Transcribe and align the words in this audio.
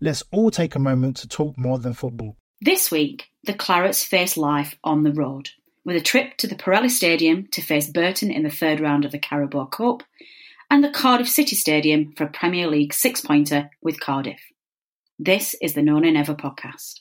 Let's 0.00 0.22
all 0.30 0.50
take 0.50 0.76
a 0.76 0.80
moment 0.80 1.16
to 1.18 1.28
talk 1.28 1.58
more 1.58 1.78
than 1.78 1.92
football. 1.92 2.36
This 2.60 2.90
week, 2.90 3.26
the 3.44 3.52
Clarets 3.52 4.04
face 4.04 4.36
life 4.36 4.76
on 4.84 5.02
the 5.02 5.12
road, 5.12 5.50
with 5.84 5.96
a 5.96 6.00
trip 6.00 6.36
to 6.38 6.46
the 6.46 6.54
Pirelli 6.54 6.90
Stadium 6.90 7.48
to 7.52 7.62
face 7.62 7.90
Burton 7.90 8.30
in 8.30 8.44
the 8.44 8.50
third 8.50 8.78
round 8.78 9.04
of 9.04 9.10
the 9.10 9.18
Carabao 9.18 9.66
Cup, 9.66 10.04
and 10.70 10.84
the 10.84 10.90
Cardiff 10.90 11.28
City 11.28 11.56
Stadium 11.56 12.12
for 12.16 12.24
a 12.24 12.30
Premier 12.30 12.68
League 12.68 12.92
six 12.94 13.20
pointer 13.20 13.70
with 13.82 13.98
Cardiff. 13.98 14.40
This 15.18 15.56
is 15.60 15.74
the 15.74 15.82
No 15.82 15.98
Nay 15.98 16.12
Never 16.12 16.34
podcast. 16.34 17.00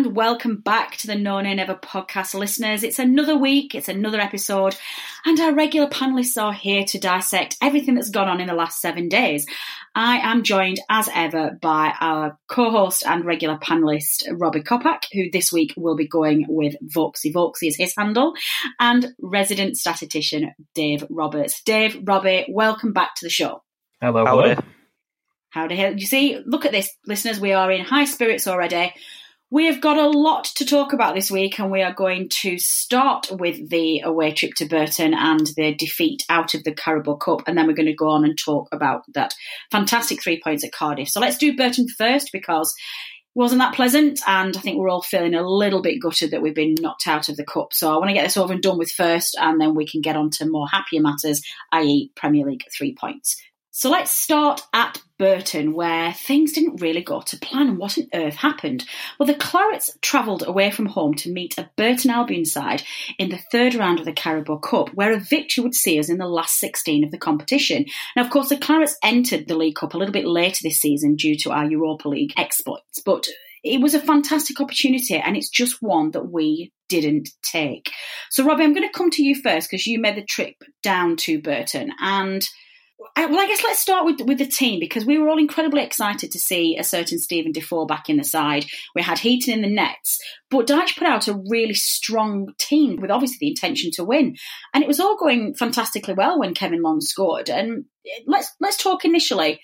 And 0.00 0.16
welcome 0.16 0.56
back 0.56 0.96
to 0.96 1.06
the 1.06 1.14
No 1.14 1.42
Nay 1.42 1.54
Never 1.54 1.74
podcast, 1.74 2.32
listeners. 2.32 2.82
It's 2.82 2.98
another 2.98 3.36
week, 3.36 3.74
it's 3.74 3.90
another 3.90 4.18
episode, 4.18 4.74
and 5.26 5.38
our 5.38 5.52
regular 5.52 5.88
panelists 5.90 6.42
are 6.42 6.54
here 6.54 6.84
to 6.84 6.98
dissect 6.98 7.58
everything 7.60 7.96
that's 7.96 8.08
gone 8.08 8.26
on 8.26 8.40
in 8.40 8.46
the 8.46 8.54
last 8.54 8.80
seven 8.80 9.10
days. 9.10 9.46
I 9.94 10.16
am 10.20 10.42
joined, 10.42 10.80
as 10.88 11.10
ever, 11.14 11.58
by 11.60 11.92
our 12.00 12.38
co-host 12.48 13.04
and 13.04 13.26
regular 13.26 13.58
panelist 13.58 14.24
Robbie 14.32 14.62
Kopak, 14.62 15.04
who 15.12 15.30
this 15.30 15.52
week 15.52 15.74
will 15.76 15.96
be 15.96 16.08
going 16.08 16.46
with 16.48 16.76
Voxy. 16.82 17.30
Voxy 17.30 17.68
is 17.68 17.76
his 17.76 17.92
handle, 17.94 18.32
and 18.78 19.12
resident 19.20 19.76
statistician 19.76 20.54
Dave 20.74 21.04
Roberts. 21.10 21.62
Dave, 21.62 21.98
Robbie, 22.04 22.46
welcome 22.48 22.94
back 22.94 23.16
to 23.16 23.26
the 23.26 23.30
show. 23.30 23.62
Hello, 24.00 24.24
hello. 24.24 24.54
Howdy, 25.50 25.74
you 25.98 26.06
see, 26.06 26.40
look 26.46 26.64
at 26.64 26.72
this, 26.72 26.90
listeners. 27.06 27.38
We 27.38 27.52
are 27.52 27.70
in 27.70 27.84
high 27.84 28.04
spirits 28.06 28.46
already. 28.46 28.94
We 29.52 29.66
have 29.66 29.80
got 29.80 29.98
a 29.98 30.08
lot 30.08 30.44
to 30.56 30.64
talk 30.64 30.92
about 30.92 31.16
this 31.16 31.28
week, 31.28 31.58
and 31.58 31.72
we 31.72 31.82
are 31.82 31.92
going 31.92 32.28
to 32.42 32.56
start 32.58 33.32
with 33.32 33.68
the 33.68 33.98
away 34.04 34.30
trip 34.30 34.54
to 34.58 34.66
Burton 34.66 35.12
and 35.12 35.44
the 35.56 35.74
defeat 35.74 36.24
out 36.28 36.54
of 36.54 36.62
the 36.62 36.72
Carabao 36.72 37.16
Cup, 37.16 37.42
and 37.48 37.58
then 37.58 37.66
we're 37.66 37.72
going 37.72 37.86
to 37.86 37.92
go 37.92 38.10
on 38.10 38.24
and 38.24 38.38
talk 38.38 38.68
about 38.70 39.02
that 39.14 39.34
fantastic 39.72 40.22
three 40.22 40.40
points 40.40 40.62
at 40.62 40.70
Cardiff. 40.70 41.08
So 41.08 41.18
let's 41.18 41.36
do 41.36 41.56
Burton 41.56 41.88
first 41.88 42.30
because 42.32 42.72
it 42.78 43.38
wasn't 43.38 43.58
that 43.58 43.74
pleasant, 43.74 44.20
and 44.24 44.56
I 44.56 44.60
think 44.60 44.78
we're 44.78 44.88
all 44.88 45.02
feeling 45.02 45.34
a 45.34 45.42
little 45.42 45.82
bit 45.82 46.00
gutted 46.00 46.30
that 46.30 46.42
we've 46.42 46.54
been 46.54 46.76
knocked 46.78 47.08
out 47.08 47.28
of 47.28 47.36
the 47.36 47.44
cup. 47.44 47.74
So 47.74 47.92
I 47.92 47.96
want 47.96 48.10
to 48.10 48.14
get 48.14 48.22
this 48.22 48.36
over 48.36 48.52
and 48.52 48.62
done 48.62 48.78
with 48.78 48.92
first, 48.92 49.36
and 49.36 49.60
then 49.60 49.74
we 49.74 49.84
can 49.84 50.00
get 50.00 50.14
on 50.14 50.30
to 50.30 50.48
more 50.48 50.68
happier 50.68 51.00
matters, 51.00 51.42
i.e., 51.72 52.12
Premier 52.14 52.46
League 52.46 52.66
three 52.72 52.94
points. 52.94 53.42
So 53.80 53.88
let's 53.88 54.10
start 54.10 54.60
at 54.74 55.00
Burton, 55.18 55.72
where 55.72 56.12
things 56.12 56.52
didn't 56.52 56.82
really 56.82 57.00
go 57.00 57.22
to 57.22 57.38
plan. 57.38 57.66
And 57.66 57.78
what 57.78 57.96
on 57.96 58.08
earth 58.12 58.34
happened? 58.34 58.84
Well, 59.18 59.26
the 59.26 59.32
Clarets 59.32 59.98
travelled 60.02 60.46
away 60.46 60.70
from 60.70 60.84
home 60.84 61.14
to 61.14 61.32
meet 61.32 61.56
a 61.56 61.70
Burton 61.76 62.10
Albion 62.10 62.44
side 62.44 62.82
in 63.18 63.30
the 63.30 63.40
third 63.50 63.74
round 63.74 63.98
of 63.98 64.04
the 64.04 64.12
Carabao 64.12 64.58
Cup, 64.58 64.90
where 64.92 65.14
a 65.14 65.18
victory 65.18 65.64
would 65.64 65.74
see 65.74 65.98
us 65.98 66.10
in 66.10 66.18
the 66.18 66.28
last 66.28 66.58
16 66.58 67.04
of 67.04 67.10
the 67.10 67.16
competition. 67.16 67.86
Now, 68.14 68.24
of 68.24 68.28
course, 68.28 68.50
the 68.50 68.58
Clarets 68.58 68.96
entered 69.02 69.48
the 69.48 69.56
League 69.56 69.76
Cup 69.76 69.94
a 69.94 69.96
little 69.96 70.12
bit 70.12 70.26
later 70.26 70.58
this 70.62 70.78
season 70.78 71.16
due 71.16 71.36
to 71.36 71.50
our 71.50 71.64
Europa 71.64 72.06
League 72.06 72.34
exploits, 72.36 73.00
but 73.02 73.28
it 73.64 73.80
was 73.80 73.94
a 73.94 74.00
fantastic 74.00 74.60
opportunity 74.60 75.16
and 75.16 75.38
it's 75.38 75.48
just 75.48 75.80
one 75.80 76.10
that 76.10 76.30
we 76.30 76.70
didn't 76.90 77.30
take. 77.40 77.90
So, 78.28 78.44
Robbie, 78.44 78.64
I'm 78.64 78.74
going 78.74 78.86
to 78.86 78.92
come 78.92 79.10
to 79.12 79.22
you 79.22 79.40
first 79.40 79.70
because 79.70 79.86
you 79.86 79.98
made 79.98 80.16
the 80.16 80.24
trip 80.24 80.56
down 80.82 81.16
to 81.16 81.40
Burton 81.40 81.92
and 81.98 82.46
well, 83.16 83.40
I 83.40 83.46
guess 83.46 83.64
let's 83.64 83.80
start 83.80 84.04
with 84.04 84.20
with 84.22 84.38
the 84.38 84.46
team 84.46 84.78
because 84.78 85.04
we 85.04 85.18
were 85.18 85.28
all 85.28 85.38
incredibly 85.38 85.82
excited 85.82 86.30
to 86.32 86.38
see 86.38 86.76
a 86.76 86.84
certain 86.84 87.18
Steven 87.18 87.52
Defour 87.52 87.86
back 87.86 88.10
in 88.10 88.16
the 88.16 88.24
side. 88.24 88.66
We 88.94 89.02
had 89.02 89.18
Heaton 89.18 89.54
in 89.54 89.62
the 89.62 89.74
nets, 89.74 90.20
but 90.50 90.66
Dyche 90.66 90.96
put 90.96 91.08
out 91.08 91.28
a 91.28 91.40
really 91.48 91.74
strong 91.74 92.52
team 92.58 93.00
with 93.00 93.10
obviously 93.10 93.38
the 93.40 93.48
intention 93.48 93.90
to 93.92 94.04
win, 94.04 94.36
and 94.74 94.84
it 94.84 94.88
was 94.88 95.00
all 95.00 95.16
going 95.16 95.54
fantastically 95.54 96.14
well 96.14 96.38
when 96.38 96.54
Kevin 96.54 96.82
Long 96.82 97.00
scored. 97.00 97.48
And 97.48 97.86
let's 98.26 98.52
let's 98.60 98.76
talk 98.76 99.04
initially. 99.04 99.60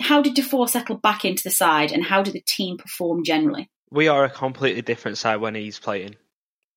How 0.00 0.22
did 0.22 0.34
Defour 0.34 0.68
settle 0.68 0.96
back 0.96 1.24
into 1.24 1.42
the 1.42 1.50
side, 1.50 1.92
and 1.92 2.04
how 2.04 2.22
did 2.22 2.34
the 2.34 2.40
team 2.40 2.78
perform 2.78 3.24
generally? 3.24 3.68
We 3.90 4.08
are 4.08 4.24
a 4.24 4.30
completely 4.30 4.82
different 4.82 5.18
side 5.18 5.36
when 5.36 5.54
he's 5.54 5.78
playing. 5.78 6.16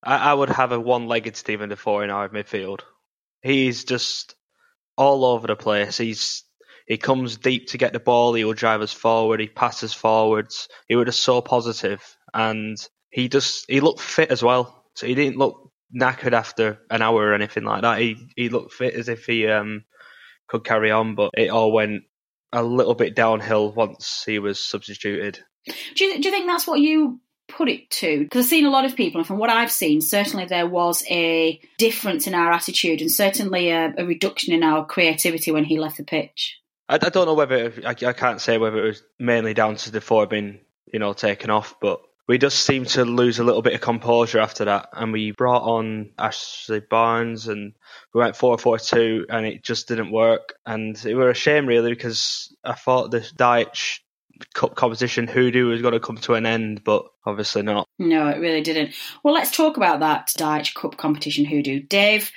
I, 0.04 0.32
I 0.32 0.34
would 0.34 0.50
have 0.50 0.72
a 0.72 0.80
one-legged 0.80 1.36
Steven 1.36 1.70
Defour 1.70 2.04
in 2.04 2.10
our 2.10 2.30
midfield. 2.30 2.82
He's 3.42 3.84
just 3.84 4.36
all 5.02 5.26
over 5.26 5.48
the 5.48 5.56
place. 5.56 5.98
He's 5.98 6.44
he 6.86 6.98
comes 6.98 7.38
deep 7.38 7.70
to 7.70 7.80
get 7.80 7.92
the 7.92 8.00
ball. 8.00 8.36
He 8.36 8.44
will 8.44 8.54
drive 8.54 8.82
us 8.82 8.94
forward. 8.94 9.40
He 9.40 9.48
passes 9.48 9.94
forwards. 9.94 10.68
He 10.88 10.96
was 10.96 11.06
just 11.06 11.24
so 11.24 11.42
positive, 11.42 12.04
and 12.36 12.78
he 13.10 13.28
just 13.28 13.66
he 13.68 13.80
looked 13.80 14.00
fit 14.00 14.30
as 14.30 14.44
well. 14.44 14.86
So 14.96 15.08
he 15.08 15.16
didn't 15.16 15.40
look 15.40 15.72
knackered 15.94 16.34
after 16.34 16.80
an 16.92 17.02
hour 17.02 17.20
or 17.20 17.34
anything 17.34 17.64
like 17.64 17.82
that. 17.82 18.00
He 18.00 18.16
he 18.36 18.50
looked 18.50 18.74
fit 18.74 18.94
as 18.94 19.10
if 19.10 19.26
he 19.26 19.48
um 19.48 19.86
could 20.48 20.64
carry 20.64 20.92
on, 20.92 21.16
but 21.16 21.32
it 21.36 21.50
all 21.50 21.72
went 21.72 22.04
a 22.54 22.62
little 22.62 22.96
bit 22.96 23.16
downhill 23.16 23.72
once 23.72 24.24
he 24.24 24.38
was 24.38 24.64
substituted. 24.64 25.40
Do 25.96 26.06
you, 26.06 26.22
do 26.22 26.28
you 26.28 26.32
think 26.32 26.46
that's 26.46 26.68
what 26.68 26.80
you 26.80 27.20
put 27.52 27.70
it 27.70 27.90
to? 27.92 28.20
Because 28.20 28.46
I've 28.46 28.50
seen 28.50 28.66
a 28.66 28.70
lot 28.70 28.86
of 28.86 28.96
people, 28.96 29.20
and 29.20 29.28
from 29.28 29.38
what 29.38 29.50
I've 29.50 29.72
seen, 29.72 30.02
certainly 30.02 30.46
there 30.46 30.68
was 30.68 31.04
a 31.10 31.60
difference 31.78 32.28
in 32.28 32.34
our 32.34 32.52
attitude 32.52 33.02
and 33.02 33.12
certainly 33.12 33.70
a, 33.70 33.94
a 33.98 34.06
reduction 34.06 34.54
in 34.54 34.64
our 34.64 34.86
creativity 34.86 35.52
when 35.52 35.64
he 35.64 35.80
left 35.80 35.98
the 35.98 36.04
pitch. 36.04 36.60
I, 36.90 36.96
I 36.96 37.10
don't 37.10 37.26
know 37.26 37.34
whether 37.34 37.74
I, 37.86 37.90
I, 37.90 38.14
can't 38.14 38.42
say 38.42 38.58
whether 38.58 38.84
it 38.84 38.88
was 38.88 39.04
mainly 39.18 39.54
down 39.54 39.76
to 39.78 39.92
Defour 39.92 40.28
being 40.28 40.60
you 40.92 41.00
know 41.00 41.14
taken 41.14 41.50
off, 41.50 41.76
but 41.80 42.02
we 42.28 42.38
just 42.38 42.66
seemed 42.66 42.88
to 42.90 43.04
lose 43.04 43.40
a 43.40 43.44
little 43.44 43.62
bit 43.62 43.74
of 43.74 43.82
composure 43.82 44.40
after 44.40 44.66
that, 44.66 44.90
and 44.94 45.12
we 45.12 45.32
brought 45.32 45.64
on 45.64 46.12
Ashley 46.18 46.82
Barnes, 46.82 47.48
and 47.48 47.74
we 48.14 48.20
went 48.20 48.36
4 48.36 48.58
4 48.58 48.80
2, 48.80 49.26
and 49.30 49.46
it 49.46 49.64
just 49.64 49.88
didn't 49.88 50.12
work, 50.12 50.54
and 50.66 51.04
it 51.06 51.16
were 51.16 51.30
a 51.30 51.34
shame 51.34 51.66
really 51.66 51.92
because 51.92 52.56
I 52.64 52.74
thought 52.74 53.12
the 53.12 53.20
Dyche 53.20 54.00
cup 54.00 54.01
competition 54.54 55.28
hoodoo 55.28 55.68
was 55.68 55.82
going 55.82 55.94
to 55.94 56.00
come 56.00 56.18
to 56.18 56.34
an 56.34 56.46
end, 56.46 56.84
but 56.84 57.06
obviously 57.26 57.62
not. 57.62 57.88
No, 58.00 58.28
it 58.28 58.40
really 58.40 58.62
didn't. 58.62 58.94
Well, 59.24 59.34
let's 59.34 59.56
talk 59.56 59.78
about 59.78 60.00
that 60.00 60.28
Dyche 60.28 60.74
Cup 60.74 60.98
competition 60.98 61.46
hoodoo. 61.46 61.82
Dave, 61.82 62.32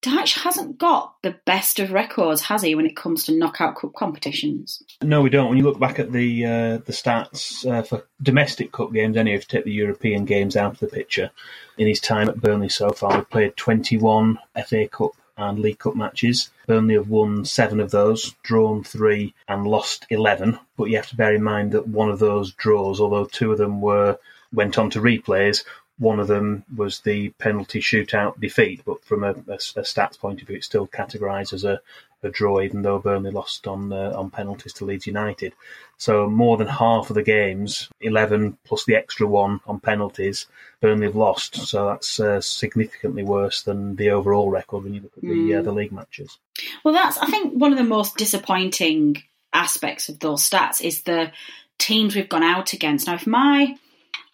Dyche 0.00 0.38
hasn't 0.42 0.78
got 0.78 1.14
the 1.22 1.36
best 1.44 1.80
of 1.80 1.90
records, 1.90 2.42
has 2.42 2.62
he, 2.62 2.74
when 2.74 2.86
it 2.86 2.94
comes 2.94 3.24
to 3.24 3.36
knockout 3.36 3.76
cup 3.76 3.94
competitions? 3.94 4.80
No, 5.02 5.22
we 5.22 5.30
don't. 5.30 5.48
When 5.48 5.58
you 5.58 5.64
look 5.64 5.80
back 5.80 5.98
at 5.98 6.12
the 6.12 6.44
uh, 6.44 6.78
the 6.78 6.92
stats 6.92 7.66
uh, 7.66 7.82
for 7.82 8.04
domestic 8.22 8.70
cup 8.70 8.92
games, 8.92 9.16
anyway, 9.16 9.36
if 9.36 9.42
you 9.42 9.58
take 9.58 9.64
the 9.64 9.72
European 9.72 10.24
games 10.24 10.56
out 10.56 10.74
of 10.74 10.78
the 10.78 10.86
picture, 10.86 11.30
in 11.78 11.88
his 11.88 12.00
time 12.00 12.28
at 12.28 12.40
Burnley 12.40 12.68
so 12.68 12.90
far, 12.90 13.16
we've 13.16 13.30
played 13.30 13.56
21 13.56 14.38
FA 14.66 14.86
Cup 14.86 15.12
and 15.38 15.58
League 15.60 15.78
Cup 15.78 15.96
matches. 15.96 16.50
Burnley 16.66 16.94
have 16.94 17.08
won 17.08 17.44
seven 17.44 17.80
of 17.80 17.90
those, 17.90 18.34
drawn 18.42 18.84
three, 18.84 19.32
and 19.48 19.66
lost 19.66 20.06
11. 20.10 20.58
But 20.76 20.90
you 20.90 20.96
have 20.96 21.08
to 21.08 21.16
bear 21.16 21.34
in 21.34 21.42
mind 21.42 21.72
that 21.72 21.88
one 21.88 22.10
of 22.10 22.18
those 22.18 22.52
draws, 22.52 23.00
although 23.00 23.24
two 23.24 23.52
of 23.52 23.58
them 23.58 23.80
were 23.80 24.18
went 24.52 24.78
on 24.78 24.90
to 24.90 25.00
replays. 25.00 25.64
One 25.98 26.20
of 26.20 26.28
them 26.28 26.64
was 26.76 27.00
the 27.00 27.30
penalty 27.38 27.80
shootout 27.80 28.40
defeat, 28.40 28.82
but 28.84 29.04
from 29.04 29.24
a, 29.24 29.30
a, 29.30 29.54
a 29.54 29.82
stats 29.82 30.18
point 30.18 30.40
of 30.40 30.48
view, 30.48 30.56
it's 30.56 30.66
still 30.66 30.86
categorised 30.86 31.52
as 31.52 31.64
a, 31.64 31.80
a 32.22 32.30
draw, 32.30 32.60
even 32.60 32.82
though 32.82 32.98
Burnley 32.98 33.30
lost 33.30 33.66
on 33.66 33.92
uh, 33.92 34.12
on 34.14 34.30
penalties 34.30 34.72
to 34.74 34.84
Leeds 34.84 35.06
United. 35.06 35.54
So 35.96 36.28
more 36.28 36.56
than 36.56 36.66
half 36.66 37.10
of 37.10 37.14
the 37.14 37.22
games, 37.22 37.88
eleven 38.00 38.58
plus 38.64 38.84
the 38.84 38.96
extra 38.96 39.26
one 39.26 39.60
on 39.66 39.80
penalties, 39.80 40.46
Burnley 40.80 41.06
have 41.06 41.16
lost. 41.16 41.56
So 41.56 41.86
that's 41.86 42.20
uh, 42.20 42.40
significantly 42.40 43.22
worse 43.22 43.62
than 43.62 43.96
the 43.96 44.10
overall 44.10 44.50
record 44.50 44.84
when 44.84 44.94
you 44.94 45.02
look 45.02 45.16
at 45.16 45.22
the 45.22 45.28
mm. 45.28 45.58
uh, 45.58 45.62
the 45.62 45.72
league 45.72 45.92
matches. 45.92 46.38
Well, 46.84 46.94
that's 46.94 47.18
I 47.18 47.26
think 47.26 47.54
one 47.54 47.72
of 47.72 47.78
the 47.78 47.84
most 47.84 48.16
disappointing 48.16 49.22
aspects 49.52 50.08
of 50.08 50.18
those 50.18 50.48
stats 50.48 50.82
is 50.82 51.02
the 51.02 51.32
teams 51.78 52.14
we've 52.14 52.28
gone 52.28 52.42
out 52.42 52.72
against. 52.72 53.06
Now, 53.06 53.14
if 53.14 53.26
my 53.26 53.76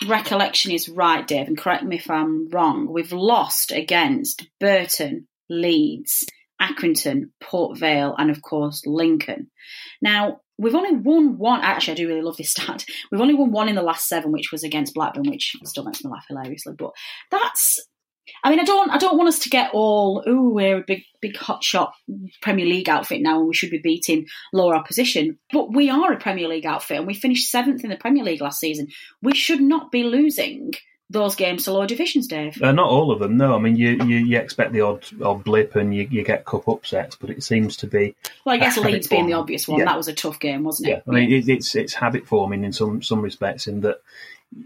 recollection 0.08 0.72
is 0.72 0.88
right, 0.88 1.26
Dave, 1.26 1.46
and 1.46 1.58
correct 1.58 1.84
me 1.84 1.96
if 1.96 2.10
I'm 2.10 2.48
wrong, 2.48 2.86
we've 2.86 3.12
lost 3.12 3.70
against 3.70 4.46
Burton, 4.58 5.28
Leeds, 5.48 6.26
Accrington, 6.60 7.30
Port 7.40 7.78
Vale, 7.78 8.14
and 8.16 8.30
of 8.30 8.42
course 8.42 8.82
Lincoln. 8.86 9.50
Now, 10.00 10.40
we've 10.58 10.74
only 10.74 10.96
won 10.96 11.38
one. 11.38 11.60
Actually, 11.62 11.92
I 11.92 11.96
do 11.96 12.08
really 12.08 12.22
love 12.22 12.36
this 12.36 12.50
stat. 12.52 12.84
We've 13.10 13.20
only 13.20 13.34
won 13.34 13.50
one 13.50 13.68
in 13.68 13.74
the 13.74 13.82
last 13.82 14.08
seven, 14.08 14.32
which 14.32 14.52
was 14.52 14.64
against 14.64 14.94
Blackburn, 14.94 15.28
which 15.28 15.56
still 15.64 15.84
makes 15.84 16.04
me 16.04 16.10
laugh 16.10 16.26
hilariously. 16.28 16.74
But 16.78 16.92
that's. 17.30 17.86
I 18.42 18.48
mean, 18.48 18.60
I 18.60 18.64
don't. 18.64 18.90
I 18.90 18.96
don't 18.96 19.18
want 19.18 19.28
us 19.28 19.40
to 19.40 19.50
get 19.50 19.70
all. 19.74 20.22
Oh, 20.26 20.48
we're 20.48 20.78
a 20.78 20.84
big, 20.86 21.02
big 21.20 21.36
hot 21.36 21.62
shot 21.62 21.92
Premier 22.40 22.64
League 22.64 22.88
outfit 22.88 23.20
now, 23.20 23.38
and 23.38 23.48
we 23.48 23.54
should 23.54 23.70
be 23.70 23.80
beating 23.82 24.26
lower 24.52 24.74
opposition. 24.74 25.38
But 25.52 25.74
we 25.74 25.90
are 25.90 26.12
a 26.12 26.18
Premier 26.18 26.48
League 26.48 26.64
outfit, 26.64 26.98
and 26.98 27.06
we 27.06 27.14
finished 27.14 27.50
seventh 27.50 27.84
in 27.84 27.90
the 27.90 27.96
Premier 27.96 28.24
League 28.24 28.40
last 28.40 28.60
season. 28.60 28.88
We 29.22 29.34
should 29.34 29.60
not 29.60 29.92
be 29.92 30.04
losing 30.04 30.72
those 31.14 31.34
games 31.34 31.64
to 31.64 31.72
lower 31.72 31.86
divisions, 31.86 32.26
Dave? 32.26 32.60
Uh, 32.62 32.72
not 32.72 32.88
all 32.88 33.10
of 33.10 33.18
them, 33.18 33.36
no. 33.36 33.54
I 33.54 33.58
mean, 33.58 33.76
you, 33.76 33.98
you, 34.04 34.18
you 34.18 34.38
expect 34.38 34.72
the 34.72 34.82
odd 34.82 35.04
odd 35.22 35.44
blip 35.44 35.74
and 35.76 35.94
you, 35.94 36.06
you 36.10 36.22
get 36.22 36.44
cup 36.44 36.68
upsets, 36.68 37.16
but 37.16 37.30
it 37.30 37.42
seems 37.42 37.76
to 37.78 37.86
be. 37.86 38.14
Well, 38.44 38.54
I 38.54 38.58
guess 38.58 38.76
Leeds 38.76 39.08
being 39.08 39.26
the 39.26 39.32
obvious 39.32 39.66
one, 39.66 39.78
yeah. 39.78 39.86
that 39.86 39.96
was 39.96 40.08
a 40.08 40.14
tough 40.14 40.38
game, 40.38 40.64
wasn't 40.64 40.88
it? 40.88 40.92
Yeah, 40.92 41.00
I 41.08 41.14
mean, 41.14 41.32
it, 41.32 41.48
it's 41.48 41.74
it's 41.74 41.94
habit 41.94 42.26
forming 42.26 42.64
in 42.64 42.72
some 42.72 43.02
some 43.02 43.22
respects, 43.22 43.66
in 43.66 43.80
that 43.80 44.00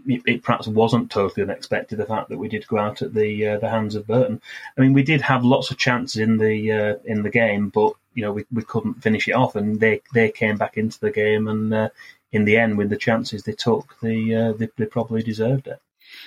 it, 0.05 0.21
it, 0.25 0.43
perhaps 0.43 0.67
wasn't 0.67 1.11
totally 1.11 1.43
unexpected 1.43 1.97
the 1.97 2.05
fact 2.05 2.29
that 2.29 2.37
we 2.37 2.47
did 2.47 2.67
go 2.67 2.77
out 2.77 3.01
at 3.01 3.13
the 3.13 3.47
uh, 3.47 3.57
the 3.59 3.69
hands 3.69 3.95
of 3.95 4.07
Burton. 4.07 4.41
I 4.77 4.81
mean, 4.81 4.93
we 4.93 5.03
did 5.03 5.21
have 5.21 5.43
lots 5.43 5.71
of 5.71 5.77
chances 5.77 6.21
in 6.21 6.37
the 6.37 6.71
uh, 6.71 6.95
in 7.05 7.23
the 7.23 7.29
game, 7.29 7.69
but 7.69 7.93
you 8.13 8.23
know 8.23 8.31
we, 8.31 8.45
we 8.51 8.63
couldn't 8.63 9.01
finish 9.01 9.27
it 9.27 9.33
off, 9.33 9.55
and 9.55 9.79
they 9.79 10.01
they 10.13 10.29
came 10.29 10.57
back 10.57 10.77
into 10.77 10.99
the 10.99 11.11
game, 11.11 11.47
and 11.47 11.73
uh, 11.73 11.89
in 12.31 12.45
the 12.45 12.57
end, 12.57 12.77
with 12.77 12.89
the 12.89 12.97
chances 12.97 13.43
they 13.43 13.53
took, 13.53 13.95
they, 14.01 14.33
uh, 14.33 14.53
they 14.53 14.69
they 14.77 14.85
probably 14.85 15.23
deserved 15.23 15.67
it. 15.67 15.81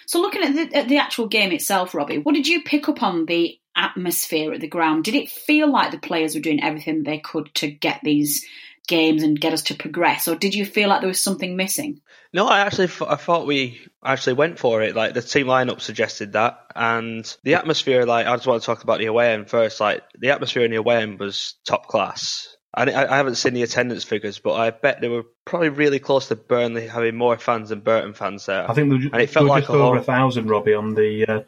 So, 0.06 0.20
looking 0.20 0.42
at 0.42 0.54
the, 0.54 0.76
at 0.76 0.88
the 0.88 0.98
actual 0.98 1.28
game 1.28 1.52
itself, 1.52 1.94
Robbie, 1.94 2.18
what 2.18 2.34
did 2.34 2.48
you 2.48 2.62
pick 2.62 2.88
up 2.88 3.02
on 3.02 3.26
the 3.26 3.58
atmosphere 3.76 4.52
at 4.52 4.60
the 4.60 4.68
ground? 4.68 5.04
Did 5.04 5.14
it 5.14 5.30
feel 5.30 5.70
like 5.70 5.90
the 5.90 5.98
players 5.98 6.34
were 6.34 6.40
doing 6.40 6.62
everything 6.62 7.02
they 7.02 7.18
could 7.18 7.54
to 7.56 7.70
get 7.70 8.00
these 8.02 8.44
games 8.88 9.22
and 9.22 9.40
get 9.40 9.52
us 9.52 9.62
to 9.62 9.74
progress, 9.74 10.28
or 10.28 10.36
did 10.36 10.54
you 10.54 10.64
feel 10.64 10.88
like 10.88 11.00
there 11.00 11.08
was 11.08 11.20
something 11.20 11.56
missing? 11.56 12.00
No, 12.32 12.46
I 12.46 12.60
actually 12.60 12.90
I 13.06 13.16
thought 13.16 13.46
we 13.46 13.80
actually 14.04 14.34
went 14.34 14.58
for 14.58 14.82
it. 14.82 14.96
Like 14.96 15.14
the 15.14 15.22
team 15.22 15.46
lineup 15.46 15.80
suggested 15.80 16.32
that, 16.32 16.58
and 16.74 17.36
the 17.44 17.54
atmosphere. 17.54 18.04
Like 18.04 18.26
I 18.26 18.34
just 18.36 18.46
want 18.46 18.62
to 18.62 18.66
talk 18.66 18.82
about 18.82 18.98
the 18.98 19.06
away 19.06 19.32
end 19.32 19.48
first. 19.48 19.80
Like 19.80 20.02
the 20.18 20.30
atmosphere 20.30 20.64
in 20.64 20.70
the 20.70 20.78
away 20.78 21.02
end 21.02 21.18
was 21.18 21.54
top 21.64 21.86
class. 21.86 22.56
I, 22.74 22.84
I 22.84 23.16
haven't 23.16 23.34
seen 23.34 23.52
the 23.52 23.62
attendance 23.62 24.04
figures, 24.04 24.38
but 24.38 24.54
I 24.54 24.70
bet 24.70 25.00
they 25.00 25.08
were 25.08 25.24
probably 25.44 25.68
really 25.68 25.98
close 25.98 26.28
to 26.28 26.36
Burnley 26.36 26.86
having 26.86 27.16
more 27.16 27.36
fans 27.36 27.68
than 27.68 27.80
Burton 27.80 28.14
fans 28.14 28.46
there. 28.46 28.68
I 28.68 28.72
think 28.72 28.88
there 28.88 28.98
and 29.12 29.22
it 29.22 29.30
felt 29.30 29.46
like 29.46 29.64
just 29.64 29.74
a 29.74 29.78
over 29.78 29.98
a 29.98 30.02
thousand, 30.02 30.48
Robbie, 30.48 30.74
on 30.74 30.94
the 30.94 31.26
uh, 31.26 31.40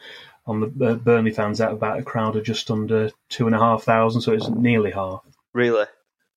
on 0.46 0.60
the 0.60 0.86
uh, 0.86 0.94
Burnley 0.94 1.30
fans 1.30 1.60
out 1.60 1.72
about 1.72 1.98
a 1.98 2.02
crowd 2.02 2.36
of 2.36 2.44
just 2.44 2.70
under 2.70 3.10
two 3.30 3.46
and 3.46 3.54
a 3.54 3.58
half 3.58 3.84
thousand, 3.84 4.20
so 4.20 4.32
it's 4.32 4.48
nearly 4.48 4.90
half. 4.90 5.22
Really, 5.54 5.86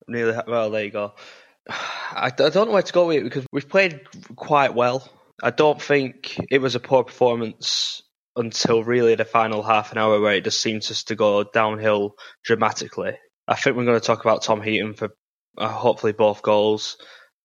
nearly. 0.06 0.38
Well, 0.46 0.70
there 0.70 0.84
you 0.84 0.90
go. 0.90 1.12
I, 1.68 2.26
I 2.26 2.30
don't 2.30 2.54
know 2.54 2.72
where 2.72 2.82
to 2.82 2.92
go 2.92 3.08
with 3.08 3.18
it 3.18 3.24
because 3.24 3.46
we've 3.52 3.68
played 3.68 4.00
quite 4.36 4.74
well. 4.74 5.06
I 5.42 5.50
don't 5.50 5.80
think 5.80 6.40
it 6.50 6.62
was 6.62 6.74
a 6.74 6.80
poor 6.80 7.04
performance 7.04 8.02
until 8.36 8.82
really 8.82 9.16
the 9.16 9.24
final 9.24 9.62
half 9.62 9.92
an 9.92 9.98
hour 9.98 10.20
where 10.20 10.34
it 10.34 10.44
just 10.44 10.62
seems 10.62 10.88
just 10.88 11.08
to 11.08 11.14
go 11.14 11.44
downhill 11.44 12.14
dramatically. 12.44 13.18
I 13.48 13.56
think 13.56 13.76
we're 13.76 13.86
going 13.86 13.98
to 13.98 14.06
talk 14.06 14.20
about 14.20 14.42
Tom 14.42 14.60
Heaton 14.60 14.92
for 14.92 15.08
uh, 15.56 15.68
hopefully 15.68 16.12
both 16.12 16.42
goals. 16.42 16.98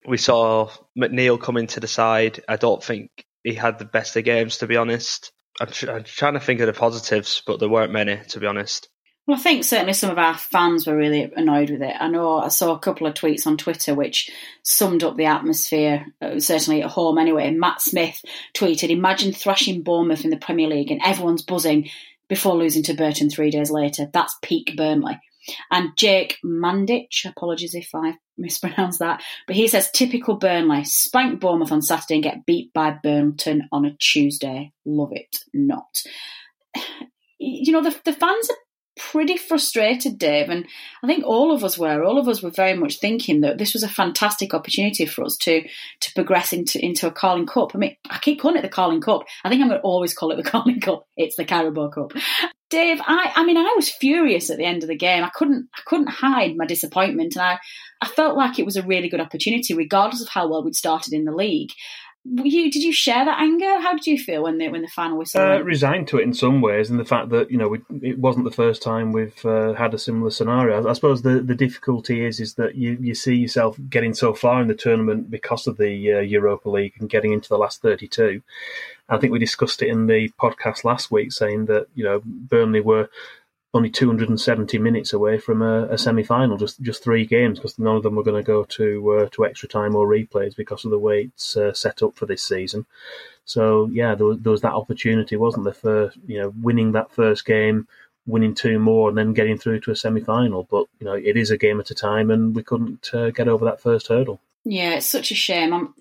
We 0.05 0.17
saw 0.17 0.69
McNeil 0.99 1.41
come 1.41 1.55
into 1.55 1.79
the 1.79 1.87
side. 1.87 2.43
I 2.47 2.57
don't 2.57 2.83
think 2.83 3.09
he 3.43 3.53
had 3.53 3.79
the 3.79 3.85
best 3.85 4.15
of 4.17 4.25
games, 4.25 4.57
to 4.57 4.67
be 4.67 4.75
honest. 4.75 5.31
I'm, 5.61 5.67
tr- 5.67 5.91
I'm 5.91 6.03
trying 6.03 6.33
to 6.33 6.41
think 6.41 6.59
of 6.59 6.67
the 6.67 6.73
positives, 6.73 7.41
but 7.47 7.59
there 7.59 7.69
weren't 7.69 7.93
many, 7.93 8.17
to 8.29 8.39
be 8.39 8.47
honest. 8.47 8.89
Well, 9.25 9.37
I 9.37 9.39
think 9.39 9.63
certainly 9.63 9.93
some 9.93 10.09
of 10.09 10.17
our 10.17 10.37
fans 10.37 10.85
were 10.85 10.97
really 10.97 11.31
annoyed 11.33 11.69
with 11.69 11.81
it. 11.81 11.95
I 11.97 12.09
know 12.09 12.39
I 12.39 12.49
saw 12.49 12.73
a 12.73 12.79
couple 12.79 13.07
of 13.07 13.13
tweets 13.13 13.47
on 13.47 13.55
Twitter 13.55 13.95
which 13.95 14.29
summed 14.63 15.01
up 15.01 15.15
the 15.15 15.25
atmosphere, 15.25 16.07
uh, 16.21 16.41
certainly 16.41 16.83
at 16.83 16.89
home 16.89 17.17
anyway. 17.17 17.49
Matt 17.51 17.81
Smith 17.81 18.21
tweeted, 18.53 18.89
Imagine 18.89 19.31
thrashing 19.31 19.81
Bournemouth 19.81 20.25
in 20.25 20.29
the 20.29 20.37
Premier 20.37 20.67
League 20.67 20.91
and 20.91 20.99
everyone's 21.05 21.43
buzzing 21.43 21.89
before 22.27 22.55
losing 22.55 22.83
to 22.83 22.93
Burton 22.93 23.29
three 23.29 23.49
days 23.49 23.71
later. 23.71 24.09
That's 24.11 24.35
peak 24.41 24.73
Burnley. 24.75 25.21
And 25.71 25.89
Jake 25.97 26.37
Mandich, 26.43 27.25
apologies 27.25 27.75
if 27.75 27.89
I 27.93 28.15
mispronounced 28.37 28.99
that, 28.99 29.21
but 29.47 29.55
he 29.55 29.67
says 29.67 29.91
typical 29.91 30.35
Burnley, 30.35 30.83
spank 30.83 31.39
Bournemouth 31.39 31.71
on 31.71 31.81
Saturday 31.81 32.15
and 32.15 32.23
get 32.23 32.45
beat 32.45 32.73
by 32.73 32.91
Burton 32.91 33.67
on 33.71 33.85
a 33.85 33.95
Tuesday. 33.97 34.71
Love 34.85 35.11
it 35.11 35.37
not. 35.53 36.03
You 37.45 37.73
know, 37.73 37.83
the, 37.83 37.93
the 38.05 38.13
fans 38.13 38.49
are 38.49 38.55
pretty 38.97 39.37
frustrated, 39.37 40.17
Dave, 40.17 40.49
and 40.49 40.65
I 41.03 41.07
think 41.07 41.25
all 41.25 41.51
of 41.51 41.63
us 41.63 41.77
were. 41.77 42.03
All 42.03 42.17
of 42.17 42.27
us 42.27 42.41
were 42.41 42.49
very 42.49 42.73
much 42.73 42.99
thinking 42.99 43.41
that 43.41 43.57
this 43.57 43.73
was 43.73 43.83
a 43.83 43.89
fantastic 43.89 44.53
opportunity 44.53 45.05
for 45.05 45.23
us 45.23 45.37
to 45.37 45.67
to 46.01 46.13
progress 46.13 46.53
into 46.53 46.83
into 46.83 47.07
a 47.07 47.11
Carling 47.11 47.47
Cup. 47.47 47.71
I 47.73 47.77
mean, 47.77 47.95
I 48.09 48.19
keep 48.19 48.41
calling 48.41 48.57
it 48.57 48.61
the 48.61 48.69
Carling 48.69 49.01
Cup. 49.01 49.23
I 49.43 49.49
think 49.49 49.61
I'm 49.61 49.69
going 49.69 49.79
to 49.79 49.85
always 49.85 50.13
call 50.13 50.31
it 50.31 50.37
the 50.37 50.43
Carling 50.49 50.79
Cup. 50.79 51.07
It's 51.17 51.35
the 51.35 51.45
Carabao 51.45 51.89
Cup. 51.89 52.13
Dave, 52.69 52.99
I, 53.01 53.31
I 53.35 53.45
mean, 53.45 53.55
I 53.55 53.73
was 53.75 53.87
furious 53.87 54.49
at 54.49 54.57
the 54.57 54.65
end 54.65 54.81
of 54.81 54.89
the 54.89 54.97
game. 54.97 55.23
I 55.23 55.29
couldn't, 55.29 55.69
I 55.75 55.81
couldn't 55.85 56.09
hide 56.09 56.57
my 56.57 56.65
disappointment, 56.65 57.35
and 57.35 57.43
I, 57.43 57.59
I 58.01 58.07
felt 58.07 58.35
like 58.35 58.57
it 58.57 58.65
was 58.65 58.77
a 58.77 58.81
really 58.81 59.09
good 59.09 59.21
opportunity, 59.21 59.75
regardless 59.75 60.23
of 60.23 60.29
how 60.29 60.47
well 60.47 60.63
we'd 60.63 60.75
started 60.75 61.13
in 61.13 61.25
the 61.25 61.31
league 61.31 61.69
you 62.25 62.71
did 62.71 62.83
you 62.83 62.93
share 62.93 63.25
that 63.25 63.41
anger? 63.41 63.81
How 63.81 63.93
did 63.93 64.07
you 64.07 64.17
feel 64.17 64.43
when 64.43 64.57
the 64.57 64.69
when 64.69 64.81
the 64.81 64.87
final 64.87 65.17
whistle? 65.17 65.41
Uh, 65.41 65.59
resigned 65.59 66.07
to 66.07 66.19
it 66.19 66.23
in 66.23 66.33
some 66.33 66.61
ways, 66.61 66.89
and 66.89 66.99
the 66.99 67.05
fact 67.05 67.29
that 67.29 67.51
you 67.51 67.57
know 67.57 67.67
we, 67.67 67.81
it 68.01 68.17
wasn't 68.17 68.45
the 68.45 68.51
first 68.51 68.81
time 68.81 69.11
we've 69.11 69.45
uh, 69.45 69.73
had 69.73 69.93
a 69.93 69.97
similar 69.97 70.31
scenario. 70.31 70.87
I 70.87 70.93
suppose 70.93 71.21
the, 71.21 71.41
the 71.41 71.55
difficulty 71.55 72.25
is 72.25 72.39
is 72.39 72.53
that 72.53 72.75
you, 72.75 72.97
you 73.01 73.13
see 73.13 73.35
yourself 73.35 73.77
getting 73.89 74.13
so 74.13 74.33
far 74.33 74.61
in 74.61 74.69
the 74.69 74.73
tournament 74.75 75.29
because 75.29 75.67
of 75.67 75.77
the 75.77 76.13
uh, 76.13 76.19
Europa 76.19 76.69
League 76.69 76.93
and 76.99 77.09
getting 77.09 77.33
into 77.33 77.49
the 77.49 77.57
last 77.57 77.81
thirty 77.81 78.07
two. 78.07 78.41
I 79.09 79.17
think 79.17 79.33
we 79.33 79.39
discussed 79.39 79.81
it 79.81 79.89
in 79.89 80.07
the 80.07 80.29
podcast 80.41 80.85
last 80.85 81.11
week, 81.11 81.33
saying 81.33 81.65
that 81.65 81.87
you 81.93 82.05
know 82.05 82.21
Burnley 82.25 82.79
were 82.79 83.09
only 83.73 83.89
270 83.89 84.77
minutes 84.77 85.13
away 85.13 85.39
from 85.39 85.61
a, 85.61 85.85
a 85.85 85.97
semi-final, 85.97 86.57
just 86.57 86.81
just 86.81 87.03
three 87.03 87.25
games, 87.25 87.59
because 87.59 87.79
none 87.79 87.95
of 87.95 88.03
them 88.03 88.15
were 88.15 88.23
going 88.23 88.41
to 88.41 88.45
go 88.45 88.63
to 88.63 89.11
uh, 89.11 89.29
to 89.31 89.45
extra 89.45 89.67
time 89.67 89.95
or 89.95 90.07
replays 90.07 90.55
because 90.55 90.85
of 90.85 90.91
the 90.91 90.99
way 90.99 91.23
it's 91.23 91.57
uh, 91.57 91.73
set 91.73 92.03
up 92.03 92.15
for 92.15 92.25
this 92.25 92.43
season. 92.43 92.85
So 93.45 93.89
yeah, 93.91 94.15
there 94.15 94.27
was, 94.27 94.39
there 94.39 94.51
was 94.51 94.61
that 94.61 94.73
opportunity, 94.73 95.35
wasn't 95.35 95.65
there, 95.65 95.73
for 95.73 96.13
you 96.27 96.39
know 96.39 96.53
winning 96.61 96.91
that 96.91 97.11
first 97.11 97.45
game, 97.45 97.87
winning 98.27 98.53
two 98.53 98.77
more, 98.77 99.09
and 99.09 99.17
then 99.17 99.33
getting 99.33 99.57
through 99.57 99.79
to 99.81 99.91
a 99.91 99.95
semi-final. 99.95 100.67
But 100.69 100.85
you 100.99 101.05
know 101.05 101.13
it 101.13 101.35
is 101.35 101.49
a 101.49 101.57
game 101.57 101.79
at 101.79 101.91
a 101.91 101.95
time, 101.95 102.29
and 102.29 102.55
we 102.55 102.63
couldn't 102.63 103.09
uh, 103.13 103.31
get 103.31 103.47
over 103.47 103.65
that 103.65 103.81
first 103.81 104.07
hurdle. 104.07 104.39
Yeah, 104.65 104.91
it's 104.91 105.09
such 105.09 105.31
a 105.31 105.35
shame. 105.35 105.73
I'm, 105.73 105.93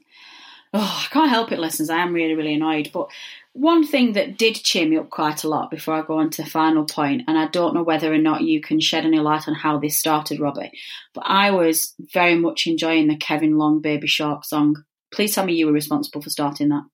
oh, 0.74 1.04
I 1.06 1.12
can't 1.12 1.30
help 1.30 1.52
it, 1.52 1.58
listeners. 1.58 1.90
I 1.90 1.98
am 1.98 2.12
really, 2.12 2.34
really 2.34 2.54
annoyed. 2.54 2.90
But 2.92 3.10
one 3.54 3.86
thing 3.86 4.14
that 4.14 4.38
did 4.38 4.54
cheer 4.54 4.88
me 4.88 4.96
up 4.96 5.10
quite 5.10 5.44
a 5.44 5.48
lot 5.48 5.70
before 5.70 5.94
I 5.94 6.02
go 6.02 6.18
on 6.18 6.30
to 6.30 6.42
the 6.42 6.48
final 6.48 6.84
point, 6.84 7.22
and 7.28 7.38
I 7.38 7.48
don't 7.48 7.74
know 7.74 7.82
whether 7.82 8.12
or 8.12 8.18
not 8.18 8.42
you 8.42 8.60
can 8.60 8.80
shed 8.80 9.04
any 9.04 9.18
light 9.18 9.46
on 9.46 9.54
how 9.54 9.78
this 9.78 9.98
started, 9.98 10.40
Robbie, 10.40 10.72
but 11.12 11.24
I 11.26 11.50
was 11.50 11.94
very 12.12 12.34
much 12.34 12.66
enjoying 12.66 13.08
the 13.08 13.16
Kevin 13.16 13.58
Long 13.58 13.80
Baby 13.80 14.06
Shark 14.06 14.44
song. 14.44 14.84
Please 15.12 15.34
tell 15.34 15.44
me 15.44 15.54
you 15.54 15.66
were 15.66 15.72
responsible 15.72 16.22
for 16.22 16.30
starting 16.30 16.70
that. 16.70 16.84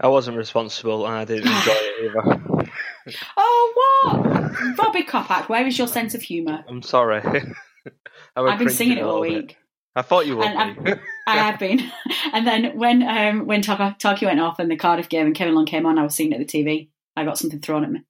I 0.00 0.08
wasn't 0.08 0.36
responsible 0.36 1.06
and 1.06 1.14
I 1.14 1.24
didn't 1.24 1.46
enjoy 1.52 1.72
it 1.72 2.04
either. 2.04 2.70
oh, 3.36 3.72
what? 4.02 4.78
Robbie 4.78 5.04
Kopak, 5.04 5.48
where 5.48 5.66
is 5.66 5.78
your 5.78 5.88
sense 5.88 6.14
of 6.14 6.22
humour? 6.22 6.64
I'm 6.68 6.82
sorry. 6.82 7.22
I've 8.36 8.58
been 8.58 8.70
singing 8.70 8.98
it 8.98 9.04
all 9.04 9.20
week. 9.20 9.56
I 9.96 10.02
thought 10.02 10.26
you 10.26 10.36
would. 10.36 10.46
I 11.26 11.36
have 11.36 11.58
been. 11.58 11.90
And 12.32 12.46
then 12.46 12.76
when 12.76 13.02
um, 13.02 13.46
when 13.46 13.62
Tarky 13.62 14.26
went 14.26 14.40
off 14.40 14.58
and 14.58 14.70
the 14.70 14.76
Cardiff 14.76 15.08
game 15.08 15.26
and 15.26 15.34
Kevin 15.34 15.54
Long 15.54 15.64
came 15.64 15.86
on, 15.86 15.98
I 15.98 16.02
was 16.02 16.14
seeing 16.14 16.32
it 16.32 16.40
at 16.40 16.46
the 16.46 16.64
TV. 16.64 16.90
I 17.16 17.24
got 17.24 17.38
something 17.38 17.60
thrown 17.60 17.84
at 17.84 17.90
me. 17.90 18.00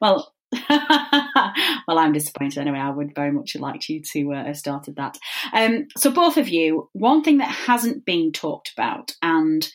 well, 0.00 0.32
well, 0.68 1.98
I'm 1.98 2.12
disappointed 2.12 2.58
anyway. 2.60 2.78
I 2.78 2.90
would 2.90 3.14
very 3.14 3.32
much 3.32 3.54
have 3.54 3.62
liked 3.62 3.88
you 3.88 4.00
to 4.12 4.32
uh, 4.34 4.44
have 4.44 4.56
started 4.56 4.96
that. 4.96 5.18
Um, 5.52 5.88
so, 5.96 6.10
both 6.12 6.36
of 6.36 6.48
you, 6.48 6.88
one 6.92 7.24
thing 7.24 7.38
that 7.38 7.50
hasn't 7.50 8.04
been 8.04 8.30
talked 8.32 8.70
about, 8.72 9.12
and 9.22 9.68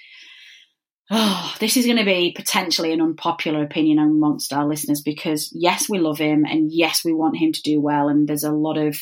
Oh, 1.11 1.53
this 1.59 1.75
is 1.75 1.85
going 1.85 1.97
to 1.97 2.05
be 2.05 2.33
potentially 2.35 2.93
an 2.93 3.01
unpopular 3.01 3.61
opinion 3.63 3.99
amongst 3.99 4.53
our 4.53 4.65
listeners 4.65 5.01
because, 5.01 5.51
yes, 5.53 5.89
we 5.89 5.99
love 5.99 6.17
him 6.17 6.45
and 6.45 6.71
yes, 6.71 7.03
we 7.03 7.13
want 7.13 7.37
him 7.37 7.51
to 7.51 7.61
do 7.61 7.81
well. 7.81 8.07
And 8.07 8.27
there's 8.27 8.45
a 8.45 8.51
lot 8.51 8.77
of 8.77 8.97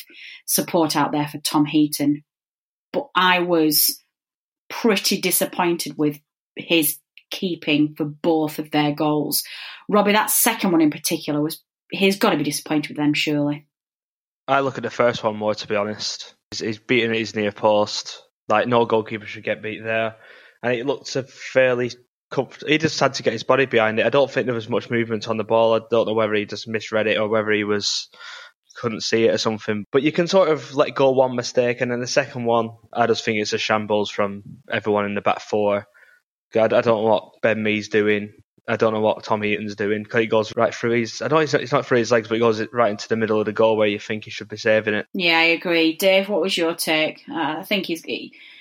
support 0.46 0.96
out 0.96 1.12
there 1.12 1.28
for 1.28 1.38
Tom 1.38 1.64
Heaton. 1.64 2.24
But 2.92 3.08
I 3.14 3.40
was 3.40 4.02
pretty 4.68 5.20
disappointed 5.20 5.96
with 5.96 6.18
his 6.56 6.98
keeping 7.30 7.94
for 7.94 8.04
both 8.04 8.58
of 8.58 8.70
their 8.70 8.92
goals. 8.92 9.42
Robbie, 9.88 10.12
that 10.12 10.30
second 10.30 10.72
one 10.72 10.80
in 10.80 10.90
particular 10.90 11.40
was 11.40 11.62
he's 11.90 12.18
got 12.18 12.30
to 12.30 12.36
be 12.36 12.44
disappointed 12.44 12.90
with 12.90 12.98
them, 12.98 13.14
surely. 13.14 13.66
I 14.48 14.60
look 14.60 14.76
at 14.76 14.82
the 14.82 14.90
first 14.90 15.22
one 15.22 15.36
more, 15.36 15.54
to 15.54 15.68
be 15.68 15.76
honest. 15.76 16.34
He's, 16.50 16.60
he's 16.60 16.78
beaten 16.78 17.14
his 17.14 17.34
near 17.34 17.52
post. 17.52 18.22
Like 18.48 18.66
no 18.66 18.84
goalkeeper 18.86 19.24
should 19.24 19.44
get 19.44 19.62
beat 19.62 19.82
there, 19.84 20.16
and 20.62 20.74
it 20.74 20.86
looked 20.86 21.14
a 21.16 21.22
fairly. 21.22 21.90
comfortable. 22.30 22.70
he 22.70 22.78
just 22.78 22.98
had 22.98 23.14
to 23.14 23.22
get 23.22 23.32
his 23.32 23.42
body 23.42 23.66
behind 23.66 23.98
it. 23.98 24.06
I 24.06 24.10
don't 24.10 24.30
think 24.30 24.46
there 24.46 24.54
was 24.54 24.68
much 24.68 24.90
movement 24.90 25.28
on 25.28 25.36
the 25.36 25.44
ball. 25.44 25.74
I 25.74 25.80
don't 25.90 26.06
know 26.06 26.14
whether 26.14 26.34
he 26.34 26.46
just 26.46 26.68
misread 26.68 27.06
it 27.06 27.18
or 27.18 27.28
whether 27.28 27.50
he 27.50 27.64
was 27.64 28.08
couldn't 28.74 29.02
see 29.02 29.24
it 29.24 29.34
or 29.34 29.38
something. 29.38 29.84
But 29.92 30.02
you 30.02 30.12
can 30.12 30.26
sort 30.26 30.48
of 30.48 30.74
let 30.74 30.94
go 30.94 31.10
one 31.10 31.36
mistake, 31.36 31.80
and 31.80 31.90
then 31.90 32.00
the 32.00 32.06
second 32.06 32.44
one, 32.44 32.70
I 32.92 33.06
just 33.06 33.24
think 33.24 33.38
it's 33.38 33.52
a 33.52 33.58
shambles 33.58 34.10
from 34.10 34.42
everyone 34.70 35.04
in 35.04 35.14
the 35.14 35.20
back 35.20 35.40
four. 35.40 35.86
I, 36.54 36.60
I 36.60 36.68
don't 36.68 36.86
know 36.86 37.02
what 37.02 37.40
Ben 37.42 37.62
Mee's 37.62 37.88
doing. 37.88 38.32
I 38.68 38.76
don't 38.76 38.92
know 38.92 39.00
what 39.00 39.24
Tom 39.24 39.42
Heaton's 39.42 39.74
doing. 39.74 40.06
He 40.12 40.26
goes 40.26 40.54
right 40.54 40.72
through 40.72 40.92
his. 41.00 41.20
I 41.20 41.28
know 41.28 41.38
it's 41.38 41.72
not 41.72 41.84
through 41.84 41.98
his 41.98 42.12
legs, 42.12 42.28
but 42.28 42.34
he 42.34 42.40
goes 42.40 42.62
right 42.72 42.92
into 42.92 43.08
the 43.08 43.16
middle 43.16 43.40
of 43.40 43.46
the 43.46 43.52
goal 43.52 43.76
where 43.76 43.88
you 43.88 43.98
think 43.98 44.24
he 44.24 44.30
should 44.30 44.48
be 44.48 44.56
saving 44.56 44.94
it. 44.94 45.06
Yeah, 45.12 45.38
I 45.38 45.44
agree. 45.44 45.96
Dave, 45.96 46.28
what 46.28 46.40
was 46.40 46.56
your 46.56 46.74
take? 46.74 47.24
Uh, 47.28 47.56
I 47.58 47.64
think 47.64 47.86
he's, 47.86 48.02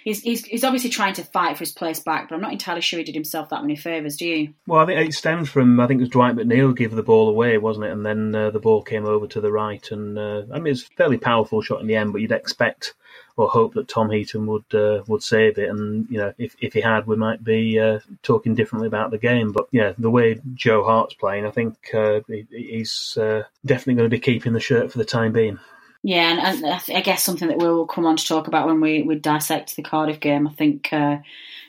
he's 0.04 0.22
he's 0.22 0.46
he's 0.46 0.64
obviously 0.64 0.90
trying 0.90 1.14
to 1.14 1.24
fight 1.24 1.58
for 1.58 1.62
his 1.62 1.72
place 1.72 2.00
back, 2.00 2.30
but 2.30 2.36
I'm 2.36 2.42
not 2.42 2.52
entirely 2.52 2.82
sure 2.82 3.00
he 3.00 3.06
did 3.06 3.16
himself 3.16 3.50
that 3.50 3.62
many 3.62 3.76
favours. 3.76 4.18
Do 4.18 4.26
you? 4.26 4.54
Well, 4.68 4.82
I 4.82 4.86
think 4.86 5.08
it 5.08 5.14
stems 5.14 5.50
from 5.50 5.80
I 5.80 5.88
think 5.88 6.00
it 6.00 6.04
was 6.04 6.10
Dwight 6.10 6.36
McNeil 6.36 6.76
gave 6.76 6.92
the 6.92 7.04
ball 7.04 7.30
away, 7.30 7.58
wasn't 7.58 7.86
it? 7.86 7.92
And 7.92 8.06
then 8.06 8.36
uh, 8.36 8.52
the 8.52 8.60
ball 8.60 8.82
came 8.82 9.06
over 9.06 9.28
to 9.28 9.42
the 9.42 9.52
right, 9.52 9.92
and 9.92 10.18
uh, 10.18 10.44
I 10.52 10.60
mean 10.60 10.74
it's 10.74 10.84
a 10.84 10.96
fairly 10.98 11.18
powerful 11.18 11.62
shot 11.62 11.82
in 11.82 11.88
the 11.88 11.96
end, 11.96 12.14
but 12.14 12.22
you'd 12.22 12.32
expect 12.32 12.94
or 13.38 13.48
hope 13.48 13.74
that 13.74 13.88
Tom 13.88 14.10
Heaton 14.10 14.46
would 14.46 14.74
uh, 14.74 15.04
would 15.08 15.24
save 15.24 15.58
it. 15.58 15.70
And 15.70 16.08
you 16.10 16.18
know, 16.18 16.34
if 16.38 16.56
if 16.60 16.74
he 16.74 16.82
had, 16.82 17.08
we 17.08 17.16
might 17.16 17.44
be 17.44 17.80
uh, 17.80 18.00
talking 18.24 18.56
differently 18.56 18.88
about 18.88 19.12
the 19.12 19.18
game. 19.18 19.52
But 19.52 19.68
yeah, 19.72 19.94
the 19.98 20.12
way 20.12 20.40
Joe 20.54 20.84
Hart's 20.84 21.16
playing, 21.16 21.46
I 21.46 21.52
think 21.52 21.78
uh, 21.94 22.22
he, 22.28 22.46
he's 22.50 23.18
uh, 23.18 23.44
definitely 23.66 23.96
going 23.96 24.10
to 24.10 24.16
be 24.16 24.20
keeping 24.20 24.54
the 24.54 24.60
shirt 24.60 24.92
for 24.92 24.98
the 24.98 25.06
time 25.06 25.32
being. 25.32 25.60
Yeah, 26.04 26.32
and, 26.32 26.64
and 26.66 26.82
I 26.96 27.02
guess 27.02 27.24
something 27.24 27.48
that 27.48 27.58
we'll 27.58 27.86
come 27.86 28.06
on 28.06 28.18
to 28.18 28.26
talk 28.26 28.48
about 28.48 28.66
when 28.68 28.82
we, 28.82 29.04
we 29.04 29.16
dissect 29.16 29.76
the 29.76 29.84
Cardiff 29.84 30.20
game. 30.20 30.48
I 30.48 30.52
think 30.52 30.92
uh, 30.92 31.18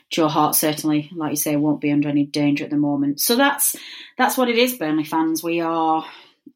Joe 0.09 0.27
Hart 0.27 0.55
certainly, 0.55 1.11
like 1.13 1.31
you 1.31 1.35
say, 1.35 1.55
won't 1.55 1.81
be 1.81 1.91
under 1.91 2.09
any 2.09 2.25
danger 2.25 2.63
at 2.63 2.71
the 2.71 2.77
moment. 2.77 3.21
So 3.21 3.35
that's 3.35 3.75
that's 4.17 4.37
what 4.37 4.49
it 4.49 4.57
is, 4.57 4.77
Burnley 4.77 5.03
fans. 5.03 5.43
We 5.43 5.61
are 5.61 6.03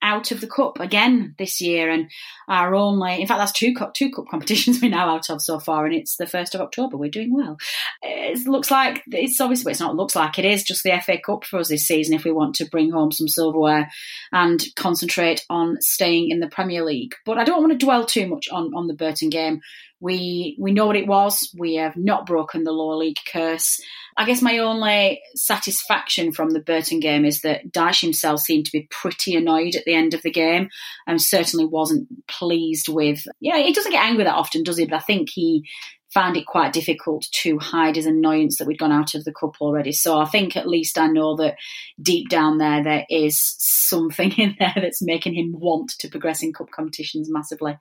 out 0.01 0.32
of 0.32 0.42
the 0.42 0.48
cup 0.48 0.80
again 0.80 1.36
this 1.38 1.60
year, 1.60 1.89
and 1.89 2.10
our 2.48 2.75
only, 2.75 3.22
in 3.22 3.27
fact, 3.27 3.39
that's 3.39 3.51
two 3.51 3.74
cup 3.74 3.94
two 3.94 4.12
cup 4.12 4.25
competitions 4.32 4.82
we're 4.82 4.89
now 4.89 5.10
out 5.10 5.30
of 5.30 5.42
so 5.42 5.60
far, 5.60 5.86
and 5.86 5.96
it's 5.96 6.18
the 6.18 6.27
first 6.27 6.56
of 6.56 6.62
October. 6.62 6.98
We're 6.98 7.10
doing 7.10 7.34
well. 7.34 7.58
It 8.01 8.48
looks 8.48 8.72
like 8.72 9.04
it's 9.08 9.39
obviously 9.42 9.72
it's 9.72 9.82
not 9.82 9.96
looks 9.96 10.16
like 10.16 10.38
it 10.39 10.46
is 10.46 10.63
just 10.63 10.84
the 10.84 11.00
FA 11.04 11.18
Cup 11.24 11.46
for 11.46 11.60
us 11.60 11.70
this 11.70 11.88
season 11.88 12.16
if 12.16 12.24
we 12.24 12.32
want 12.32 12.56
to 12.56 12.70
bring 12.70 12.92
home 12.92 13.12
some 13.12 13.27
silverware 13.27 13.89
and 14.32 14.63
concentrate 14.75 15.46
on 15.50 15.77
staying 15.82 16.30
in 16.30 16.39
the 16.39 16.48
Premier 16.48 16.84
League. 16.84 17.16
But 17.25 17.38
I 17.38 17.44
don't 17.44 17.62
want 17.62 17.77
to 17.77 17.86
dwell 17.86 18.06
too 18.06 18.27
much 18.27 18.48
on 18.51 18.74
on 18.75 18.88
the 18.88 18.94
Burton 18.94 19.30
game. 19.30 19.62
We 20.00 20.56
we 20.60 20.72
know 20.72 20.86
what 20.86 20.96
it 20.96 21.08
was. 21.08 21.54
We 21.58 21.75
have 21.75 21.96
not 21.98 22.25
broken 22.25 22.63
the 22.63 22.72
lower 22.72 22.96
league 22.96 23.18
curse. 23.32 23.80
I 24.16 24.25
guess 24.25 24.42
my 24.42 24.58
only 24.60 25.22
satisfaction 25.36 26.32
from 26.32 26.50
the 26.51 26.60
Burton 26.60 27.00
game 27.00 27.24
is 27.24 27.42
that 27.42 27.72
Dyche 27.72 28.01
himself 28.01 28.42
seemed 28.42 28.66
to 28.66 28.72
be 28.72 28.88
pretty 28.89 29.36
annoyed 29.36 29.75
at 29.75 29.86
the 29.86 29.94
end 29.94 30.16
of 30.16 30.24
the 30.24 30.32
game 30.32 30.70
and 31.06 31.22
certainly 31.22 31.66
wasn't 31.66 32.08
pleased 32.27 32.89
with. 32.89 33.27
Yeah, 33.39 33.58
he 33.58 33.74
doesn't 33.74 33.92
get 33.92 34.04
angry 34.04 34.24
that 34.24 34.34
often, 34.34 34.63
does 34.63 34.77
he? 34.77 34.86
But 34.86 34.98
I 34.98 35.00
think 35.00 35.30
he 35.30 35.68
found 36.14 36.38
it 36.38 36.46
quite 36.46 36.74
difficult 36.74 37.26
to 37.32 37.60
hide 37.60 37.96
his 37.96 38.06
annoyance 38.06 38.58
that 38.58 38.68
we'd 38.68 38.80
gone 38.80 38.92
out 38.92 39.14
of 39.14 39.24
the 39.26 39.34
cup 39.34 39.56
already. 39.60 39.92
So 39.92 40.20
I 40.20 40.26
think 40.26 40.56
at 40.56 40.68
least 40.68 40.98
I 40.98 41.08
know 41.08 41.36
that 41.38 41.56
deep 42.02 42.30
down 42.30 42.58
there, 42.58 42.84
there 42.84 43.06
is 43.10 43.56
something 43.58 44.32
in 44.38 44.56
there 44.60 44.74
that's 44.76 45.02
making 45.02 45.36
him 45.36 45.54
want 45.58 45.92
to 46.00 46.10
progress 46.10 46.42
in 46.42 46.54
cup 46.54 46.72
competitions 46.72 47.30
massively. 47.30 47.78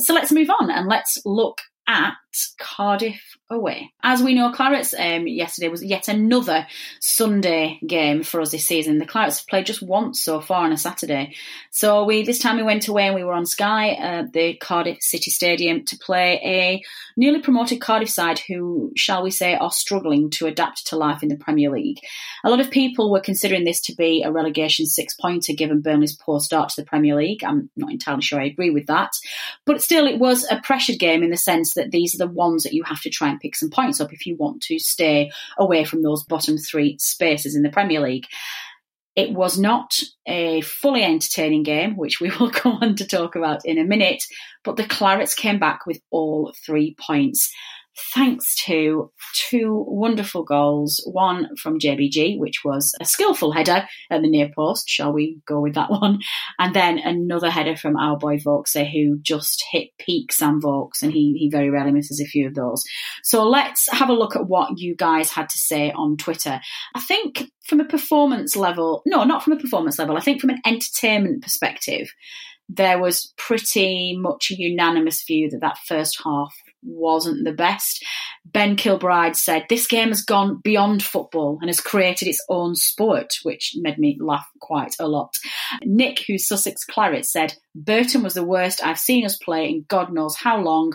So 0.00 0.14
let's 0.14 0.32
move 0.32 0.50
on 0.60 0.70
and 0.70 0.88
let's 0.88 1.18
look 1.24 1.60
at 1.86 2.14
Cardiff 2.58 3.36
away. 3.50 3.92
As 4.02 4.22
we 4.22 4.34
know, 4.34 4.52
Clarets 4.52 4.94
um, 4.98 5.26
yesterday 5.26 5.68
was 5.68 5.84
yet 5.84 6.08
another 6.08 6.66
Sunday 7.00 7.78
game 7.86 8.22
for 8.22 8.40
us 8.40 8.50
this 8.50 8.66
season. 8.66 8.98
The 8.98 9.06
Clarets 9.06 9.38
have 9.38 9.46
played 9.46 9.66
just 9.66 9.82
once 9.82 10.22
so 10.22 10.40
far 10.40 10.64
on 10.64 10.72
a 10.72 10.76
Saturday. 10.76 11.34
So 11.70 12.04
we 12.04 12.24
this 12.24 12.38
time 12.38 12.56
we 12.56 12.62
went 12.62 12.88
away 12.88 13.06
and 13.06 13.14
we 13.14 13.24
were 13.24 13.32
on 13.32 13.46
Sky 13.46 13.90
at 13.90 14.32
the 14.32 14.54
Cardiff 14.54 14.98
City 15.00 15.30
Stadium 15.30 15.84
to 15.86 15.96
play 15.96 16.40
a 16.44 16.82
newly 17.16 17.40
promoted 17.40 17.80
Cardiff 17.80 18.10
side 18.10 18.38
who, 18.40 18.92
shall 18.96 19.22
we 19.22 19.30
say, 19.30 19.54
are 19.54 19.70
struggling 19.70 20.30
to 20.30 20.46
adapt 20.46 20.86
to 20.88 20.96
life 20.96 21.22
in 21.22 21.28
the 21.28 21.36
Premier 21.36 21.70
League. 21.70 22.00
A 22.44 22.50
lot 22.50 22.60
of 22.60 22.70
people 22.70 23.10
were 23.10 23.20
considering 23.20 23.64
this 23.64 23.80
to 23.82 23.94
be 23.94 24.22
a 24.22 24.30
relegation 24.30 24.86
six 24.86 25.14
pointer 25.14 25.52
given 25.54 25.80
Burnley's 25.80 26.16
poor 26.16 26.40
start 26.40 26.70
to 26.70 26.80
the 26.80 26.86
Premier 26.86 27.16
League. 27.16 27.42
I'm 27.44 27.70
not 27.76 27.90
entirely 27.90 28.22
sure 28.22 28.40
I 28.40 28.44
agree 28.44 28.70
with 28.70 28.86
that. 28.86 29.12
But 29.64 29.82
still, 29.82 30.06
it 30.06 30.18
was 30.18 30.46
a 30.50 30.60
pressured 30.62 30.98
game 30.98 31.22
in 31.22 31.30
the 31.30 31.36
sense 31.36 31.74
that 31.74 31.90
these 31.90 32.14
are 32.14 32.18
the 32.18 32.27
ones 32.34 32.62
that 32.62 32.72
you 32.72 32.82
have 32.84 33.00
to 33.02 33.10
try 33.10 33.28
and 33.28 33.40
pick 33.40 33.54
some 33.54 33.70
points 33.70 34.00
up 34.00 34.12
if 34.12 34.26
you 34.26 34.36
want 34.36 34.62
to 34.62 34.78
stay 34.78 35.30
away 35.58 35.84
from 35.84 36.02
those 36.02 36.24
bottom 36.24 36.56
three 36.58 36.96
spaces 36.98 37.54
in 37.54 37.62
the 37.62 37.70
Premier 37.70 38.00
League. 38.00 38.26
It 39.16 39.32
was 39.32 39.58
not 39.58 39.98
a 40.26 40.60
fully 40.60 41.02
entertaining 41.02 41.64
game, 41.64 41.96
which 41.96 42.20
we 42.20 42.30
will 42.40 42.50
go 42.50 42.78
on 42.80 42.96
to 42.96 43.06
talk 43.06 43.34
about 43.34 43.64
in 43.64 43.78
a 43.78 43.84
minute, 43.84 44.22
but 44.64 44.76
the 44.76 44.84
Clarets 44.84 45.36
came 45.36 45.58
back 45.58 45.86
with 45.86 46.00
all 46.10 46.54
three 46.64 46.94
points 47.00 47.52
thanks 48.14 48.54
to 48.64 49.10
two 49.34 49.84
wonderful 49.86 50.44
goals. 50.44 51.02
One 51.10 51.56
from 51.56 51.78
JBG, 51.78 52.38
which 52.38 52.62
was 52.64 52.94
a 53.00 53.04
skillful 53.04 53.52
header 53.52 53.86
at 54.10 54.22
the 54.22 54.28
near 54.28 54.50
post, 54.54 54.88
shall 54.88 55.12
we 55.12 55.40
go 55.46 55.60
with 55.60 55.74
that 55.74 55.90
one? 55.90 56.20
And 56.58 56.74
then 56.74 56.98
another 56.98 57.50
header 57.50 57.76
from 57.76 57.96
our 57.96 58.16
boy 58.16 58.38
Vokes, 58.38 58.74
who 58.74 59.18
just 59.20 59.64
hit 59.70 59.88
peak 59.98 60.32
Sam 60.32 60.60
Vokes, 60.60 61.02
and 61.02 61.12
he, 61.12 61.36
he 61.38 61.50
very 61.50 61.70
rarely 61.70 61.92
misses 61.92 62.20
a 62.20 62.26
few 62.26 62.46
of 62.46 62.54
those. 62.54 62.84
So 63.22 63.44
let's 63.48 63.88
have 63.92 64.08
a 64.08 64.14
look 64.14 64.36
at 64.36 64.46
what 64.46 64.78
you 64.78 64.94
guys 64.94 65.30
had 65.30 65.48
to 65.48 65.58
say 65.58 65.90
on 65.92 66.16
Twitter. 66.16 66.60
I 66.94 67.00
think 67.00 67.50
from 67.66 67.80
a 67.80 67.84
performance 67.84 68.56
level, 68.56 69.02
no, 69.06 69.24
not 69.24 69.42
from 69.42 69.54
a 69.54 69.60
performance 69.60 69.98
level, 69.98 70.16
I 70.16 70.20
think 70.20 70.40
from 70.40 70.50
an 70.50 70.60
entertainment 70.64 71.42
perspective, 71.42 72.12
there 72.68 73.00
was 73.00 73.32
pretty 73.38 74.16
much 74.16 74.50
a 74.50 74.56
unanimous 74.56 75.24
view 75.24 75.48
that 75.50 75.60
that 75.60 75.78
first 75.86 76.20
half 76.22 76.54
wasn't 76.82 77.44
the 77.44 77.52
best. 77.52 78.04
Ben 78.44 78.76
Kilbride 78.76 79.36
said, 79.36 79.66
This 79.68 79.86
game 79.86 80.08
has 80.08 80.22
gone 80.22 80.60
beyond 80.62 81.02
football 81.02 81.58
and 81.60 81.68
has 81.68 81.80
created 81.80 82.28
its 82.28 82.44
own 82.48 82.74
sport, 82.74 83.34
which 83.42 83.74
made 83.76 83.98
me 83.98 84.18
laugh 84.20 84.46
quite 84.60 84.94
a 84.98 85.08
lot. 85.08 85.34
Nick, 85.82 86.24
who's 86.26 86.48
Sussex 86.48 86.84
Claret, 86.84 87.26
said, 87.26 87.54
Burton 87.74 88.22
was 88.22 88.34
the 88.34 88.44
worst 88.44 88.84
I've 88.84 88.98
seen 88.98 89.24
us 89.24 89.36
play 89.36 89.68
in 89.68 89.84
God 89.88 90.12
knows 90.12 90.36
how 90.36 90.60
long. 90.60 90.92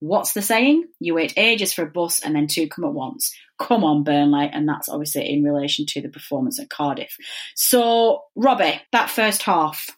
What's 0.00 0.32
the 0.32 0.42
saying? 0.42 0.84
You 1.00 1.14
wait 1.14 1.32
ages 1.36 1.72
for 1.72 1.82
a 1.82 1.90
bus 1.90 2.20
and 2.20 2.34
then 2.34 2.46
two 2.46 2.68
come 2.68 2.84
at 2.84 2.92
once. 2.92 3.34
Come 3.58 3.84
on, 3.84 4.04
Burnley. 4.04 4.50
And 4.52 4.68
that's 4.68 4.88
obviously 4.88 5.30
in 5.30 5.42
relation 5.42 5.86
to 5.86 6.02
the 6.02 6.08
performance 6.08 6.60
at 6.60 6.68
Cardiff. 6.68 7.16
So, 7.54 8.24
Robbie, 8.36 8.82
that 8.92 9.08
first 9.08 9.42
half, 9.44 9.96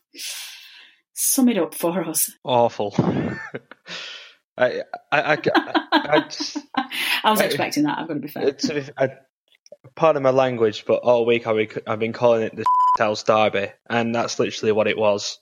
sum 1.15 1.49
it 1.49 1.59
up 1.59 1.75
for 1.75 2.05
us. 2.05 2.31
Awful. 2.45 2.95
I, 4.59 4.83
I, 5.13 5.21
I, 5.21 5.39
I, 5.93 6.29
I 7.25 7.31
was 7.31 7.41
expecting 7.41 7.85
that. 7.85 7.99
I've 7.99 8.09
got 8.09 8.15
to 8.15 8.21
be 8.21 8.29
fair. 8.29 8.53
To 8.53 8.75
be, 8.75 8.83
I, 8.97 9.11
pardon 9.95 10.23
my 10.23 10.31
language, 10.31 10.85
but 10.87 11.03
all 11.03 11.27
week 11.27 11.47
I've, 11.47 11.79
I've 11.87 11.99
been 11.99 12.13
calling 12.13 12.43
it 12.43 12.57
the 12.57 12.65
house 12.99 13.23
derby, 13.23 13.69
and 13.89 14.15
that's 14.15 14.39
literally 14.39 14.73
what 14.73 14.87
it 14.87 14.99
was. 14.99 15.39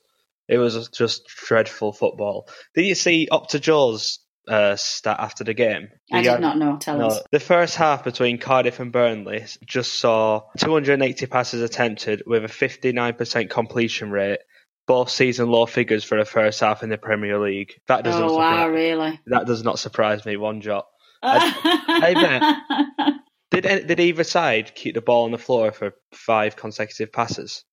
It 0.49 0.59
was 0.59 0.89
just 0.89 1.27
dreadful 1.27 1.93
football. 1.93 2.49
Did 2.75 2.87
you 2.87 2.95
see 2.95 3.29
Opta 3.31 3.61
Joe's 3.61 4.19
uh, 4.47 4.77
stat 4.77 5.17
after 5.19 5.45
the 5.45 5.55
game? 5.55 5.89
I 6.13 6.23
did 6.23 6.41
not 6.41 6.59
know. 6.59 6.77
Tell 6.77 6.99
no, 6.99 7.07
us. 7.07 7.23
The 7.31 7.41
first 7.41 7.77
half 7.77 8.05
between 8.05 8.39
Cardiff 8.39 8.79
and 8.81 8.93
Burnley 8.93 9.47
just 9.65 9.95
saw 9.95 10.43
280 10.59 11.27
passes 11.27 11.63
attempted 11.63 12.25
with 12.27 12.45
a 12.45 12.49
59% 12.49 13.49
completion 13.49 14.11
rate 14.11 14.41
both 14.87 15.11
season 15.11 15.49
low 15.49 15.67
figures 15.67 16.05
for 16.05 16.19
the 16.19 16.25
first 16.25 16.61
half 16.61 16.83
in 16.83 16.91
the 16.91 16.99
Premier 16.99 17.39
League. 17.39 17.75
That 17.89 18.05
doesn't. 18.05 18.23
Oh 18.23 18.37
wow! 18.37 18.69
Really? 18.69 19.21
That 19.27 19.47
does 19.47 19.65
not 19.65 19.79
surprise 19.79 20.25
me 20.25 20.37
one 20.37 20.61
jot. 20.61 20.87
I, 21.23 23.15
did 23.51 23.87
did 23.87 24.01
either 24.01 24.25
side 24.25 24.75
keep 24.75 24.95
the 24.95 25.01
ball 25.01 25.25
on 25.25 25.31
the 25.31 25.39
floor 25.39 25.73
for 25.73 25.95
five 26.13 26.57
consecutive 26.57 27.13
passes? 27.13 27.65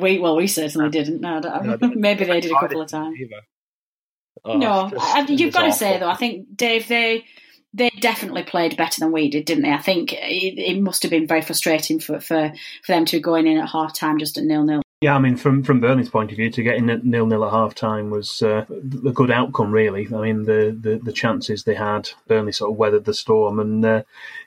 We 0.00 0.18
well, 0.18 0.36
we 0.36 0.46
certainly 0.46 0.90
didn't. 0.90 1.20
No, 1.20 1.40
no 1.40 1.78
maybe 1.80 2.24
they 2.24 2.40
did 2.40 2.52
a 2.52 2.60
couple 2.60 2.80
of 2.80 2.88
times. 2.88 3.18
Oh, 4.44 4.56
no, 4.56 4.88
just, 4.90 5.16
I, 5.16 5.20
you've 5.26 5.52
got 5.52 5.62
to 5.62 5.72
say 5.72 5.98
though. 5.98 6.08
I 6.08 6.16
think 6.16 6.56
Dave 6.56 6.88
they 6.88 7.24
they 7.74 7.90
definitely 8.00 8.42
played 8.42 8.76
better 8.76 9.00
than 9.00 9.12
we 9.12 9.30
did, 9.30 9.44
didn't 9.44 9.64
they? 9.64 9.72
I 9.72 9.78
think 9.78 10.12
it, 10.12 10.58
it 10.58 10.80
must 10.80 11.02
have 11.02 11.10
been 11.10 11.26
very 11.26 11.42
frustrating 11.42 12.00
for, 12.00 12.20
for, 12.20 12.52
for 12.84 12.92
them 12.92 13.04
to 13.06 13.16
be 13.16 13.22
going 13.22 13.46
in 13.46 13.58
at 13.58 13.70
half 13.70 13.94
time 13.94 14.18
just 14.18 14.36
at 14.36 14.44
nil 14.44 14.64
nil. 14.64 14.82
Yeah, 15.02 15.16
I 15.16 15.18
mean, 15.18 15.36
from 15.36 15.64
from 15.64 15.80
Burnley's 15.80 16.08
point 16.08 16.30
of 16.30 16.36
view, 16.36 16.48
to 16.48 16.62
get 16.62 16.76
in 16.76 16.88
at 16.88 17.04
nil 17.04 17.26
nil 17.26 17.44
at 17.44 17.50
half 17.50 17.74
time 17.74 18.08
was 18.10 18.40
uh, 18.40 18.64
a 18.70 19.10
good 19.10 19.32
outcome, 19.32 19.72
really. 19.72 20.06
I 20.14 20.20
mean, 20.20 20.44
the, 20.44 20.76
the, 20.80 21.00
the 21.02 21.12
chances 21.12 21.64
they 21.64 21.74
had, 21.74 22.10
Burnley 22.28 22.52
sort 22.52 22.70
of 22.70 22.76
weathered 22.76 23.04
the 23.04 23.12
storm, 23.12 23.58
and 23.58 23.84
uh, 23.84 24.02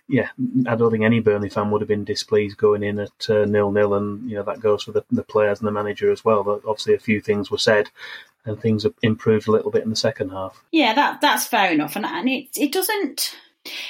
yeah, 0.08 0.30
I 0.66 0.76
don't 0.76 0.92
think 0.92 1.04
any 1.04 1.20
Burnley 1.20 1.50
fan 1.50 1.72
would 1.72 1.82
have 1.82 1.90
been 1.90 2.06
displeased 2.06 2.58
going 2.58 2.84
in 2.84 3.00
at 3.00 3.30
uh, 3.30 3.44
nil 3.44 3.70
nil, 3.70 3.96
and 3.96 4.30
you 4.30 4.38
know 4.38 4.44
that 4.44 4.62
goes 4.62 4.84
for 4.84 4.94
the, 4.94 5.04
the 5.12 5.24
players 5.24 5.60
and 5.60 5.68
the 5.68 5.74
manager 5.74 6.10
as 6.10 6.24
well. 6.24 6.42
But 6.42 6.62
obviously, 6.66 6.94
a 6.94 7.00
few 7.00 7.20
things 7.20 7.52
were 7.52 7.58
said, 7.58 7.90
and 8.46 8.58
things 8.58 8.86
improved 9.04 9.50
a 9.50 9.52
little 9.52 9.72
bit 9.72 9.84
in 9.84 9.90
the 9.90 9.96
second 9.98 10.30
half. 10.30 10.64
Yeah, 10.72 10.94
that 10.94 11.20
that's 11.20 11.48
fair 11.48 11.74
enough, 11.74 11.98
and 11.98 12.06
and 12.06 12.30
it 12.30 12.48
it 12.56 12.72
doesn't. 12.72 13.36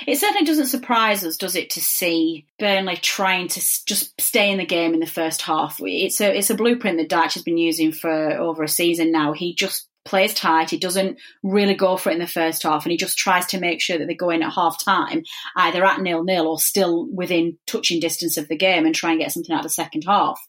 It 0.08 0.17
certainly 0.17 0.46
doesn't 0.46 0.67
surprise 0.67 1.24
us, 1.25 1.38
does 1.38 1.55
it, 1.55 1.72
to 1.72 1.82
see 1.82 2.46
Burnley 2.60 2.98
trying 2.98 3.50
to 3.50 3.86
just 3.86 4.20
stay 4.22 4.51
in 4.51 4.58
the 4.58 4.65
game 4.65 4.94
in 4.94 5.00
the 5.00 5.05
first 5.05 5.41
half? 5.41 5.77
It's 5.82 6.22
a 6.22 6.38
it's 6.38 6.50
a 6.50 6.55
blueprint 6.55 6.98
that 6.98 7.10
Dyche 7.10 7.34
has 7.34 7.44
been 7.44 7.58
using 7.58 7.91
for 7.91 8.32
over 8.38 8.63
a 8.63 8.70
season 8.70 9.12
now. 9.12 9.34
He 9.34 9.53
just 9.53 9.88
plays 10.05 10.36
tight. 10.36 10.70
He 10.70 10.77
doesn't 10.77 11.17
really 11.41 11.74
go 11.74 11.98
for 11.98 12.12
it 12.12 12.13
in 12.13 12.20
the 12.20 12.27
first 12.27 12.63
half, 12.63 12.86
and 12.86 12.91
he 12.91 12.98
just 12.98 13.17
tries 13.17 13.48
to 13.48 13.60
make 13.60 13.82
sure 13.82 13.98
that 13.98 14.08
they 14.08 14.13
go 14.13 14.29
in 14.29 14.44
at 14.44 14.53
half 14.53 14.82
time, 14.82 15.24
either 15.58 15.84
at 15.84 16.00
nil 16.00 16.24
nil 16.24 16.48
or 16.48 16.60
still 16.60 17.08
within 17.12 17.58
touching 17.65 18.00
distance 18.00 18.38
of 18.38 18.48
the 18.48 18.55
game, 18.55 18.86
and 18.86 18.96
try 18.96 19.12
and 19.12 19.20
get 19.20 19.32
something 19.32 19.53
out 19.53 19.60
of 19.60 19.63
the 19.63 19.70
second 19.70 20.03
half. 20.03 20.39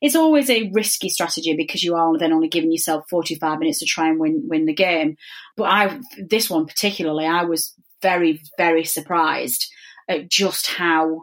It's 0.00 0.16
always 0.16 0.48
a 0.50 0.70
risky 0.72 1.08
strategy 1.08 1.56
because 1.56 1.82
you 1.82 1.96
are 1.96 2.16
then 2.18 2.32
only 2.32 2.48
giving 2.48 2.70
yourself 2.70 3.04
forty 3.08 3.34
five 3.34 3.58
minutes 3.58 3.80
to 3.80 3.86
try 3.86 4.08
and 4.08 4.20
win 4.20 4.44
win 4.46 4.66
the 4.66 4.74
game. 4.74 5.16
But 5.56 5.64
I 5.64 6.00
this 6.18 6.48
one 6.48 6.66
particularly, 6.66 7.26
I 7.26 7.44
was 7.44 7.74
very, 8.02 8.42
very 8.56 8.84
surprised 8.84 9.66
at 10.08 10.28
just 10.28 10.66
how 10.66 11.22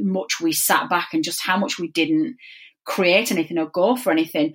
much 0.00 0.40
we 0.40 0.52
sat 0.52 0.90
back 0.90 1.08
and 1.12 1.24
just 1.24 1.42
how 1.42 1.56
much 1.56 1.78
we 1.78 1.88
didn't 1.88 2.36
create 2.88 3.30
anything 3.30 3.58
or 3.58 3.66
go 3.66 3.94
for 3.94 4.10
anything. 4.10 4.54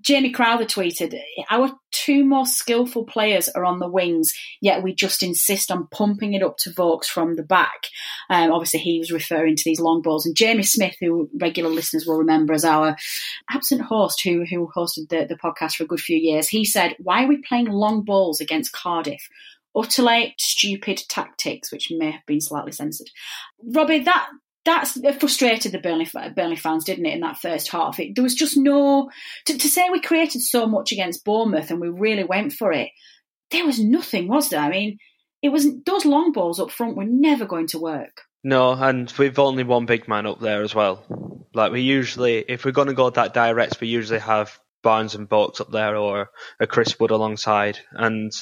Jamie 0.00 0.30
Crowther 0.30 0.64
tweeted, 0.64 1.18
Our 1.50 1.72
two 1.90 2.24
most 2.24 2.56
skillful 2.56 3.04
players 3.04 3.48
are 3.48 3.64
on 3.64 3.80
the 3.80 3.88
wings, 3.88 4.32
yet 4.60 4.84
we 4.84 4.94
just 4.94 5.20
insist 5.20 5.72
on 5.72 5.88
pumping 5.88 6.34
it 6.34 6.44
up 6.44 6.58
to 6.58 6.72
Vokes 6.72 7.08
from 7.08 7.34
the 7.34 7.42
back. 7.42 7.88
Um, 8.30 8.52
obviously, 8.52 8.80
he 8.80 9.00
was 9.00 9.10
referring 9.10 9.56
to 9.56 9.62
these 9.64 9.80
long 9.80 10.00
balls. 10.00 10.26
And 10.26 10.36
Jamie 10.36 10.62
Smith, 10.62 10.94
who 11.00 11.28
regular 11.40 11.68
listeners 11.68 12.06
will 12.06 12.18
remember 12.18 12.52
as 12.52 12.64
our 12.64 12.96
absent 13.50 13.80
host 13.80 14.22
who, 14.22 14.44
who 14.44 14.70
hosted 14.74 15.08
the, 15.08 15.26
the 15.28 15.36
podcast 15.36 15.72
for 15.72 15.82
a 15.82 15.88
good 15.88 16.00
few 16.00 16.16
years, 16.16 16.48
he 16.48 16.64
said, 16.64 16.94
Why 17.00 17.24
are 17.24 17.28
we 17.28 17.42
playing 17.42 17.66
long 17.66 18.04
balls 18.04 18.40
against 18.40 18.72
Cardiff? 18.72 19.28
Utterly 19.76 20.34
stupid 20.38 21.02
tactics, 21.08 21.70
which 21.70 21.92
may 21.94 22.10
have 22.10 22.26
been 22.26 22.40
slightly 22.40 22.72
censored. 22.72 23.10
Robbie, 23.62 24.00
that 24.00 24.28
that's 24.64 24.98
frustrated 25.18 25.72
the 25.72 25.78
Burnley 25.78 26.08
Burnley 26.34 26.56
fans, 26.56 26.84
didn't 26.84 27.06
it? 27.06 27.14
In 27.14 27.20
that 27.20 27.38
first 27.38 27.70
half, 27.70 28.00
it, 28.00 28.14
there 28.14 28.24
was 28.24 28.34
just 28.34 28.56
no 28.56 29.10
to, 29.46 29.56
to, 29.56 29.68
say 29.68 29.88
we 29.88 30.00
created 30.00 30.42
so 30.42 30.66
much 30.66 30.92
against 30.92 31.24
Bournemouth 31.24 31.70
and 31.70 31.80
we 31.80 31.88
really 31.88 32.24
went 32.24 32.52
for 32.52 32.72
it. 32.72 32.90
There 33.52 33.64
was 33.64 33.78
nothing, 33.78 34.26
was 34.26 34.48
there? 34.48 34.60
I 34.60 34.68
mean, 34.68 34.98
it 35.40 35.50
was 35.50 35.68
those 35.84 36.04
long 36.04 36.32
balls 36.32 36.58
up 36.58 36.72
front 36.72 36.96
were 36.96 37.04
never 37.04 37.46
going 37.46 37.68
to 37.68 37.78
work. 37.78 38.22
No, 38.42 38.72
and 38.72 39.12
we've 39.18 39.38
only 39.38 39.62
one 39.62 39.86
big 39.86 40.08
man 40.08 40.26
up 40.26 40.40
there 40.40 40.62
as 40.62 40.74
well. 40.74 41.46
Like 41.54 41.72
we 41.72 41.82
usually, 41.82 42.44
if 42.48 42.64
we're 42.64 42.72
going 42.72 42.88
to 42.88 42.94
go 42.94 43.08
that 43.08 43.34
direct, 43.34 43.80
we 43.80 43.88
usually 43.88 44.18
have 44.18 44.58
Barnes 44.82 45.14
and 45.14 45.28
Vokes 45.28 45.60
up 45.60 45.70
there 45.70 45.96
or 45.96 46.30
a 46.60 46.66
Chris 46.66 46.98
Wood 46.98 47.10
alongside, 47.10 47.78
and 47.92 48.32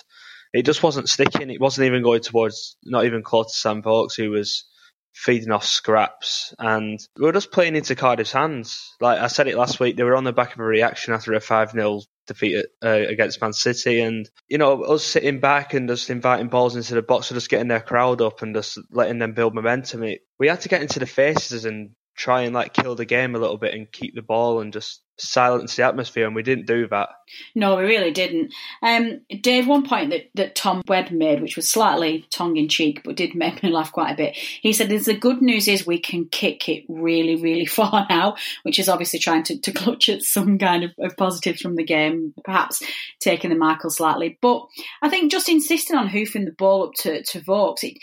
it 0.55 0.65
just 0.65 0.85
wasn't 0.85 1.09
sticking. 1.09 1.51
It 1.51 1.61
wasn't 1.61 1.87
even 1.87 2.03
going 2.03 2.21
towards, 2.21 2.77
not 2.85 3.05
even 3.05 3.25
close 3.25 3.53
to 3.53 3.59
Sam 3.59 3.83
who 3.83 4.31
was 4.31 4.65
feeding 5.13 5.51
off 5.51 5.65
scraps. 5.65 6.55
And 6.61 6.99
we 7.19 7.25
were 7.25 7.33
just 7.33 7.51
playing 7.51 7.75
into 7.75 7.97
Cardiff's 7.97 8.33
hands. 8.33 8.95
Like 9.01 9.19
I 9.19 9.27
said 9.27 9.49
it 9.49 9.57
last 9.57 9.81
week, 9.81 9.97
they 9.97 10.05
were 10.05 10.17
on 10.17 10.23
the 10.23 10.33
back 10.33 10.55
of 10.55 10.61
a 10.61 10.65
reaction 10.65 11.13
after 11.13 11.35
a 11.35 11.41
5 11.41 11.73
0 11.73 12.03
defeat 12.29 12.67
uh, 12.85 12.89
against 12.89 13.41
Man 13.41 13.53
City. 13.53 14.01
And, 14.01 14.31
you 14.49 14.59
know, 14.59 14.83
us 14.83 15.05
sitting 15.05 15.41
back 15.41 15.75
and 15.75 15.89
just 15.89 16.09
inviting 16.09 16.49
balls 16.49 16.77
into 16.77 16.95
the 16.95 17.03
box 17.03 17.33
or 17.33 17.35
just 17.35 17.51
getting 17.51 17.69
their 17.69 17.81
crowd 17.81 18.21
up 18.21 18.43
and 18.43 18.55
just 18.55 18.79
letting 18.93 19.19
them 19.19 19.35
build 19.35 19.55
momentum. 19.55 20.05
It, 20.05 20.21
we 20.39 20.47
had 20.47 20.61
to 20.61 20.69
get 20.69 20.83
into 20.83 21.01
the 21.01 21.07
faces 21.07 21.65
and 21.65 21.91
try 22.17 22.43
and 22.43 22.55
like 22.55 22.73
kill 22.73 22.95
the 22.95 23.05
game 23.05 23.35
a 23.35 23.41
little 23.41 23.59
bit 23.59 23.75
and 23.75 23.91
keep 23.91 24.15
the 24.15 24.23
ball 24.23 24.61
and 24.61 24.73
just 24.73 25.03
silence 25.17 25.77
the 25.77 25.83
atmosphere 25.83 26.27
and 26.27 26.35
we 26.35 26.43
didn't 26.43 26.67
do 26.67 26.89
that. 26.89 27.09
No 27.55 27.77
we 27.77 27.85
really 27.85 28.11
didn't. 28.11 28.53
Um, 28.83 29.21
dave 29.41 29.67
one 29.67 29.87
point 29.87 30.11
that, 30.11 30.31
that 30.35 30.55
tom 30.55 30.83
webb 30.89 31.11
made 31.11 31.41
which 31.41 31.57
was 31.57 31.69
slightly 31.69 32.27
tongue-in-cheek 32.31 33.03
but 33.05 33.17
did 33.17 33.35
make 33.35 33.63
me 33.63 33.71
laugh 33.73 33.93
quite 33.93 34.13
a 34.13 34.17
bit. 34.17 34.37
He 34.37 34.73
said 34.73 34.89
the 34.89 35.15
good 35.15 35.41
news 35.41 35.69
is 35.69 35.87
we 35.87 35.99
can 35.99 36.27
kick 36.27 36.69
it 36.69 36.85
really 36.89 37.37
really 37.37 37.67
far 37.79 38.07
now 38.09 38.37
which 38.63 38.79
is 38.79 38.89
obviously 38.89 39.19
trying 39.19 39.45
to, 39.45 39.61
to 39.61 39.73
clutch 39.73 40.09
at 40.09 40.23
some 40.23 40.59
kind 40.59 40.85
of, 40.85 40.91
of 40.99 41.17
positives 41.17 41.61
from 41.61 41.77
the 41.77 41.85
game 41.85 42.35
perhaps 42.45 42.83
taking 43.21 43.51
the 43.51 43.57
markle 43.57 43.91
slightly. 43.91 44.39
But 44.41 44.67
i 45.03 45.09
think 45.09 45.31
just 45.31 45.49
insisting 45.49 45.97
on 45.97 46.09
hoofing 46.09 46.45
the 46.45 46.53
ball 46.53 46.85
up 46.85 46.93
to, 47.01 47.23
to 47.23 47.41
Vokes 47.41 47.85
it, 47.85 47.99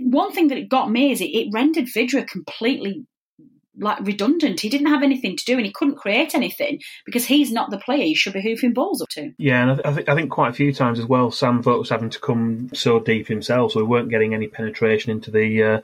one 0.00 0.32
thing 0.32 0.48
that 0.48 0.58
it 0.58 0.68
got 0.68 0.90
me 0.90 1.12
is 1.12 1.20
it, 1.20 1.26
it 1.26 1.50
rendered 1.52 1.86
Vydra 1.92 2.24
completely 2.24 3.06
like 3.78 4.00
redundant. 4.00 4.60
He 4.60 4.68
didn't 4.68 4.88
have 4.88 5.02
anything 5.02 5.36
to 5.36 5.44
do, 5.44 5.56
and 5.56 5.66
he 5.66 5.72
couldn't 5.72 5.96
create 5.96 6.34
anything 6.34 6.80
because 7.04 7.24
he's 7.24 7.52
not 7.52 7.70
the 7.70 7.78
player 7.78 8.04
you 8.04 8.16
should 8.16 8.32
be 8.32 8.42
hoofing 8.42 8.74
balls 8.74 9.02
up 9.02 9.08
to. 9.10 9.32
Yeah, 9.38 9.62
and 9.62 9.80
I, 9.84 9.92
th- 9.92 10.08
I 10.08 10.14
think 10.14 10.30
quite 10.30 10.50
a 10.50 10.54
few 10.54 10.72
times 10.72 10.98
as 10.98 11.06
well, 11.06 11.30
Sam 11.30 11.62
Vokes 11.62 11.78
was 11.78 11.90
having 11.90 12.10
to 12.10 12.20
come 12.20 12.70
so 12.74 13.00
deep 13.00 13.28
himself, 13.28 13.72
so 13.72 13.80
we 13.80 13.86
weren't 13.86 14.10
getting 14.10 14.34
any 14.34 14.48
penetration 14.48 15.10
into 15.10 15.30
the 15.30 15.62
uh, 15.62 15.80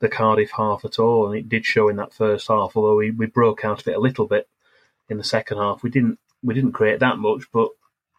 the 0.00 0.08
Cardiff 0.08 0.50
half 0.50 0.84
at 0.84 0.98
all, 0.98 1.28
and 1.28 1.38
it 1.38 1.48
did 1.48 1.64
show 1.64 1.88
in 1.88 1.96
that 1.96 2.12
first 2.12 2.48
half. 2.48 2.76
Although 2.76 2.96
we, 2.96 3.10
we 3.10 3.26
broke 3.26 3.64
out 3.64 3.80
of 3.80 3.88
it 3.88 3.96
a 3.96 4.00
little 4.00 4.26
bit 4.26 4.48
in 5.08 5.18
the 5.18 5.24
second 5.24 5.58
half, 5.58 5.82
we 5.82 5.90
didn't 5.90 6.18
we 6.42 6.54
didn't 6.54 6.72
create 6.72 7.00
that 7.00 7.18
much, 7.18 7.44
but 7.52 7.70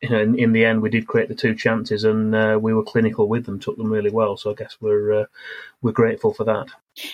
you 0.02 0.10
know, 0.10 0.20
in, 0.20 0.38
in, 0.38 0.52
the 0.52 0.66
end, 0.66 0.82
we 0.82 0.90
did 0.90 1.08
create 1.08 1.30
the 1.30 1.36
two 1.36 1.56
chances, 1.56 2.04
and 2.04 2.36
uh, 2.36 2.60
we 2.62 2.74
were 2.74 2.84
clinical 2.84 3.28
with 3.28 3.46
them, 3.46 3.60
took 3.60 3.78
them 3.78 3.92
really 3.92 4.12
well. 4.12 4.38
So 4.38 4.52
I 4.52 4.56
guess 4.56 4.78
we're 4.80 5.22
uh, 5.22 5.26
we're 5.82 5.92
grateful 5.92 6.34
for 6.34 6.44
that. 6.46 6.68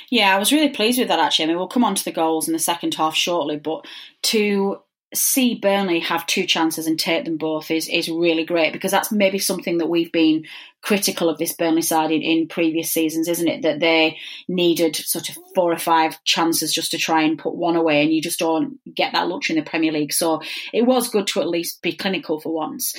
Yeah, 0.10 0.36
I 0.36 0.40
was 0.40 0.52
really 0.52 0.70
pleased 0.70 1.00
with 1.00 1.08
that. 1.08 1.20
Actually, 1.20 1.46
I 1.46 1.48
mean, 1.50 1.58
we'll 1.58 1.68
come 1.68 1.84
on 1.84 1.96
to 1.96 2.04
the 2.04 2.12
goals 2.12 2.48
in 2.48 2.54
the 2.54 2.60
second 2.60 2.94
half 2.94 3.16
shortly, 3.16 3.58
but 3.58 3.86
to 4.24 4.82
see 5.14 5.56
Burnley 5.56 6.00
have 6.00 6.26
two 6.26 6.46
chances 6.46 6.88
and 6.88 6.98
take 6.98 7.26
them 7.26 7.38
both 7.38 7.70
is 7.70 7.90
is 7.90 8.10
really 8.10 8.46
great 8.46 8.72
because 8.72 8.92
that's 8.92 9.12
maybe 9.12 9.40
something 9.40 9.78
that 9.80 9.90
we've 9.90 10.12
been 10.12 10.46
critical 10.82 11.30
of 11.30 11.38
this 11.38 11.54
Burnley 11.54 11.82
side 11.82 12.12
in, 12.12 12.22
in, 12.22 12.48
previous 12.48 12.92
seasons, 12.92 13.28
isn't 13.28 13.48
it? 13.48 13.62
That 13.62 13.80
they 13.80 14.18
needed 14.48 14.96
sort 14.96 15.30
of 15.30 15.38
four 15.54 15.72
or 15.72 15.78
five 15.78 16.22
chances 16.24 16.74
just 16.74 16.92
to 16.92 16.98
try 16.98 17.22
and 17.22 17.38
put 17.38 17.56
one 17.56 17.76
away, 17.76 18.02
and 18.02 18.14
you 18.14 18.22
just 18.22 18.40
don't 18.40 18.80
get 18.94 19.14
that 19.14 19.28
luxury 19.28 19.58
in 19.58 19.64
the 19.64 19.70
Premier 19.70 19.92
League. 19.92 20.14
So 20.14 20.42
it 20.74 20.84
was 20.84 21.10
good 21.10 21.28
to 21.28 21.42
at 21.42 21.50
least 21.50 21.82
be 21.82 21.94
clinical 21.94 22.40
for 22.40 22.54
once. 22.54 22.96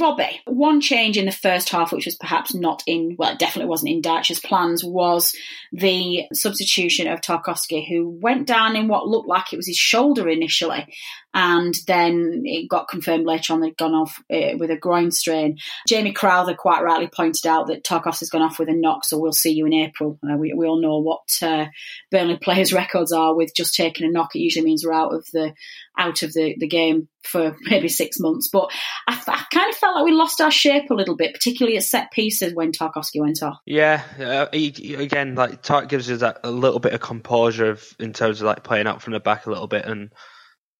Robbie, 0.00 0.40
one 0.46 0.80
change 0.80 1.18
in 1.18 1.26
the 1.26 1.32
first 1.32 1.68
half, 1.70 1.90
which 1.92 2.06
was 2.06 2.14
perhaps 2.14 2.54
not 2.54 2.84
in, 2.86 3.16
well, 3.18 3.32
it 3.32 3.40
definitely 3.40 3.68
wasn't 3.68 3.90
in 3.90 4.00
Dyche's 4.00 4.38
plans, 4.38 4.84
was 4.84 5.34
the 5.72 6.26
substitution 6.32 7.08
of 7.08 7.20
Tarkowski, 7.20 7.88
who 7.88 8.08
went 8.08 8.46
down 8.46 8.76
in 8.76 8.86
what 8.86 9.08
looked 9.08 9.28
like 9.28 9.52
it 9.52 9.56
was 9.56 9.66
his 9.66 9.76
shoulder 9.76 10.28
initially, 10.28 10.86
and 11.34 11.74
then 11.88 12.42
it 12.44 12.68
got 12.68 12.88
confirmed 12.88 13.26
later 13.26 13.54
on 13.54 13.62
he'd 13.62 13.76
gone 13.76 13.94
off 13.94 14.22
uh, 14.32 14.56
with 14.56 14.70
a 14.70 14.76
groin 14.76 15.10
strain. 15.10 15.58
Jamie 15.88 16.12
Crowther 16.12 16.54
quite 16.54 16.84
rightly 16.84 17.08
pointed 17.14 17.46
out 17.46 17.66
that 17.66 17.84
Tarkowski's 17.84 18.30
gone 18.30 18.42
off 18.42 18.58
with 18.58 18.68
a 18.68 18.74
knock, 18.74 19.04
so 19.04 19.18
we'll 19.18 19.32
see 19.32 19.52
you 19.52 19.66
in 19.66 19.72
April. 19.72 20.18
Uh, 20.22 20.36
we, 20.36 20.52
we 20.54 20.66
all 20.66 20.80
know 20.80 20.98
what 20.98 21.20
uh, 21.42 21.66
Burnley 22.10 22.38
players' 22.38 22.72
records 22.72 23.12
are 23.12 23.34
with 23.34 23.54
just 23.54 23.74
taking 23.74 24.06
a 24.06 24.10
knock. 24.10 24.34
It 24.34 24.40
usually 24.40 24.64
means 24.64 24.84
we're 24.84 24.92
out 24.92 25.12
of 25.14 25.26
the 25.32 25.54
out 25.98 26.22
of 26.22 26.32
the, 26.32 26.56
the 26.58 26.66
game 26.66 27.08
for 27.22 27.56
maybe 27.62 27.88
six 27.88 28.18
months. 28.18 28.48
But 28.48 28.70
I, 29.06 29.20
I, 29.28 29.44
kind 29.52 29.70
of 29.70 29.76
felt 29.76 29.96
like 29.96 30.04
we 30.04 30.12
lost 30.12 30.40
our 30.40 30.50
shape 30.50 30.90
a 30.90 30.94
little 30.94 31.16
bit, 31.16 31.34
particularly 31.34 31.76
at 31.76 31.84
set 31.84 32.10
pieces 32.12 32.54
when 32.54 32.72
Tarkowski 32.72 33.20
went 33.20 33.42
off. 33.42 33.58
Yeah, 33.66 34.02
uh, 34.18 34.46
he, 34.52 34.94
again, 34.94 35.34
like 35.34 35.62
Tark 35.62 35.88
gives 35.88 36.10
us 36.10 36.20
that 36.20 36.40
a 36.44 36.50
little 36.50 36.80
bit 36.80 36.94
of 36.94 37.00
composure 37.00 37.70
of, 37.70 37.84
in 37.98 38.12
terms 38.12 38.40
of 38.40 38.46
like 38.46 38.64
playing 38.64 38.86
out 38.86 39.02
from 39.02 39.12
the 39.12 39.20
back 39.20 39.46
a 39.46 39.50
little 39.50 39.68
bit, 39.68 39.84
and 39.84 40.12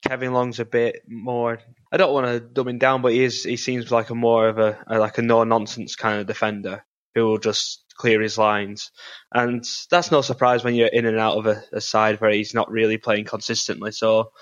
Kevin 0.06 0.32
Long's 0.32 0.60
a 0.60 0.64
bit 0.64 1.02
more. 1.06 1.58
I 1.92 1.98
don't 1.98 2.14
want 2.14 2.26
to 2.26 2.40
dumb 2.40 2.68
him 2.68 2.78
down, 2.78 3.02
but 3.02 3.12
he 3.12 3.22
is. 3.22 3.44
He 3.44 3.58
seems 3.58 3.90
like 3.90 4.08
a 4.08 4.14
more 4.14 4.48
of 4.48 4.58
a, 4.58 4.82
a 4.86 4.98
like 4.98 5.18
a 5.18 5.22
no 5.22 5.44
nonsense 5.44 5.94
kind 5.94 6.20
of 6.20 6.26
defender 6.26 6.84
who 7.14 7.26
will 7.26 7.38
just 7.38 7.84
clear 7.94 8.22
his 8.22 8.38
lines. 8.38 8.90
And 9.34 9.64
that's 9.90 10.10
no 10.10 10.22
surprise 10.22 10.64
when 10.64 10.74
you're 10.74 10.88
in 10.88 11.04
and 11.04 11.18
out 11.18 11.36
of 11.36 11.46
a, 11.46 11.62
a, 11.72 11.80
side 11.80 12.20
where 12.20 12.30
he's 12.30 12.54
not 12.54 12.70
really 12.70 12.96
playing 12.96 13.26
consistently. 13.26 13.92
So 13.92 14.32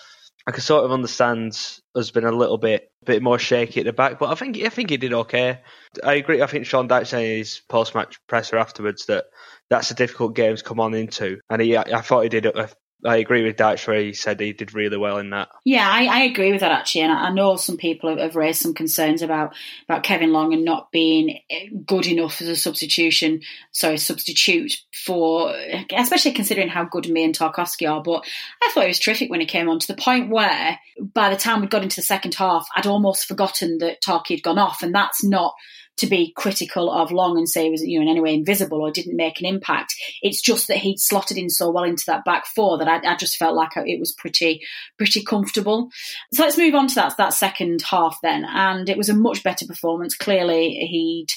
I 0.46 0.52
can 0.52 0.62
sort 0.62 0.84
of 0.84 0.92
understand 0.92 1.58
us 1.94 2.10
being 2.10 2.26
a 2.26 2.32
little 2.32 2.58
bit 2.58 2.90
bit 3.04 3.22
more 3.22 3.38
shaky 3.38 3.80
at 3.80 3.86
the 3.86 3.92
back, 3.92 4.18
but 4.18 4.30
I 4.30 4.34
think 4.34 4.56
I 4.58 4.68
think 4.68 4.90
he 4.90 4.96
did 4.96 5.12
okay. 5.12 5.60
I 6.04 6.14
agree. 6.14 6.42
I 6.42 6.46
think 6.46 6.66
Sean 6.66 6.88
Dyche 6.88 7.08
saying 7.08 7.30
in 7.32 7.38
his 7.38 7.60
post 7.68 7.94
match 7.94 8.18
presser 8.26 8.58
afterwards 8.58 9.06
that 9.06 9.24
that's 9.68 9.90
a 9.90 9.94
difficult 9.94 10.34
game 10.34 10.56
to 10.56 10.62
come 10.62 10.80
on 10.80 10.94
into, 10.94 11.40
and 11.50 11.60
he 11.60 11.76
I 11.76 12.00
thought 12.00 12.22
he 12.22 12.28
did 12.28 12.46
a 12.46 12.70
I 13.04 13.16
agree 13.16 13.44
with 13.44 13.56
Dyche 13.56 13.86
where 13.86 14.00
he 14.00 14.12
said 14.12 14.40
he 14.40 14.52
did 14.52 14.74
really 14.74 14.98
well 14.98 15.18
in 15.18 15.30
that. 15.30 15.48
Yeah, 15.64 15.88
I, 15.88 16.04
I 16.04 16.20
agree 16.24 16.52
with 16.52 16.60
that 16.60 16.72
actually, 16.72 17.02
and 17.02 17.12
I, 17.12 17.28
I 17.28 17.32
know 17.32 17.56
some 17.56 17.76
people 17.76 18.10
have, 18.10 18.18
have, 18.18 18.36
raised 18.36 18.60
some 18.60 18.74
concerns 18.74 19.22
about 19.22 19.54
about 19.88 20.02
Kevin 20.02 20.32
Long 20.32 20.52
and 20.52 20.64
not 20.64 20.92
being 20.92 21.40
eh, 21.50 21.68
good 21.86 22.06
enough 22.06 22.42
as 22.42 22.48
a 22.48 22.56
substitution. 22.56 23.40
Sorry, 23.72 23.96
substitute 23.96 24.82
for, 24.92 25.54
especially 25.92 26.32
considering 26.32 26.68
how 26.68 26.84
good 26.84 27.08
Mee 27.08 27.24
and 27.24 27.34
Tarkowski 27.36 27.90
are. 27.90 28.02
But 28.02 28.24
I 28.62 28.70
thought 28.72 28.84
he 28.84 28.88
was 28.88 28.98
terrific 28.98 29.30
when 29.30 29.40
he 29.40 29.46
came 29.46 29.68
on 29.68 29.78
to 29.78 29.86
the 29.86 30.00
point 30.00 30.30
where 30.30 30.78
by 31.14 31.30
the 31.30 31.36
time 31.36 31.60
we 31.60 31.68
got 31.68 31.82
into 31.82 31.96
the 31.96 32.02
second 32.02 32.34
half, 32.34 32.68
I'd 32.76 32.86
almost 32.86 33.26
forgotten 33.26 33.78
that 33.78 34.02
Tarky 34.02 34.34
had 34.34 34.42
gone 34.42 34.58
off, 34.58 34.82
and 34.82 34.94
that's 34.94 35.24
not 35.24 35.54
to 35.98 36.06
be 36.06 36.32
critical 36.36 36.90
of 36.90 37.12
Long 37.12 37.36
and 37.36 37.48
say 37.48 37.64
he 37.64 37.70
was, 37.70 37.82
you 37.82 37.98
know, 37.98 38.04
in 38.04 38.08
any 38.08 38.20
way 38.20 38.34
invisible 38.34 38.80
or 38.80 38.90
didn't 38.90 39.16
make 39.16 39.40
an 39.40 39.46
impact. 39.46 39.94
It's 40.22 40.40
just 40.40 40.68
that 40.68 40.78
he'd 40.78 40.98
slotted 40.98 41.36
in 41.36 41.50
so 41.50 41.70
well 41.70 41.84
into 41.84 42.04
that 42.06 42.24
back 42.24 42.46
four 42.46 42.78
that 42.78 42.88
I, 42.88 43.12
I 43.12 43.16
just 43.16 43.36
felt 43.36 43.54
like 43.54 43.76
it 43.76 44.00
was 44.00 44.12
pretty, 44.12 44.62
pretty 44.96 45.22
comfortable. 45.22 45.90
So 46.32 46.42
let's 46.42 46.56
move 46.56 46.74
on 46.74 46.88
to 46.88 46.94
that 46.94 47.16
that 47.18 47.34
second 47.34 47.82
half 47.82 48.18
then, 48.22 48.44
and 48.44 48.88
it 48.88 48.96
was 48.96 49.08
a 49.08 49.14
much 49.14 49.42
better 49.42 49.66
performance. 49.66 50.16
Clearly, 50.16 50.70
he'd 50.70 51.28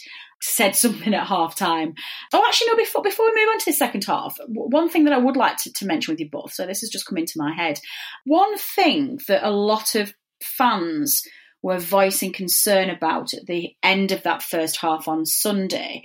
said 0.41 0.75
something 0.75 1.13
at 1.13 1.27
half 1.27 1.55
time. 1.55 1.93
Oh, 2.33 2.43
actually, 2.45 2.67
no, 2.67 2.75
before, 2.75 3.01
before 3.01 3.25
we 3.25 3.41
move 3.41 3.53
on 3.53 3.59
to 3.59 3.65
the 3.65 3.73
second 3.73 4.03
half, 4.03 4.37
one 4.47 4.89
thing 4.89 5.05
that 5.05 5.13
I 5.13 5.17
would 5.17 5.37
like 5.37 5.57
to, 5.57 5.73
to 5.73 5.85
mention 5.85 6.11
with 6.11 6.19
you 6.19 6.29
both, 6.29 6.53
so 6.53 6.65
this 6.65 6.81
has 6.81 6.89
just 6.89 7.05
come 7.05 7.17
into 7.17 7.37
my 7.37 7.53
head. 7.53 7.79
One 8.25 8.57
thing 8.57 9.19
that 9.27 9.47
a 9.47 9.51
lot 9.51 9.95
of 9.95 10.13
fans 10.41 11.23
were 11.63 11.79
voicing 11.79 12.33
concern 12.33 12.89
about 12.89 13.33
at 13.33 13.47
the 13.47 13.73
end 13.81 14.11
of 14.11 14.21
that 14.23 14.43
first 14.43 14.77
half 14.77 15.07
on 15.07 15.25
Sunday 15.25 16.03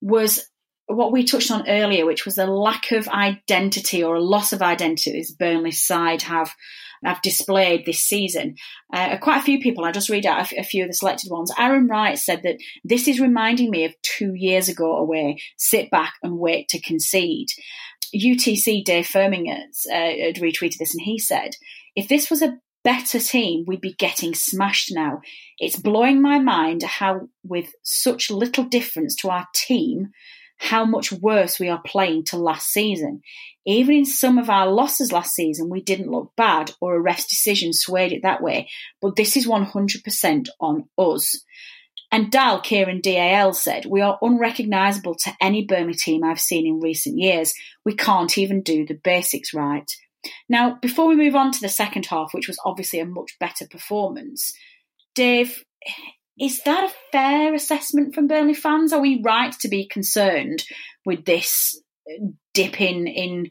was 0.00 0.48
what 0.86 1.12
we 1.12 1.24
touched 1.24 1.50
on 1.50 1.68
earlier, 1.68 2.06
which 2.06 2.24
was 2.24 2.38
a 2.38 2.46
lack 2.46 2.92
of 2.92 3.08
identity 3.08 4.02
or 4.02 4.14
a 4.14 4.22
loss 4.22 4.52
of 4.52 4.62
identity 4.62 5.12
this 5.12 5.32
Burnley 5.32 5.72
side 5.72 6.22
have 6.22 6.54
have 7.02 7.20
displayed 7.20 7.84
this 7.84 8.02
season. 8.02 8.56
Uh, 8.90 9.18
quite 9.18 9.38
a 9.38 9.42
few 9.42 9.60
people, 9.60 9.84
I 9.84 9.92
just 9.92 10.08
read 10.08 10.24
out 10.24 10.50
a, 10.52 10.62
few 10.62 10.84
of 10.84 10.88
the 10.88 10.94
selected 10.94 11.30
ones. 11.30 11.52
Aaron 11.58 11.86
Wright 11.86 12.18
said 12.18 12.42
that 12.44 12.56
this 12.82 13.06
is 13.08 13.20
reminding 13.20 13.70
me 13.70 13.84
of 13.84 13.94
two 14.00 14.32
years 14.34 14.70
ago 14.70 14.96
away, 14.96 15.38
sit 15.58 15.90
back 15.90 16.14
and 16.22 16.38
wait 16.38 16.68
to 16.68 16.80
concede. 16.80 17.48
UTC 18.14 18.84
Dave 18.84 19.06
Firmingers 19.06 19.86
uh, 19.86 20.24
had 20.24 20.36
retweeted 20.36 20.78
this 20.78 20.94
and 20.94 21.02
he 21.02 21.18
said, 21.18 21.56
if 21.94 22.08
this 22.08 22.30
was 22.30 22.40
a 22.40 22.58
better 22.84 23.18
team, 23.18 23.64
we'd 23.66 23.80
be 23.80 23.94
getting 23.94 24.34
smashed 24.34 24.92
now. 24.94 25.22
It's 25.58 25.76
blowing 25.76 26.22
my 26.22 26.38
mind 26.38 26.82
how, 26.82 27.28
with 27.42 27.72
such 27.82 28.30
little 28.30 28.64
difference 28.64 29.16
to 29.16 29.30
our 29.30 29.46
team, 29.54 30.10
how 30.58 30.84
much 30.84 31.10
worse 31.10 31.58
we 31.58 31.68
are 31.68 31.82
playing 31.84 32.24
to 32.24 32.36
last 32.36 32.68
season. 32.68 33.22
Even 33.66 33.96
in 33.96 34.04
some 34.04 34.38
of 34.38 34.50
our 34.50 34.70
losses 34.70 35.10
last 35.10 35.34
season, 35.34 35.68
we 35.68 35.80
didn't 35.80 36.10
look 36.10 36.32
bad 36.36 36.70
or 36.80 36.94
a 36.94 37.00
rest 37.00 37.28
decision 37.28 37.72
swayed 37.72 38.12
it 38.12 38.22
that 38.22 38.42
way, 38.42 38.68
but 39.00 39.16
this 39.16 39.36
is 39.36 39.46
100% 39.46 40.48
on 40.60 40.88
us. 40.98 41.42
And 42.12 42.30
Dal 42.30 42.60
Kieran 42.60 43.00
DAL 43.00 43.54
said, 43.54 43.86
We 43.86 44.00
are 44.00 44.18
unrecognisable 44.22 45.16
to 45.24 45.32
any 45.40 45.64
Burnley 45.64 45.94
team 45.94 46.22
I've 46.22 46.38
seen 46.38 46.66
in 46.66 46.78
recent 46.78 47.18
years. 47.18 47.54
We 47.84 47.96
can't 47.96 48.38
even 48.38 48.62
do 48.62 48.86
the 48.86 48.94
basics 48.94 49.52
right. 49.52 49.90
Now, 50.48 50.78
before 50.80 51.08
we 51.08 51.16
move 51.16 51.34
on 51.34 51.52
to 51.52 51.60
the 51.60 51.68
second 51.68 52.06
half, 52.06 52.32
which 52.32 52.48
was 52.48 52.58
obviously 52.64 53.00
a 53.00 53.06
much 53.06 53.36
better 53.38 53.66
performance, 53.70 54.52
Dave, 55.14 55.64
is 56.38 56.62
that 56.62 56.84
a 56.84 56.94
fair 57.12 57.54
assessment 57.54 58.14
from 58.14 58.26
Burnley 58.26 58.54
fans? 58.54 58.92
Are 58.92 59.00
we 59.00 59.22
right 59.24 59.52
to 59.60 59.68
be 59.68 59.86
concerned 59.86 60.64
with 61.04 61.24
this 61.24 61.80
dip 62.52 62.80
in, 62.80 63.06
in 63.06 63.50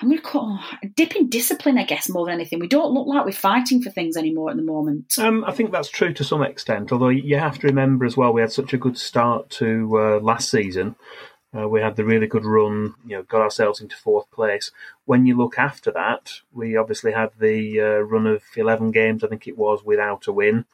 I'm 0.00 0.08
going 0.08 0.18
to 0.18 0.24
call 0.24 0.60
dip 0.94 1.16
in 1.16 1.28
discipline, 1.28 1.76
I 1.76 1.84
guess, 1.84 2.08
more 2.08 2.26
than 2.26 2.34
anything. 2.34 2.60
We 2.60 2.68
don't 2.68 2.92
look 2.92 3.08
like 3.08 3.24
we're 3.24 3.32
fighting 3.32 3.82
for 3.82 3.90
things 3.90 4.16
anymore 4.16 4.50
at 4.50 4.56
the 4.56 4.62
moment. 4.62 5.14
Um, 5.18 5.44
I 5.44 5.52
think 5.52 5.72
that's 5.72 5.90
true 5.90 6.12
to 6.14 6.24
some 6.24 6.42
extent, 6.42 6.92
although 6.92 7.08
you 7.08 7.36
have 7.36 7.58
to 7.58 7.66
remember 7.66 8.04
as 8.04 8.16
well 8.16 8.32
we 8.32 8.40
had 8.40 8.52
such 8.52 8.72
a 8.72 8.78
good 8.78 8.96
start 8.96 9.50
to 9.50 9.98
uh, 9.98 10.20
last 10.20 10.50
season. 10.50 10.94
Uh, 11.56 11.66
we 11.66 11.80
had 11.80 11.96
the 11.96 12.04
really 12.04 12.26
good 12.26 12.44
run, 12.44 12.94
you 13.06 13.16
know, 13.16 13.22
got 13.22 13.40
ourselves 13.40 13.80
into 13.80 13.96
fourth 13.96 14.30
place. 14.30 14.70
When 15.06 15.24
you 15.24 15.36
look 15.36 15.58
after 15.58 15.90
that, 15.92 16.32
we 16.52 16.76
obviously 16.76 17.12
had 17.12 17.30
the 17.40 17.80
uh, 17.80 17.98
run 18.00 18.26
of 18.26 18.42
11 18.54 18.90
games, 18.90 19.24
I 19.24 19.28
think 19.28 19.48
it 19.48 19.56
was, 19.56 19.82
without 19.82 20.26
a 20.26 20.32
win. 20.32 20.66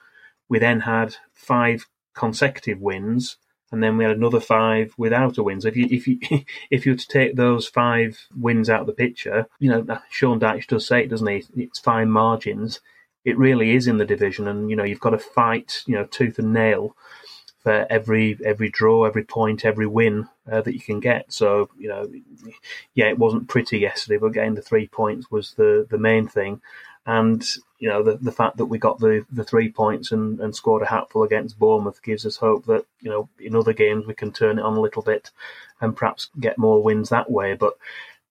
We 0.49 0.59
then 0.59 0.81
had 0.81 1.17
five 1.33 1.87
consecutive 2.15 2.81
wins, 2.81 3.37
and 3.71 3.83
then 3.83 3.97
we 3.97 4.05
had 4.05 4.17
another 4.17 4.41
five 4.41 4.95
without 4.99 5.39
a 5.39 5.43
win. 5.43 5.61
So 5.61 5.69
if 5.69 5.77
you 5.77 5.89
if 5.91 6.07
you 6.09 6.19
if 6.71 6.87
you 6.87 6.93
were 6.93 6.99
to 6.99 7.09
take 7.09 7.37
those 7.37 7.67
five 7.67 8.27
wins 8.37 8.69
out 8.69 8.83
of 8.83 8.87
the 8.87 8.93
picture, 8.93 9.47
you 9.59 9.71
know, 9.71 10.01
Sean 10.11 10.41
Dyche 10.41 10.67
does 10.67 10.87
say 10.87 11.05
it, 11.05 11.11
doesn't 11.11 11.27
he? 11.27 11.45
It's 11.57 11.79
fine 11.79 12.11
margins. 12.11 12.81
It 13.25 13.39
really 13.39 13.75
is 13.75 13.87
in 13.87 13.99
the 13.99 14.05
division, 14.05 14.49
and 14.49 14.71
you 14.71 14.77
know, 14.77 14.85
you've 14.85 15.01
got 15.01 15.11
to 15.11 15.19
fight, 15.19 15.83
you 15.87 15.95
know, 15.95 16.05
tooth 16.05 16.39
and 16.39 16.53
nail 16.53 16.97
for 17.65 17.87
every 17.91 18.39
every 18.45 18.69
draw, 18.69 19.05
every 19.05 19.25
point, 19.25 19.65
every 19.65 19.87
win 19.87 20.29
uh, 20.51 20.61
that 20.61 20.75
you 20.75 20.81
can 20.81 21.01
get. 21.01 21.33
So 21.33 21.71
you 21.79 21.89
know, 21.89 22.07
yeah, 22.95 23.07
it 23.07 23.19
wasn't 23.19 23.49
pretty 23.49 23.79
yesterday, 23.79 24.19
but 24.19 24.35
getting 24.35 24.55
the 24.55 24.63
three 24.63 24.87
points 24.87 25.31
was 25.31 25.55
the 25.55 25.87
the 25.91 25.99
main 25.99 26.29
thing. 26.29 26.61
And 27.07 27.43
you 27.79 27.89
know, 27.89 28.03
the 28.03 28.19
the 28.19 28.33
fact 28.33 28.59
that 28.59 28.67
we 28.67 28.79
got 28.79 28.99
the, 29.01 29.25
the 29.33 29.45
three 29.45 29.71
points 29.73 30.13
and, 30.13 30.41
and 30.41 30.55
scored 30.55 30.83
a 30.83 30.87
hatful 30.87 31.23
against 31.23 31.59
Bournemouth 31.59 32.03
gives 32.03 32.27
us 32.27 32.37
hope 32.37 32.67
that 32.67 32.85
you 33.01 33.11
know 33.11 33.29
in 33.41 33.57
other 33.57 33.73
games 33.73 34.07
we 34.07 34.15
can 34.15 34.31
turn 34.31 34.59
it 34.59 34.65
on 34.65 34.77
a 34.77 34.81
little 34.81 35.03
bit 35.03 35.31
and 35.81 35.97
perhaps 35.97 36.29
get 36.39 36.59
more 36.59 36.83
wins 36.83 37.09
that 37.09 37.31
way. 37.31 37.55
But 37.55 37.79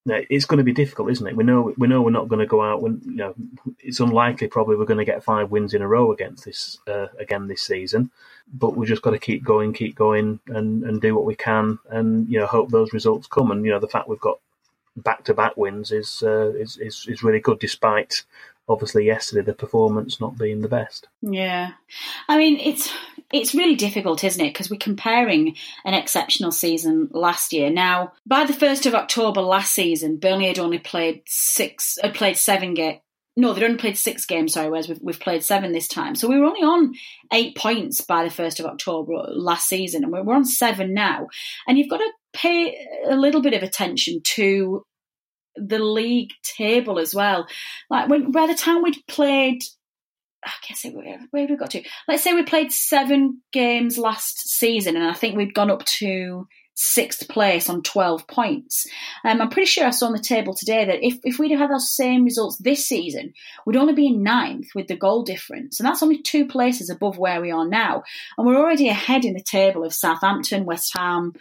it's 0.06 0.46
going 0.46 0.58
to 0.58 0.63
be 0.63 0.74
difficult, 0.74 1.12
isn't 1.12 1.28
it? 1.28 1.36
We 1.36 1.44
know 1.44 1.74
we 1.78 1.88
know 1.88 2.02
we're 2.02 2.12
not 2.12 2.28
going 2.28 2.39
to 2.39 2.46
go 2.46 2.62
out 2.62 2.82
when 2.82 3.02
you 3.06 3.16
know 3.16 3.34
it's 3.80 4.00
unlikely. 4.00 4.48
Probably 4.48 4.76
we're 4.76 4.86
going 4.86 4.98
to 4.98 5.06
get 5.06 5.24
five 5.24 5.50
wins 5.50 5.74
in 5.74 5.82
a 5.82 5.88
row 5.88 6.12
against 6.12 6.46
this 6.46 6.80
uh, 6.88 7.08
again 7.20 7.48
this 7.48 7.62
season, 7.62 8.12
but 8.54 8.76
we 8.76 8.86
just 8.86 9.02
got 9.02 9.12
to 9.12 9.20
keep 9.20 9.44
going, 9.44 9.74
keep 9.74 9.96
going, 9.96 10.39
and 10.48 10.84
and 10.84 11.02
do 11.02 11.16
what 11.16 11.26
we 11.26 11.36
can, 11.36 11.80
and 11.89 12.28
you 12.30 12.39
know 12.39 12.48
hope 12.48 12.70
those 12.70 12.92
results 12.92 13.28
come. 13.28 13.52
And 13.52 13.63
you 13.63 13.72
know 13.72 13.80
the 13.80 13.88
fact 13.88 14.10
we've 14.10 14.20
got 14.20 14.39
back 14.98 15.24
to 15.26 15.34
back 15.34 15.58
wins 15.58 15.92
is, 15.92 16.22
uh, 16.24 16.52
is 16.54 16.78
is 16.78 17.06
is 17.08 17.24
really 17.24 17.39
good, 17.39 17.60
despite 17.60 18.24
obviously 18.67 19.06
yesterday 19.06 19.45
the 19.45 19.54
performance 19.54 20.19
not 20.19 20.38
being 20.38 20.62
the 20.62 20.67
best. 20.67 21.08
Yeah, 21.21 21.71
I 22.28 22.38
mean 22.38 22.60
it's 22.60 22.91
it's 23.34 23.56
really 23.56 23.76
difficult, 23.76 24.23
isn't 24.23 24.45
it? 24.45 24.54
Because 24.54 24.69
we're 24.69 24.78
comparing 24.78 25.56
an 25.86 25.95
exceptional 25.95 26.52
season 26.52 27.10
last 27.12 27.52
year. 27.52 27.71
Now, 27.71 28.13
by 28.28 28.45
the 28.45 28.54
first 28.54 28.86
of 28.86 28.93
October 28.93 29.41
last 29.41 29.73
season, 29.73 30.17
Burnley 30.17 30.47
had 30.47 30.60
only 30.60 30.78
played 30.78 31.23
six, 31.26 31.97
had 32.02 32.13
played 32.13 32.38
seven 32.38 32.76
games. 32.76 32.99
No, 33.36 33.52
they'd 33.52 33.63
only 33.63 33.78
played 33.78 33.97
six 33.97 34.28
games, 34.28 34.54
sorry, 34.54 34.69
whereas 34.69 34.88
we've, 34.88 34.99
we've 35.02 35.19
played 35.19 35.43
seven 35.43 35.71
this 35.71 35.88
time. 35.88 36.13
So 36.13 36.28
we 36.28 36.38
were 36.38 36.45
only 36.45 36.62
on 36.62 36.93
eight 37.34 37.58
points 37.58 38.02
by 38.02 38.23
the 38.23 38.30
1st 38.30 38.60
of 38.60 38.67
October 38.67 39.13
last 39.30 39.67
season, 39.67 40.04
and 40.04 40.13
we're 40.13 40.36
on 40.36 40.45
seven 40.45 40.93
now. 40.93 41.28
And 41.67 41.80
you've 41.80 41.89
got 41.89 41.97
to 41.97 42.12
pay 42.34 42.78
a 43.10 43.15
little 43.15 43.41
bit 43.41 43.56
of 43.56 43.63
attention 43.63 44.21
to 44.36 44.86
the 45.56 45.80
league 45.80 46.32
table 46.44 47.00
as 47.00 47.13
well. 47.13 47.48
Like 47.89 48.10
when 48.10 48.32
by 48.32 48.48
the 48.48 48.56
time 48.56 48.82
we'd 48.82 49.06
played 49.08 49.63
I 50.46 50.52
guess 50.68 50.84
it, 50.84 50.94
where, 50.94 51.48
we 51.48 51.56
got 51.56 51.72
to? 51.72 51.84
Let's 52.08 52.24
say 52.24 52.34
we 52.34 52.44
played 52.44 52.72
seven 52.72 53.42
games 53.54 53.98
last 53.98 54.50
season, 54.50 54.96
and 54.96 55.06
I 55.06 55.13
think 55.13 55.38
we'd 55.38 55.54
gone 55.54 55.72
up 55.72 55.86
to 55.86 56.48
sixth 56.76 57.28
place 57.28 57.70
on 57.70 57.84
12 57.84 58.28
points. 58.28 58.88
Um, 59.24 59.42
I'm 59.42 59.50
pretty 59.50 59.68
sure 59.68 59.86
I 59.86 59.92
saw 59.92 60.08
on 60.08 60.14
the 60.14 60.20
table 60.20 60.56
today 60.56 60.86
that 60.86 61.06
if, 61.06 61.20
if 61.24 61.38
we'd 61.38 61.52
have 61.52 61.60
had 61.60 61.70
those 61.70 61.92
same 61.96 62.24
results 62.24 62.58
this 62.58 62.88
season, 62.88 63.34
we'd 63.66 63.78
only 63.78 63.94
be 63.94 64.08
in 64.08 64.24
ninth 64.24 64.70
with 64.74 64.88
the 64.88 64.96
goal 64.96 65.24
difference. 65.24 65.80
And 65.80 65.88
that's 65.88 66.02
only 66.02 66.22
two 66.22 66.48
places 66.48 66.90
above 66.90 67.18
where 67.18 67.42
we 67.42 67.52
are 67.52 67.68
now. 67.68 68.04
And 68.38 68.48
we're 68.48 68.60
already 68.60 68.90
ahead 68.90 69.26
in 69.26 69.34
the 69.34 69.44
table 69.44 69.84
of 69.84 69.94
Southampton, 69.94 70.66
West 70.66 70.92
Ham, 70.98 71.34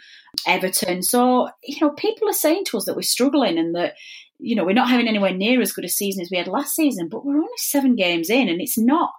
Everton. 0.45 1.01
So, 1.01 1.49
you 1.63 1.77
know, 1.81 1.91
people 1.91 2.29
are 2.29 2.33
saying 2.33 2.65
to 2.65 2.77
us 2.77 2.85
that 2.85 2.95
we're 2.95 3.01
struggling 3.01 3.57
and 3.57 3.75
that, 3.75 3.95
you 4.39 4.55
know, 4.55 4.65
we're 4.65 4.73
not 4.73 4.89
having 4.89 5.07
anywhere 5.07 5.33
near 5.33 5.61
as 5.61 5.71
good 5.71 5.85
a 5.85 5.89
season 5.89 6.21
as 6.21 6.29
we 6.29 6.37
had 6.37 6.47
last 6.47 6.75
season, 6.75 7.09
but 7.09 7.25
we're 7.25 7.37
only 7.37 7.47
seven 7.57 7.95
games 7.95 8.29
in 8.29 8.49
and 8.49 8.61
it's 8.61 8.77
not, 8.77 9.11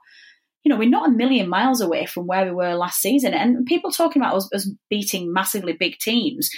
you 0.65 0.71
know, 0.71 0.79
we're 0.79 0.89
not 0.89 1.09
a 1.09 1.13
million 1.13 1.49
miles 1.49 1.81
away 1.81 2.07
from 2.07 2.27
where 2.27 2.45
we 2.45 2.51
were 2.51 2.75
last 2.75 3.01
season. 3.01 3.35
And 3.35 3.67
people 3.67 3.91
talking 3.91 4.21
about 4.21 4.35
us, 4.35 4.49
us 4.53 4.71
beating 4.89 5.33
massively 5.33 5.75
big 5.75 5.99
teams. 5.99 6.51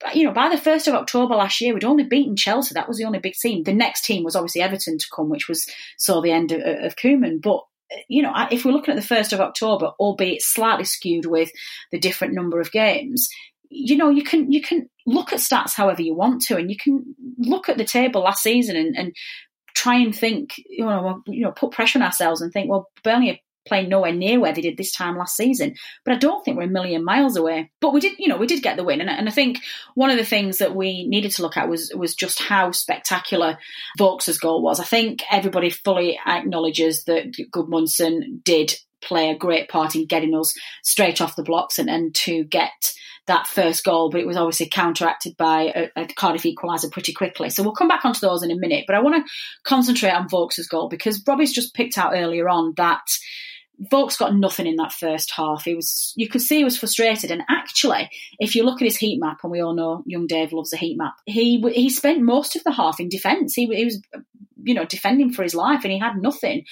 But, 0.00 0.14
you 0.14 0.24
know, 0.24 0.32
by 0.32 0.48
the 0.48 0.60
1st 0.60 0.88
of 0.88 0.94
October 0.94 1.34
last 1.34 1.60
year, 1.60 1.72
we'd 1.72 1.84
only 1.84 2.04
beaten 2.04 2.36
Chelsea. 2.36 2.74
That 2.74 2.86
was 2.86 2.98
the 2.98 3.04
only 3.04 3.18
big 3.18 3.34
team. 3.34 3.64
The 3.64 3.72
next 3.72 4.04
team 4.04 4.22
was 4.22 4.36
obviously 4.36 4.60
Everton 4.60 4.98
to 4.98 5.06
come, 5.14 5.30
which 5.30 5.48
was 5.48 5.66
saw 5.96 6.20
the 6.20 6.30
end 6.30 6.52
of, 6.52 6.60
of. 6.60 6.94
But 7.42 7.60
you 8.06 8.22
know, 8.22 8.32
if 8.50 8.64
we're 8.64 8.72
looking 8.72 8.94
at 8.94 9.02
the 9.02 9.14
1st 9.14 9.32
of 9.32 9.40
October, 9.40 9.92
albeit 9.98 10.42
slightly 10.42 10.84
skewed 10.84 11.24
with 11.24 11.50
the 11.90 11.98
different 11.98 12.34
number 12.34 12.60
of 12.60 12.70
games, 12.70 13.30
you 13.70 13.96
know, 13.96 14.10
you 14.10 14.22
can 14.22 14.52
you 14.52 14.62
can 14.62 14.88
look 15.06 15.32
at 15.32 15.38
stats 15.38 15.74
however 15.74 16.02
you 16.02 16.14
want 16.14 16.42
to, 16.42 16.56
and 16.56 16.70
you 16.70 16.76
can 16.76 17.14
look 17.38 17.68
at 17.68 17.78
the 17.78 17.84
table 17.84 18.22
last 18.22 18.42
season 18.42 18.76
and, 18.76 18.96
and 18.96 19.12
try 19.78 19.96
and 19.96 20.14
think, 20.14 20.58
you 20.68 20.84
know, 20.84 21.22
you 21.26 21.42
know, 21.42 21.52
put 21.52 21.70
pressure 21.70 22.00
on 22.00 22.02
ourselves 22.02 22.40
and 22.40 22.52
think, 22.52 22.68
well, 22.68 22.90
Burnley 23.04 23.30
are 23.30 23.38
playing 23.64 23.88
nowhere 23.88 24.12
near 24.12 24.40
where 24.40 24.52
they 24.52 24.60
did 24.60 24.76
this 24.76 24.92
time 24.92 25.16
last 25.16 25.36
season, 25.36 25.76
but 26.04 26.14
I 26.14 26.18
don't 26.18 26.44
think 26.44 26.56
we're 26.56 26.64
a 26.64 26.68
million 26.68 27.04
miles 27.04 27.36
away. 27.36 27.70
But 27.80 27.92
we 27.92 28.00
did, 28.00 28.14
you 28.18 28.26
know, 28.26 28.36
we 28.36 28.48
did 28.48 28.62
get 28.62 28.76
the 28.76 28.82
win, 28.82 29.00
and, 29.00 29.08
and 29.08 29.28
I 29.28 29.32
think 29.32 29.58
one 29.94 30.10
of 30.10 30.16
the 30.16 30.24
things 30.24 30.58
that 30.58 30.74
we 30.74 31.06
needed 31.06 31.30
to 31.32 31.42
look 31.42 31.56
at 31.56 31.68
was 31.68 31.92
was 31.94 32.16
just 32.16 32.40
how 32.40 32.72
spectacular 32.72 33.58
Vokes' 33.96 34.38
goal 34.38 34.62
was. 34.62 34.80
I 34.80 34.84
think 34.84 35.22
everybody 35.30 35.70
fully 35.70 36.18
acknowledges 36.26 37.04
that 37.04 37.36
Gudmundsson 37.54 38.42
did 38.42 38.74
play 39.00 39.30
a 39.30 39.38
great 39.38 39.68
part 39.68 39.94
in 39.94 40.06
getting 40.06 40.34
us 40.34 40.54
straight 40.82 41.20
off 41.20 41.36
the 41.36 41.44
blocks 41.44 41.78
and, 41.78 41.88
and 41.88 42.12
to 42.16 42.42
get 42.42 42.92
that 43.28 43.46
first 43.46 43.84
goal, 43.84 44.10
but 44.10 44.20
it 44.20 44.26
was 44.26 44.36
obviously 44.36 44.68
counteracted 44.68 45.36
by 45.36 45.72
a, 45.74 46.02
a 46.02 46.06
Cardiff 46.06 46.42
equaliser 46.42 46.90
pretty 46.90 47.12
quickly. 47.12 47.48
So 47.48 47.62
we'll 47.62 47.72
come 47.72 47.88
back 47.88 48.04
onto 48.04 48.20
those 48.20 48.42
in 48.42 48.50
a 48.50 48.56
minute, 48.56 48.84
but 48.86 48.96
I 48.96 49.00
want 49.00 49.24
to 49.24 49.32
concentrate 49.64 50.10
on 50.10 50.28
Vokes' 50.28 50.66
goal 50.66 50.88
because 50.88 51.22
Robbie's 51.26 51.52
just 51.52 51.74
picked 51.74 51.96
out 51.96 52.12
earlier 52.14 52.48
on 52.48 52.74
that 52.76 53.02
Vokes 53.90 54.16
got 54.16 54.34
nothing 54.34 54.66
in 54.66 54.76
that 54.76 54.92
first 54.92 55.30
half. 55.30 55.64
He 55.64 55.74
was, 55.74 56.12
you 56.16 56.28
could 56.28 56.42
see 56.42 56.58
he 56.58 56.64
was 56.64 56.76
frustrated. 56.76 57.30
And 57.30 57.42
actually, 57.48 58.10
if 58.40 58.54
you 58.54 58.64
look 58.64 58.82
at 58.82 58.86
his 58.86 58.96
heat 58.96 59.20
map, 59.20 59.38
and 59.42 59.52
we 59.52 59.60
all 59.60 59.74
know 59.74 60.02
young 60.04 60.26
Dave 60.26 60.52
loves 60.52 60.72
a 60.72 60.76
heat 60.76 60.98
map, 60.98 61.14
he 61.26 61.60
he 61.72 61.88
spent 61.88 62.20
most 62.20 62.56
of 62.56 62.64
the 62.64 62.72
half 62.72 62.98
in 62.98 63.08
defence. 63.08 63.54
He, 63.54 63.66
he 63.66 63.84
was, 63.84 64.02
you 64.62 64.74
know, 64.74 64.84
defending 64.84 65.32
for 65.32 65.42
his 65.42 65.54
life, 65.54 65.84
and 65.84 65.92
he 65.92 65.98
had 65.98 66.16
nothing. 66.16 66.64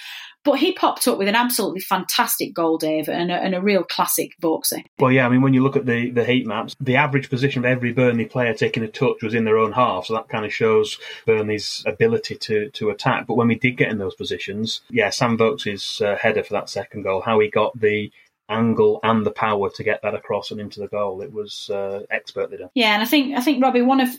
But 0.43 0.59
he 0.59 0.71
popped 0.71 1.07
up 1.09 1.17
with 1.17 1.27
an 1.27 1.35
absolutely 1.35 1.81
fantastic 1.81 2.53
goal, 2.53 2.77
Dave, 2.77 3.09
and 3.09 3.31
a, 3.31 3.35
and 3.35 3.53
a 3.53 3.61
real 3.61 3.83
classic 3.83 4.31
Vokesy. 4.41 4.85
Well, 4.97 5.11
yeah, 5.11 5.25
I 5.25 5.29
mean, 5.29 5.41
when 5.41 5.53
you 5.53 5.61
look 5.61 5.75
at 5.75 5.85
the, 5.85 6.09
the 6.09 6.23
heat 6.23 6.47
maps, 6.47 6.73
the 6.79 6.95
average 6.95 7.29
position 7.29 7.59
of 7.59 7.65
every 7.65 7.91
Burnley 7.91 8.25
player 8.25 8.53
taking 8.53 8.83
a 8.83 8.87
touch 8.87 9.21
was 9.21 9.33
in 9.33 9.43
their 9.43 9.57
own 9.57 9.73
half, 9.73 10.05
so 10.05 10.13
that 10.13 10.29
kind 10.29 10.45
of 10.45 10.53
shows 10.53 10.99
Burnley's 11.25 11.83
ability 11.85 12.35
to, 12.35 12.69
to 12.69 12.89
attack. 12.89 13.27
But 13.27 13.35
when 13.35 13.49
we 13.49 13.55
did 13.55 13.75
get 13.77 13.91
in 13.91 13.97
those 13.97 14.15
positions, 14.15 14.81
yeah, 14.89 15.09
Sam 15.09 15.37
Vokes' 15.37 16.01
uh, 16.01 16.15
header 16.15 16.43
for 16.43 16.53
that 16.53 16.69
second 16.69 17.01
goal, 17.01 17.21
how 17.21 17.39
he 17.39 17.49
got 17.49 17.77
the 17.77 18.11
angle 18.49 18.99
and 19.03 19.25
the 19.25 19.31
power 19.31 19.69
to 19.69 19.83
get 19.83 20.01
that 20.03 20.15
across 20.15 20.51
and 20.51 20.59
into 20.59 20.79
the 20.79 20.87
goal. 20.87 21.21
It 21.21 21.31
was 21.31 21.69
uh, 21.69 22.03
expertly 22.09 22.57
done. 22.57 22.69
Yeah, 22.73 22.93
and 22.93 23.03
I 23.03 23.05
think 23.05 23.37
I 23.37 23.41
think 23.41 23.63
Robbie, 23.63 23.81
one 23.81 24.01
of 24.01 24.09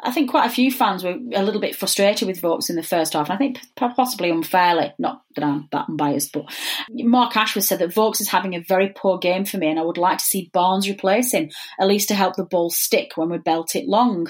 I 0.00 0.10
think 0.12 0.30
quite 0.30 0.46
a 0.46 0.54
few 0.54 0.70
fans 0.70 1.04
were 1.04 1.18
a 1.34 1.42
little 1.42 1.60
bit 1.60 1.76
frustrated 1.76 2.26
with 2.26 2.40
Vokes 2.40 2.70
in 2.70 2.76
the 2.76 2.82
first 2.82 3.12
half. 3.12 3.28
And 3.28 3.34
I 3.34 3.38
think 3.38 3.60
possibly 3.76 4.30
unfairly, 4.30 4.92
not 4.98 5.22
that 5.34 5.44
I'm 5.44 5.68
that 5.72 5.88
unbiased, 5.88 6.32
but 6.32 6.46
Mark 6.90 7.36
Ashworth 7.36 7.64
said 7.64 7.80
that 7.80 7.92
Vokes 7.92 8.20
is 8.20 8.28
having 8.28 8.54
a 8.54 8.64
very 8.66 8.88
poor 8.88 9.18
game 9.18 9.44
for 9.44 9.58
me, 9.58 9.68
and 9.68 9.78
I 9.78 9.82
would 9.82 9.98
like 9.98 10.18
to 10.18 10.24
see 10.24 10.50
Barnes 10.52 10.88
replace 10.88 11.32
him 11.32 11.50
at 11.78 11.86
least 11.86 12.08
to 12.08 12.14
help 12.14 12.36
the 12.36 12.44
ball 12.44 12.70
stick 12.70 13.12
when 13.16 13.28
we 13.28 13.38
belt 13.38 13.76
it 13.76 13.86
long. 13.86 14.28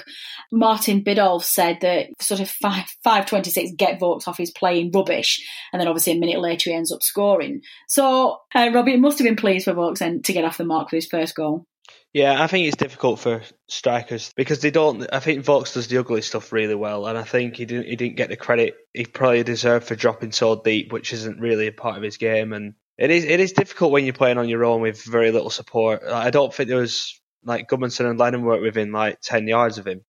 Martin 0.51 1.03
Biddulph 1.03 1.43
said 1.43 1.79
that 1.81 2.07
sort 2.21 2.41
of 2.41 2.49
five 2.49 2.85
five 3.03 3.25
twenty 3.25 3.49
six 3.49 3.71
get 3.75 3.99
Vokes 3.99 4.27
off 4.27 4.37
his 4.37 4.51
playing 4.51 4.91
rubbish, 4.93 5.47
and 5.71 5.79
then 5.79 5.87
obviously 5.87 6.13
a 6.13 6.19
minute 6.19 6.41
later 6.41 6.69
he 6.69 6.75
ends 6.75 6.91
up 6.91 7.01
scoring. 7.01 7.61
So 7.87 8.39
uh, 8.53 8.69
Robbie, 8.73 8.93
it 8.93 8.99
must 8.99 9.20
have 9.21 9.29
been 9.29 9.35
pleased 9.35 9.65
for 9.65 9.73
Vokes 9.73 9.99
to 9.99 10.33
get 10.33 10.43
off 10.43 10.57
the 10.57 10.65
mark 10.65 10.89
for 10.89 10.95
his 10.95 11.07
first 11.07 11.35
goal. 11.35 11.65
Yeah, 12.13 12.41
I 12.41 12.47
think 12.47 12.67
it's 12.67 12.75
difficult 12.75 13.19
for 13.19 13.41
strikers 13.69 14.33
because 14.35 14.59
they 14.59 14.71
don't. 14.71 15.07
I 15.13 15.19
think 15.19 15.45
Vokes 15.45 15.73
does 15.73 15.87
the 15.87 15.97
ugly 15.97 16.21
stuff 16.21 16.51
really 16.51 16.75
well, 16.75 17.07
and 17.07 17.17
I 17.17 17.23
think 17.23 17.55
he 17.55 17.65
didn't. 17.65 17.87
He 17.87 17.95
didn't 17.95 18.17
get 18.17 18.29
the 18.29 18.35
credit 18.35 18.75
he 18.93 19.05
probably 19.05 19.43
deserved 19.43 19.87
for 19.87 19.95
dropping 19.95 20.33
so 20.33 20.61
deep, 20.61 20.91
which 20.91 21.13
isn't 21.13 21.39
really 21.39 21.67
a 21.67 21.71
part 21.71 21.95
of 21.95 22.03
his 22.03 22.17
game. 22.17 22.51
And 22.51 22.73
it 22.97 23.11
is. 23.11 23.23
It 23.23 23.39
is 23.39 23.53
difficult 23.53 23.93
when 23.93 24.03
you're 24.03 24.13
playing 24.13 24.37
on 24.37 24.49
your 24.49 24.65
own 24.65 24.81
with 24.81 25.03
very 25.03 25.31
little 25.31 25.49
support. 25.49 26.03
I 26.03 26.31
don't 26.31 26.53
think 26.53 26.67
there 26.67 26.79
was 26.79 27.17
like 27.45 27.69
Gudmundsson 27.69 28.09
and 28.09 28.19
Lennon 28.19 28.43
weren't 28.43 28.61
within 28.61 28.91
like 28.91 29.21
ten 29.21 29.47
yards 29.47 29.77
of 29.77 29.87
him, 29.87 30.01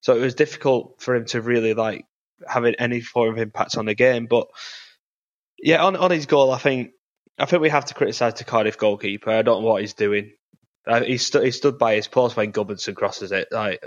so 0.00 0.16
it 0.16 0.20
was 0.20 0.34
difficult 0.34 1.02
for 1.02 1.14
him 1.14 1.26
to 1.26 1.42
really 1.42 1.74
like 1.74 2.06
having 2.48 2.74
any 2.76 3.02
form 3.02 3.34
of 3.34 3.38
impact 3.38 3.76
on 3.76 3.84
the 3.84 3.94
game. 3.94 4.26
But 4.30 4.48
yeah, 5.62 5.84
on 5.84 5.94
on 5.94 6.10
his 6.10 6.24
goal, 6.24 6.52
I 6.52 6.58
think 6.58 6.92
I 7.40 7.46
think 7.46 7.62
we 7.62 7.70
have 7.70 7.86
to 7.86 7.94
criticise 7.94 8.34
the 8.34 8.44
Cardiff 8.44 8.76
goalkeeper. 8.76 9.30
I 9.30 9.42
don't 9.42 9.62
know 9.62 9.68
what 9.68 9.80
he's 9.80 9.94
doing. 9.94 10.32
Uh, 10.86 11.02
he, 11.02 11.16
stu- 11.16 11.40
he 11.40 11.50
stood 11.50 11.78
by 11.78 11.94
his 11.94 12.06
post 12.06 12.36
when 12.36 12.52
Gudmundsson 12.52 12.94
crosses 12.94 13.32
it. 13.32 13.48
Like 13.50 13.82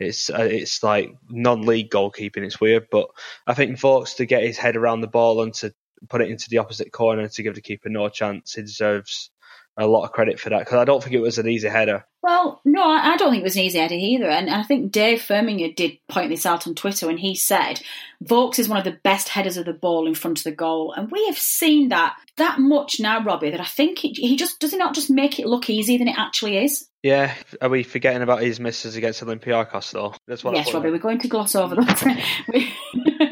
it's 0.00 0.30
uh, 0.30 0.48
it's 0.50 0.82
like 0.82 1.14
non-league 1.28 1.90
goalkeeping. 1.90 2.44
It's 2.44 2.60
weird, 2.60 2.86
but 2.90 3.08
I 3.46 3.54
think 3.54 3.78
Vokes 3.78 4.16
to 4.16 4.26
get 4.26 4.42
his 4.42 4.58
head 4.58 4.76
around 4.76 5.02
the 5.02 5.06
ball 5.06 5.42
and 5.42 5.52
to 5.54 5.72
put 6.08 6.22
it 6.22 6.30
into 6.30 6.48
the 6.50 6.58
opposite 6.58 6.92
corner 6.92 7.28
to 7.28 7.42
give 7.42 7.54
the 7.54 7.60
keeper 7.60 7.88
no 7.88 8.08
chance, 8.08 8.54
he 8.54 8.62
deserves 8.62 9.30
a 9.76 9.86
lot 9.86 10.04
of 10.04 10.12
credit 10.12 10.38
for 10.38 10.50
that 10.50 10.60
because 10.60 10.74
I 10.78 10.84
don't 10.84 11.02
think 11.02 11.14
it 11.14 11.20
was 11.20 11.38
an 11.38 11.48
easy 11.48 11.68
header. 11.68 12.04
Well, 12.22 12.60
no, 12.64 12.82
I 12.84 13.16
don't 13.16 13.30
think 13.30 13.40
it 13.40 13.44
was 13.44 13.56
an 13.56 13.62
easy 13.62 13.78
header 13.78 13.94
either. 13.94 14.28
And 14.28 14.48
I 14.48 14.62
think 14.62 14.92
Dave 14.92 15.20
Firmino 15.20 15.74
did 15.74 15.98
point 16.08 16.30
this 16.30 16.46
out 16.46 16.66
on 16.66 16.74
Twitter 16.74 17.06
when 17.06 17.16
he 17.16 17.34
said 17.34 17.80
Vokes 18.22 18.58
is 18.58 18.68
one 18.68 18.78
of 18.78 18.84
the 18.84 18.98
best 19.02 19.28
headers 19.28 19.56
of 19.56 19.64
the 19.64 19.72
ball 19.72 20.06
in 20.06 20.14
front 20.14 20.38
of 20.38 20.44
the 20.44 20.52
goal. 20.52 20.92
And 20.92 21.10
we 21.10 21.26
have 21.26 21.38
seen 21.38 21.88
that 21.88 22.16
that 22.36 22.58
much 22.58 23.00
now, 23.00 23.24
Robbie, 23.24 23.50
that 23.50 23.60
I 23.60 23.64
think 23.64 23.98
he, 23.98 24.10
he 24.10 24.36
just 24.36 24.60
does 24.60 24.72
he 24.72 24.76
not 24.76 24.94
just 24.94 25.10
make 25.10 25.38
it 25.38 25.46
look 25.46 25.68
easier 25.68 25.98
than 25.98 26.08
it 26.08 26.18
actually 26.18 26.58
is? 26.58 26.88
Yeah, 27.02 27.34
are 27.60 27.68
we 27.68 27.82
forgetting 27.82 28.22
about 28.22 28.42
his 28.42 28.60
misses 28.60 28.94
against 28.94 29.24
Olympiacos 29.24 29.90
though? 29.90 30.14
That's 30.28 30.44
what. 30.44 30.54
Yes, 30.54 30.72
Robbie, 30.72 30.90
we're 30.90 30.98
going 30.98 31.18
to 31.20 31.28
gloss 31.28 31.56
over 31.56 31.74
that. 31.74 33.31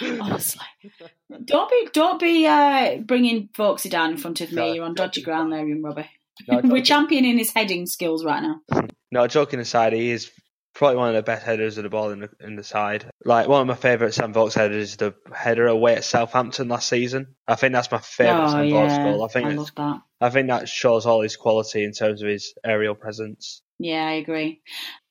Honestly, 0.20 0.66
don't 1.44 1.70
be 1.70 1.88
don't 1.92 2.20
be 2.20 2.46
uh, 2.46 2.96
bringing 2.98 3.48
Vokesy 3.48 3.90
down 3.90 4.10
in 4.10 4.16
front 4.16 4.40
of 4.40 4.52
me. 4.52 4.74
You're 4.74 4.84
on 4.84 4.94
dodgy 4.94 5.22
ground 5.22 5.52
there, 5.52 5.66
young 5.66 5.82
Robbie. 5.82 6.10
No, 6.48 6.60
We're 6.64 6.82
championing 6.82 7.38
his 7.38 7.52
heading 7.52 7.86
skills 7.86 8.24
right 8.24 8.42
now. 8.42 8.88
No, 9.10 9.26
joking 9.26 9.60
aside, 9.60 9.92
he 9.92 10.10
is 10.10 10.30
probably 10.74 10.96
one 10.96 11.08
of 11.08 11.14
the 11.14 11.22
best 11.22 11.44
headers 11.44 11.78
of 11.78 11.84
the 11.84 11.88
ball 11.88 12.10
in 12.10 12.20
the 12.20 12.30
in 12.40 12.56
the 12.56 12.64
side. 12.64 13.10
Like 13.24 13.48
one 13.48 13.62
of 13.62 13.66
my 13.66 13.74
favourite 13.74 14.14
Sam 14.14 14.32
Vokes 14.32 14.54
headers 14.54 14.90
is 14.90 14.96
the 14.96 15.14
header 15.34 15.66
away 15.66 15.96
at 15.96 16.04
Southampton 16.04 16.68
last 16.68 16.88
season. 16.88 17.34
I 17.48 17.54
think 17.54 17.72
that's 17.72 17.90
my 17.90 17.98
favourite 17.98 18.44
oh, 18.44 18.50
Sam 18.50 18.64
yeah. 18.66 18.88
Vokes 18.88 18.98
goal. 18.98 19.24
I 19.24 19.28
think 19.28 19.46
I 19.46 19.52
love 19.52 19.74
that. 19.76 20.00
I 20.20 20.30
think 20.30 20.48
that 20.48 20.68
shows 20.68 21.06
all 21.06 21.22
his 21.22 21.36
quality 21.36 21.84
in 21.84 21.92
terms 21.92 22.22
of 22.22 22.28
his 22.28 22.54
aerial 22.64 22.94
presence. 22.94 23.62
Yeah, 23.78 24.06
I 24.06 24.12
agree. 24.12 24.62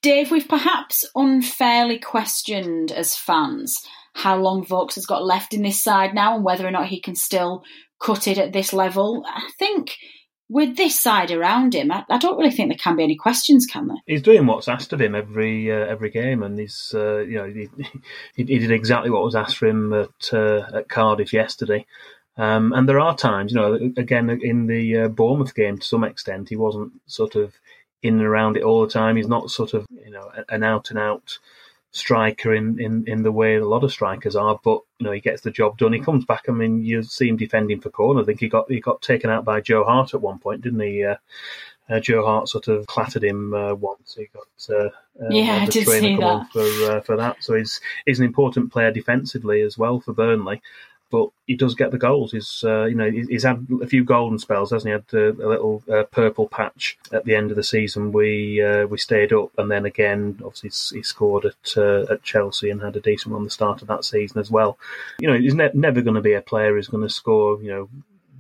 Dave, 0.02 0.32
we've 0.32 0.48
perhaps 0.48 1.06
unfairly 1.16 2.00
questioned 2.00 2.92
as 2.92 3.16
fans 3.16 3.86
how 4.16 4.38
long 4.38 4.66
Vokes 4.66 4.96
has 4.96 5.06
got 5.06 5.26
left 5.26 5.54
in 5.54 5.62
this 5.62 5.80
side 5.80 6.16
now 6.16 6.36
and 6.36 6.44
whether 6.44 6.66
or 6.66 6.72
not 6.72 6.88
he 6.88 7.02
can 7.02 7.16
still 7.16 7.64
cut 8.02 8.28
it 8.28 8.38
at 8.38 8.54
this 8.54 8.72
level. 8.72 9.26
I 9.28 9.50
think 9.60 9.98
with 10.48 10.78
this 10.78 10.98
side 10.98 11.32
around 11.32 11.76
him, 11.76 11.92
I, 11.92 12.06
I, 12.10 12.18
don't 12.18 12.38
really 12.38 12.52
think 12.52 12.70
there 12.70 12.78
can 12.78 12.96
be 12.96 13.04
any 13.04 13.18
questions, 13.18 13.66
can 13.66 13.88
there? 13.88 13.98
He's 14.08 14.22
doing 14.22 14.46
what's 14.46 14.70
asked 14.70 14.94
of 14.94 15.02
him 15.02 15.16
every 15.16 15.70
uh, 15.70 15.86
every 15.86 16.10
game, 16.10 16.44
and 16.44 16.58
he's 16.58 16.94
uh, 16.96 17.18
you 17.18 17.38
know 17.38 17.46
he, 17.46 17.68
he, 18.36 18.60
did 18.60 18.72
exactly 18.72 19.10
what 19.10 19.24
was 19.24 19.36
asked 19.36 19.58
for 19.58 19.68
him 19.68 19.92
at 19.92 20.34
uh, 20.34 20.66
at 20.74 20.88
Cardiff 20.88 21.34
yesterday. 21.34 21.86
Um, 22.38 22.72
and 22.74 22.88
there 22.88 23.00
are 23.00 23.16
times, 23.18 23.52
you 23.52 23.60
know, 23.60 23.74
again 23.98 24.30
in 24.30 24.68
the 24.68 24.98
uh, 24.98 25.08
Bournemouth 25.10 25.56
game 25.56 25.78
to 25.78 25.86
some 25.86 26.06
extent, 26.06 26.50
he 26.50 26.56
wasn't 26.56 26.94
sort 27.06 27.36
of 27.36 27.54
in 28.02 28.16
and 28.16 28.26
around 28.26 28.56
it 28.56 28.64
all 28.64 28.82
the 28.86 28.92
time. 28.92 29.18
He's 29.18 29.28
not 29.28 29.52
sort 29.52 29.74
of 29.74 29.86
you 29.92 30.12
know 30.12 30.32
an 30.48 30.64
out 30.64 30.90
and 30.90 31.00
out 31.00 31.38
striker 31.96 32.54
in, 32.54 32.78
in, 32.78 33.06
in 33.08 33.24
the 33.24 33.32
way 33.32 33.56
a 33.56 33.66
lot 33.66 33.86
of 33.86 33.92
strikers 33.92 34.36
are, 34.36 34.60
but 34.66 34.82
you 35.00 35.06
know 35.06 35.14
he 35.14 35.22
gets 35.22 35.42
the 35.42 35.50
job 35.50 35.78
done. 35.78 35.94
He 35.94 36.00
comes 36.00 36.26
back. 36.26 36.44
I 36.50 36.52
mean, 36.52 36.84
you 36.84 37.02
see 37.04 37.30
him 37.30 37.38
defending 37.38 37.80
for 37.80 37.90
corner. 37.90 38.22
I 38.22 38.26
think 38.26 38.42
he 38.42 38.50
got 38.50 38.70
he 38.70 38.82
got 38.82 39.02
taken 39.02 39.30
out 39.30 39.46
by 39.46 39.62
Joe 39.62 39.86
Hart 39.86 40.14
at 40.14 40.22
one 40.22 40.38
point, 40.40 40.62
didn't 40.62 40.82
he? 40.82 41.06
Uh, 41.06 41.16
uh, 41.88 42.02
Joe 42.02 42.26
Hart 42.26 42.50
sort 42.50 42.68
of 42.68 42.86
clattered 42.88 43.24
him 43.24 43.54
uh, 43.54 43.76
once. 43.76 44.16
He 44.16 44.28
got 44.34 44.76
uh, 44.76 44.90
uh 45.24 45.30
yeah, 45.30 45.62
I 45.62 45.66
did 45.68 45.88
see 45.88 46.18
that. 46.18 46.52
for 46.52 46.62
uh, 46.62 47.00
for 47.02 47.16
that. 47.16 47.42
So 47.42 47.56
he's 47.56 47.80
he's 48.06 48.20
an 48.20 48.26
important 48.26 48.74
player 48.74 48.92
defensively 48.92 49.62
as 49.62 49.78
well 49.78 50.02
for 50.02 50.14
Burnley 50.14 50.62
but 51.12 51.30
he 51.46 51.56
does 51.56 51.76
get 51.76 51.92
the 51.92 51.98
goals. 51.98 52.32
He's 52.32 52.64
uh, 52.64 52.86
you 52.86 52.96
know 52.96 53.10
he's 53.10 53.44
had 53.44 53.68
a 53.82 53.88
few 53.88 54.04
golden 54.04 54.40
spells, 54.40 54.72
hasn't 54.72 54.88
he? 54.88 54.92
Had 54.92 55.20
a, 55.20 55.30
a 55.32 55.50
little 55.50 55.84
uh, 55.92 56.04
purple 56.04 56.48
patch 56.48 56.98
at 57.12 57.26
the 57.26 57.36
end 57.36 57.52
of 57.52 57.58
the 57.58 57.64
season. 57.64 58.12
We 58.12 58.62
uh, 58.62 58.88
we 58.88 58.98
stayed 58.98 59.34
up, 59.34 59.52
and 59.58 59.70
then 59.70 59.86
again, 59.86 60.40
obviously 60.44 60.98
he 60.98 61.04
scored 61.04 61.46
at 61.46 61.78
uh, 61.78 62.06
at 62.12 62.24
Chelsea 62.24 62.70
and 62.70 62.82
had 62.82 62.96
a 62.96 63.02
decent 63.02 63.34
one 63.34 63.44
the 63.44 63.50
start 63.50 63.82
of 63.82 63.88
that 63.88 64.06
season 64.06 64.40
as 64.40 64.50
well. 64.50 64.78
You 65.20 65.30
know, 65.30 65.38
he's 65.38 65.56
ne- 65.56 65.72
never 65.74 66.02
going 66.02 66.16
to 66.16 66.22
be 66.22 66.34
a 66.34 66.42
player 66.42 66.76
who's 66.76 66.88
going 66.88 67.04
to 67.04 67.10
score 67.10 67.62
you 67.62 67.70
know 67.70 67.90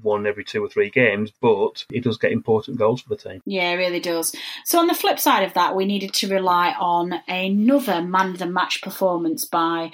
one 0.06 0.26
every 0.26 0.46
two 0.46 0.64
or 0.64 0.70
three 0.70 0.90
games, 0.90 1.32
but 1.42 1.86
he 1.90 2.00
does 2.00 2.18
get 2.18 2.32
important 2.32 2.78
goals 2.78 3.02
for 3.02 3.10
the 3.10 3.18
team. 3.18 3.42
Yeah, 3.46 3.72
it 3.72 3.76
really 3.76 4.00
does. 4.00 4.34
So 4.64 4.80
on 4.80 4.88
the 4.88 4.94
flip 4.94 5.20
side 5.20 5.44
of 5.44 5.54
that, 5.56 5.76
we 5.76 5.86
needed 5.86 6.14
to 6.14 6.34
rely 6.34 6.74
on 6.80 7.16
another 7.28 8.02
man 8.02 8.30
of 8.30 8.40
the 8.40 8.46
match 8.46 8.82
performance 8.82 9.44
by 9.44 9.92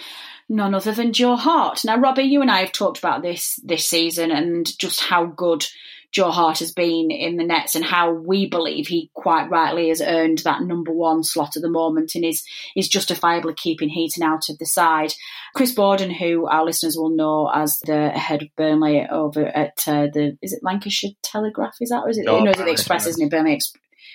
none 0.47 0.75
other 0.75 0.91
than 0.91 1.13
Joe 1.13 1.37
Hart. 1.37 1.83
Now, 1.85 1.97
Robbie, 1.97 2.23
you 2.23 2.41
and 2.41 2.51
I 2.51 2.59
have 2.59 2.71
talked 2.71 2.99
about 2.99 3.23
this 3.23 3.55
this 3.63 3.87
season 3.87 4.29
and 4.31 4.77
just 4.77 4.99
how 4.99 5.25
good 5.25 5.65
Joe 6.11 6.31
Hart 6.31 6.59
has 6.59 6.71
been 6.71 7.09
in 7.09 7.37
the 7.37 7.43
nets 7.43 7.75
and 7.75 7.85
how 7.85 8.11
we 8.11 8.47
believe 8.47 8.87
he 8.87 9.09
quite 9.13 9.49
rightly 9.49 9.89
has 9.89 10.01
earned 10.01 10.39
that 10.39 10.61
number 10.61 10.91
one 10.91 11.23
slot 11.23 11.55
at 11.55 11.61
the 11.61 11.69
moment 11.69 12.15
and 12.15 12.25
is 12.25 12.43
is 12.75 12.89
justifiably 12.89 13.53
keeping 13.55 13.89
Heaton 13.89 14.23
out 14.23 14.49
of 14.49 14.57
the 14.57 14.65
side. 14.65 15.13
Chris 15.55 15.71
Boden, 15.71 16.11
who 16.11 16.47
our 16.47 16.65
listeners 16.65 16.97
will 16.97 17.15
know 17.15 17.49
as 17.53 17.79
the 17.85 18.09
head 18.09 18.41
of 18.41 18.49
Burnley 18.57 19.05
over 19.09 19.45
at 19.45 19.87
uh, 19.87 20.07
the 20.13 20.37
is 20.41 20.53
it 20.53 20.63
Lancashire 20.63 21.11
Telegraph? 21.23 21.75
Is 21.79 21.89
that 21.89 22.01
or 22.03 22.09
is 22.09 22.17
it? 22.17 22.25
No, 22.25 22.39
no, 22.39 22.51
is 22.51 22.59
it 22.59 22.65
the 22.65 22.71
Express? 22.71 23.07
Isn't 23.07 23.23
it 23.23 23.31
Burnley? 23.31 23.59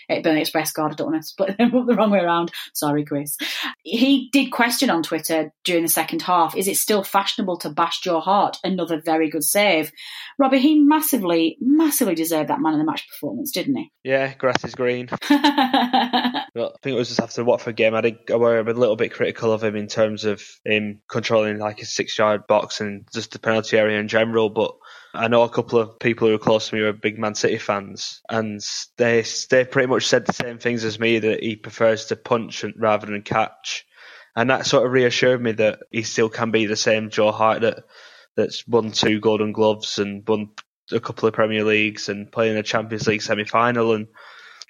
Burnley 0.09 0.41
Express. 0.41 0.73
God, 0.73 0.93
I 0.93 0.95
don't 0.95 1.13
want 1.13 1.23
to 1.23 1.27
split 1.27 1.57
them 1.59 1.75
up 1.75 1.87
the 1.87 1.95
wrong 1.95 2.11
way 2.11 2.21
around. 2.21 2.53
Sorry, 2.73 3.05
Chris. 3.05 3.37
He 3.83 4.29
did 4.33 4.51
question 4.51 4.91
on 4.91 5.03
Twitter 5.03 5.53
during 5.65 5.83
the 5.83 5.89
second 5.89 6.23
half: 6.23 6.57
Is 6.57 6.69
it 6.69 6.77
still 6.77 7.03
fashionable 7.03 7.59
to 7.59 7.71
bash 7.71 8.01
Joe 8.01 8.21
Hart? 8.21 8.59
Another 8.65 9.01
very 9.01 9.31
good 9.31 9.45
save. 9.45 9.93
Robbie, 10.39 10.59
he 10.59 10.79
massively, 10.81 11.57
massively 11.61 12.15
deserved 12.15 12.51
that 12.51 12.61
man 12.61 12.75
of 12.75 12.79
the 12.79 12.85
match 12.85 13.09
performance, 13.09 13.51
didn't 13.51 13.77
he? 13.77 13.93
Yeah, 14.05 14.35
grass 14.35 14.65
is 14.65 14.75
green. 14.75 15.09
I 15.23 16.45
think 16.55 16.95
it 16.95 16.99
was 16.99 17.09
just 17.09 17.21
after 17.21 17.43
the 17.43 17.45
Watford 17.45 17.77
game. 17.77 17.95
I 17.95 18.01
did 18.01 18.19
I 18.31 18.37
were 18.37 18.59
a 18.59 18.65
little 18.65 18.97
bit 18.97 19.13
critical 19.13 19.53
of 19.53 19.63
him 19.63 19.77
in 19.77 19.87
terms 19.87 20.25
of 20.25 20.43
him 20.65 21.01
controlling 21.09 21.59
like 21.59 21.79
his 21.79 21.95
six 21.95 22.17
yard 22.19 22.47
box 22.47 22.81
and 22.81 23.07
just 23.13 23.33
the 23.33 23.39
penalty 23.39 23.79
area 23.79 23.99
in 23.99 24.09
general, 24.09 24.51
but 24.51 24.75
I 25.17 25.29
know 25.29 25.43
a 25.43 25.49
couple 25.49 25.79
of 25.79 25.99
people 25.99 26.29
who 26.29 26.35
are 26.35 26.39
close 26.39 26.69
to 26.69 26.75
me 26.75 26.81
who 26.83 26.89
are 26.89 26.93
big 26.93 27.19
Man 27.19 27.35
City 27.35 27.59
fans, 27.59 28.21
and 28.29 28.61
they 28.97 29.25
they 29.51 29.65
pretty 29.65 29.89
much 29.89 30.07
said 30.07 30.27
the 30.27 30.33
same 30.33 30.59
things 30.59 30.85
as 30.85 31.01
me 31.01 31.19
that 31.19 31.43
he 31.43 31.57
prefers 31.57 32.07
to 32.07 32.17
punch 32.17 32.65
rather 32.77 33.07
than 33.07 33.23
catch, 33.23 33.87
and 34.35 34.51
that 34.51 34.67
sort 34.67 34.87
of 34.87 34.93
reassured 34.93 35.43
me 35.43 35.53
that 35.53 35.81
he 35.91 36.03
still 36.03 36.29
can 36.29 36.51
be 36.51 36.67
the 36.67 36.77
same 36.77 37.11
Joe 37.11 37.33
Hart 37.33 37.63
that 37.63 37.85
that's 38.37 38.67
won 38.69 38.93
two 38.93 39.19
Golden 39.21 39.53
Gloves 39.53 39.99
and 39.99 40.27
won 40.29 40.51
a 40.93 41.01
couple 41.01 41.29
of 41.29 41.35
Premier 41.35 41.65
Leagues 41.65 42.09
and 42.09 42.31
playing 42.31 42.57
a 42.57 42.63
Champions 42.63 43.09
League 43.09 43.23
semi 43.23 43.45
final 43.45 43.93
and 43.95 44.09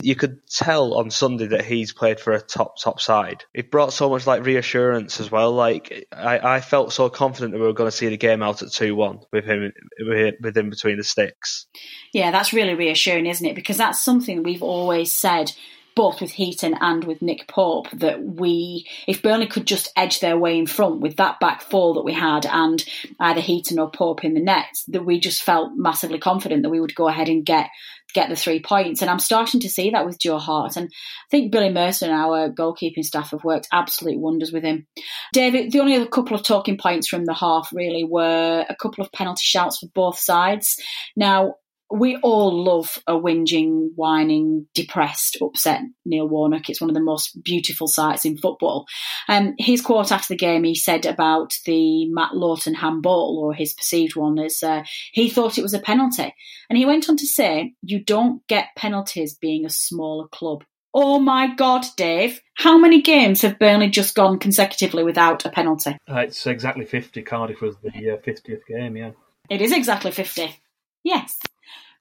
you 0.03 0.15
could 0.15 0.47
tell 0.47 0.95
on 0.95 1.11
Sunday 1.11 1.47
that 1.47 1.65
he's 1.65 1.93
played 1.93 2.21
for 2.21 2.33
a 2.33 2.41
top 2.41 2.79
top 2.79 3.01
side. 3.01 3.45
It 3.55 3.71
brought 3.71 3.93
so 3.93 4.11
much 4.11 4.27
like 4.27 4.45
reassurance 4.45 5.21
as 5.21 5.31
well. 5.31 5.53
Like 5.53 6.07
I, 6.13 6.57
I 6.57 6.61
felt 6.61 6.93
so 6.93 7.09
confident 7.09 7.53
that 7.53 7.61
we 7.61 7.67
were 7.67 7.73
going 7.73 7.91
to 7.91 7.97
see 7.97 8.09
the 8.09 8.17
game 8.17 8.43
out 8.43 8.63
at 8.63 8.73
two 8.73 8.95
one 8.95 9.21
with 9.33 9.45
him 9.45 9.73
with 9.99 10.57
him 10.57 10.71
between 10.71 10.99
the 10.99 11.05
sticks. 11.05 11.67
Yeah, 12.13 12.31
that's 12.31 12.53
really 12.53 12.75
reassuring, 12.75 13.27
isn't 13.27 13.47
it? 13.47 13.55
Because 13.55 13.79
that's 13.79 14.03
something 14.03 14.43
we've 14.43 14.63
always 14.63 15.13
said. 15.13 15.53
Both 15.95 16.21
with 16.21 16.33
Heaton 16.33 16.75
and 16.79 17.05
with 17.05 17.23
Nick 17.23 17.49
Pope, 17.49 17.89
that 17.93 18.23
we, 18.23 18.87
if 19.07 19.23
Burnley 19.23 19.47
could 19.47 19.67
just 19.67 19.91
edge 19.97 20.21
their 20.21 20.37
way 20.37 20.59
in 20.59 20.67
front 20.67 21.01
with 21.01 21.17
that 21.17 21.41
back 21.41 21.63
four 21.63 21.95
that 21.95 22.05
we 22.05 22.13
had, 22.13 22.45
and 22.45 22.85
either 23.19 23.41
Heaton 23.41 23.79
or 23.79 23.91
Pope 23.91 24.23
in 24.23 24.35
the 24.35 24.41
nets, 24.41 24.85
that 24.89 25.07
we 25.07 25.19
just 25.19 25.43
felt 25.43 25.73
massively 25.75 26.19
confident 26.19 26.65
that 26.65 26.69
we 26.69 26.81
would 26.81 26.95
go 26.95 27.09
ahead 27.09 27.31
and 27.31 27.47
get 27.47 27.71
get 28.17 28.31
the 28.31 28.35
three 28.35 28.61
points. 28.61 29.03
And 29.03 29.11
I'm 29.11 29.21
starting 29.21 29.61
to 29.61 29.69
see 29.69 29.91
that 29.91 30.07
with 30.07 30.19
Joe 30.19 30.39
Hart. 30.39 30.77
And 30.77 30.87
I 30.87 31.29
think 31.31 31.53
Billy 31.53 31.69
Mercer 31.71 32.07
and 32.07 32.15
our 32.15 32.51
goalkeeping 32.51 33.05
staff 33.05 33.31
have 33.31 33.45
worked 33.45 33.69
absolute 33.73 34.19
wonders 34.19 34.53
with 34.53 34.65
him. 34.65 34.87
David, 35.33 35.71
the 35.71 35.81
only 35.81 35.95
other 35.95 36.07
couple 36.07 36.35
of 36.35 36.43
talking 36.43 36.79
points 36.79 37.07
from 37.07 37.27
the 37.27 37.35
half 37.35 37.69
really 37.73 38.05
were 38.05 38.65
a 38.69 38.75
couple 38.75 39.05
of 39.05 39.13
penalty 39.13 39.45
shouts 39.45 39.79
for 39.79 39.87
both 39.95 40.19
sides. 40.19 40.81
Now, 41.15 41.57
we 41.91 42.17
all 42.17 42.65
love 42.65 42.99
a 43.07 43.13
whinging, 43.13 43.91
whining, 43.95 44.67
depressed, 44.75 45.39
upset 45.41 45.83
Neil 46.05 46.29
Warnock. 46.29 46.69
It's 46.69 46.81
one 46.81 46.91
of 46.91 46.95
the 46.95 47.01
most 47.01 47.43
beautiful 47.43 47.87
sights 47.87 48.25
in 48.25 48.37
football. 48.37 48.87
Um, 49.29 49.55
his 49.59 49.83
quote 49.83 50.11
after 50.11 50.35
the 50.35 50.39
game, 50.39 50.65
he 50.65 50.75
said 50.75 51.07
about 51.07 51.55
the 51.65 52.09
Matt 52.11 52.35
Lowton 52.35 52.75
handball, 52.75 53.39
or 53.43 53.55
his 53.55 53.73
perceived 53.73 54.17
one, 54.17 54.39
is 54.39 54.63
uh, 54.63 54.83
he 55.13 55.31
thought 55.31 55.59
it 55.59 55.63
was 55.63 55.75
a 55.75 55.79
penalty. 55.79 56.35
And 56.69 56.77
he 56.77 56.87
went 56.87 57.09
on 57.09 57.17
to 57.19 57.27
say, 57.27 57.75
You 57.83 58.03
don't 58.03 58.47
get 58.49 58.77
penalties 58.77 59.35
being 59.35 59.65
a 59.65 59.71
smaller 59.71 60.27
club. 60.29 60.65
Oh 60.93 61.19
my 61.19 61.55
God, 61.55 61.85
Dave. 61.97 62.41
How 62.55 62.79
many 62.79 63.03
games 63.03 63.43
have 63.43 63.59
Burnley 63.59 63.91
just 63.91 64.15
gone 64.15 64.39
consecutively 64.39 65.05
without 65.05 65.45
a 65.45 65.51
penalty? 65.51 65.99
Uh, 66.11 66.21
it's 66.21 66.47
exactly 66.47 66.87
50. 66.87 67.23
Cardiff 67.23 67.61
was 67.61 67.77
the 67.83 68.13
uh, 68.13 68.17
50th 68.17 68.67
game, 68.67 68.97
yeah. 68.97 69.11
It 69.51 69.61
is 69.61 69.73
exactly 69.73 70.11
50. 70.11 70.59
Yes. 71.05 71.39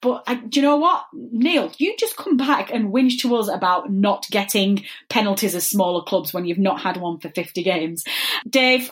But 0.05 0.23
I, 0.27 0.35
do 0.35 0.59
you 0.59 0.65
know 0.65 0.77
what, 0.77 1.03
Neil? 1.13 1.71
You 1.77 1.95
just 1.97 2.15
come 2.15 2.37
back 2.37 2.71
and 2.71 2.93
whinge 2.93 3.21
to 3.21 3.35
us 3.35 3.49
about 3.49 3.91
not 3.91 4.27
getting 4.29 4.85
penalties 5.09 5.55
as 5.55 5.67
smaller 5.67 6.03
clubs 6.03 6.33
when 6.33 6.45
you've 6.45 6.59
not 6.59 6.79
had 6.79 6.97
one 6.97 7.19
for 7.19 7.29
fifty 7.29 7.63
games. 7.63 8.03
Dave, 8.47 8.91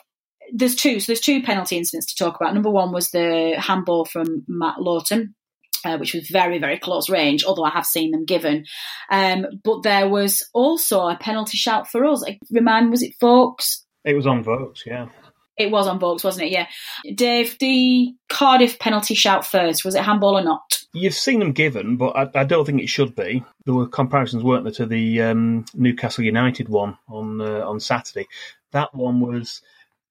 there's 0.52 0.76
two. 0.76 1.00
So 1.00 1.12
there's 1.12 1.22
two 1.22 1.44
penalty 1.44 1.78
incidents 1.78 2.08
to 2.08 2.24
talk 2.24 2.36
about. 2.36 2.54
Number 2.54 2.72
one 2.72 2.92
was 2.92 3.12
the 3.12 3.54
handball 3.58 4.06
from 4.06 4.44
Matt 4.48 4.82
Lowton. 4.82 5.36
Uh, 5.86 5.98
which 5.98 6.14
was 6.14 6.30
very, 6.30 6.60
very 6.60 6.80
close 6.80 7.10
range, 7.10 7.44
although 7.44 7.66
I 7.66 7.72
have 7.72 7.86
seen 7.86 8.12
them 8.12 8.24
given. 8.24 8.64
Um, 9.12 9.46
but 9.66 9.84
there 9.84 10.08
was 10.08 10.48
also 10.54 11.10
a 11.10 11.18
penalty 11.18 11.58
shout 11.58 11.90
for 11.90 12.06
us. 12.06 12.24
Remind, 12.50 12.90
was 12.90 13.04
it 13.04 13.16
Vokes? 13.20 13.86
It 14.06 14.14
was 14.14 14.26
on 14.26 14.46
Vokes, 14.46 14.84
yeah. 14.86 15.08
It 15.58 15.70
was 15.70 15.88
on 15.88 16.00
Vokes, 16.00 16.24
wasn't 16.24 16.48
it? 16.48 16.52
Yeah. 16.52 16.68
Dave, 17.14 17.58
the 17.60 18.14
Cardiff 18.30 18.80
penalty 18.80 19.14
shout 19.14 19.46
first, 19.46 19.86
was 19.86 19.96
it 19.96 20.04
handball 20.04 20.38
or 20.38 20.44
not? 20.44 20.80
You've 20.94 21.14
seen 21.14 21.40
them 21.40 21.52
given, 21.52 21.98
but 21.98 22.16
I, 22.16 22.42
I 22.42 22.44
don't 22.44 22.66
think 22.66 22.82
it 22.82 22.90
should 22.90 23.16
be. 23.16 23.44
There 23.66 23.74
were 23.74 23.88
comparisons, 23.88 24.44
weren't 24.44 24.64
there, 24.64 24.74
to 24.74 24.86
the 24.86 25.22
um, 25.22 25.66
Newcastle 25.74 26.24
United 26.24 26.70
one 26.70 26.98
on 27.08 27.42
uh, 27.42 27.68
on 27.68 27.80
Saturday. 27.80 28.28
That 28.72 28.94
one 28.94 29.20
was 29.20 29.62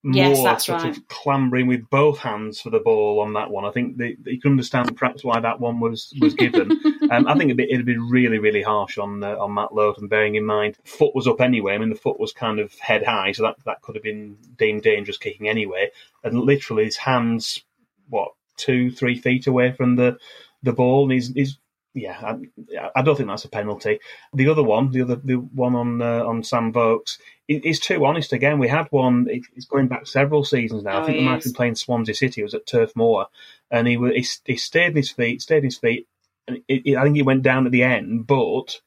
more 0.05 0.15
yes, 0.17 0.65
sort 0.65 0.83
right. 0.83 0.97
of 0.97 1.07
clambering 1.07 1.69
with 1.69 1.88
both 1.88 2.19
hands 2.19 2.61
for 2.61 2.71
the 2.71 2.81
ball 2.81 3.21
on 3.21 3.35
that 3.35 3.51
one. 3.51 3.65
I 3.65 3.71
think 3.71 4.01
you 4.01 4.41
can 4.41 4.53
understand 4.53 4.97
perhaps 4.97 5.23
why 5.23 5.38
that 5.38 5.61
one 5.61 5.79
was 5.79 6.12
was 6.21 6.35
given. 6.35 6.73
um, 7.11 7.29
I 7.29 7.35
think 7.35 7.45
it'd 7.45 7.57
be, 7.57 7.71
it'd 7.71 7.87
be 7.87 7.99
really 7.99 8.38
really 8.38 8.62
harsh 8.62 8.99
on 8.99 9.23
uh, 9.23 9.37
on 9.37 9.55
Matt 9.55 9.73
Lowton, 9.73 10.09
bearing 10.09 10.35
in 10.35 10.45
mind 10.45 10.77
foot 10.85 11.15
was 11.15 11.29
up 11.29 11.41
anyway. 11.41 11.75
I 11.75 11.79
mean 11.79 11.91
the 11.91 11.95
foot 11.95 12.19
was 12.19 12.33
kind 12.33 12.59
of 12.59 12.77
head 12.81 13.05
high, 13.05 13.31
so 13.31 13.45
that 13.45 13.57
that 13.65 13.83
could 13.83 13.95
have 13.95 14.03
been 14.03 14.37
deemed 14.59 14.83
dangerous 14.83 15.19
kicking 15.19 15.49
anyway. 15.49 15.91
And 16.25 16.41
literally 16.41 16.85
his 16.85 16.97
hands, 16.97 17.62
what 18.09 18.33
two 18.57 18.91
three 18.91 19.19
feet 19.19 19.47
away 19.47 19.71
from 19.71 19.95
the 19.95 20.19
the 20.65 20.73
ball, 20.73 21.05
and 21.05 21.12
he's, 21.12 21.29
he's 21.29 21.59
yeah, 21.95 22.19
I, 22.23 22.91
I, 22.97 23.03
don't 23.03 23.17
think 23.17 23.29
that's 23.29 23.45
a 23.45 23.51
penalty. 23.51 24.01
The 24.33 24.49
other 24.49 24.62
one, 24.62 24.91
the 24.93 25.03
other 25.03 25.17
the 25.17 25.35
one 25.35 25.75
on 25.75 26.01
uh, 26.01 26.25
on 26.25 26.43
Sam 26.43 26.73
Vokes, 26.73 27.19
is 27.57 27.81
too 27.81 28.05
honest. 28.05 28.33
Again, 28.33 28.59
we 28.59 28.69
had 28.69 28.87
one. 28.91 29.27
It's 29.29 29.67
going 29.67 29.88
back 29.88 30.07
several 30.07 30.45
seasons 30.45 30.83
now. 30.83 30.99
Oh, 30.99 31.03
I 31.03 31.07
think 31.07 31.19
we 31.19 31.25
might 31.25 31.35
have 31.35 31.45
been 31.45 31.53
playing 31.53 31.75
Swansea 31.77 32.15
City. 32.15 32.41
It 32.41 32.45
was 32.45 32.55
at 32.55 32.67
Turf 32.67 32.95
Moor, 32.95 33.27
and 33.71 33.87
he 33.87 33.97
was 33.97 34.12
he, 34.15 34.53
he 34.53 34.57
stayed 34.57 34.91
in 34.91 34.97
his 34.97 35.11
feet, 35.11 35.43
stayed 35.43 35.59
in 35.59 35.65
his 35.65 35.79
feet, 35.79 36.07
and 36.47 36.59
it, 36.69 36.83
it, 36.85 36.97
I 36.97 37.05
think 37.05 37.17
he 37.17 37.23
went 37.23 37.43
down 37.43 37.67
at 37.67 37.73
the 37.73 37.83
end. 37.83 38.27
But 38.27 38.81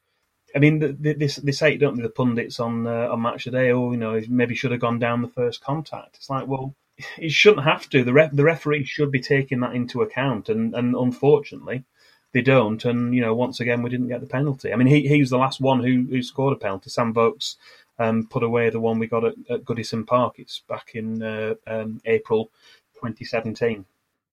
I 0.54 0.58
mean, 0.58 0.78
the, 0.78 0.88
the, 0.92 1.12
this 1.14 1.36
they 1.36 1.52
say, 1.52 1.76
don't 1.76 1.96
they, 1.96 2.02
the 2.02 2.08
pundits 2.08 2.60
on 2.60 2.86
uh, 2.86 3.08
on 3.10 3.22
Match 3.22 3.44
Today? 3.44 3.70
Oh, 3.70 3.92
you 3.92 3.98
know, 3.98 4.14
he 4.14 4.26
maybe 4.28 4.54
should 4.54 4.70
have 4.70 4.80
gone 4.80 4.98
down 4.98 5.22
the 5.22 5.28
first 5.28 5.62
contact. 5.62 6.16
It's 6.16 6.30
like, 6.30 6.46
well, 6.46 6.74
he 7.16 7.28
shouldn't 7.28 7.66
have 7.66 7.88
to. 7.90 8.02
The 8.02 8.12
ref, 8.12 8.32
the 8.32 8.44
referee 8.44 8.84
should 8.84 9.10
be 9.10 9.20
taking 9.20 9.60
that 9.60 9.74
into 9.74 10.02
account, 10.02 10.48
and 10.48 10.74
and 10.74 10.94
unfortunately 10.94 11.84
they 12.32 12.40
don't. 12.40 12.84
And 12.84 13.14
you 13.14 13.20
know, 13.20 13.34
once 13.34 13.60
again, 13.60 13.82
we 13.82 13.90
didn't 13.90 14.08
get 14.08 14.20
the 14.20 14.26
penalty. 14.26 14.72
I 14.72 14.76
mean, 14.76 14.86
he 14.86 15.06
he 15.06 15.20
was 15.20 15.30
the 15.30 15.38
last 15.38 15.60
one 15.60 15.82
who 15.82 16.06
who 16.08 16.22
scored 16.22 16.54
a 16.54 16.56
penalty. 16.56 16.90
Sam 16.90 17.12
Vokes 17.12 17.56
um, 17.98 18.26
put 18.26 18.42
away 18.42 18.70
the 18.70 18.80
one 18.80 18.98
we 18.98 19.06
got 19.06 19.24
at, 19.24 19.34
at 19.50 19.64
Goodison 19.64 20.06
Park. 20.06 20.34
It's 20.38 20.62
back 20.68 20.94
in 20.94 21.22
uh, 21.22 21.54
um, 21.66 22.00
April 22.04 22.50
2017. 22.94 23.84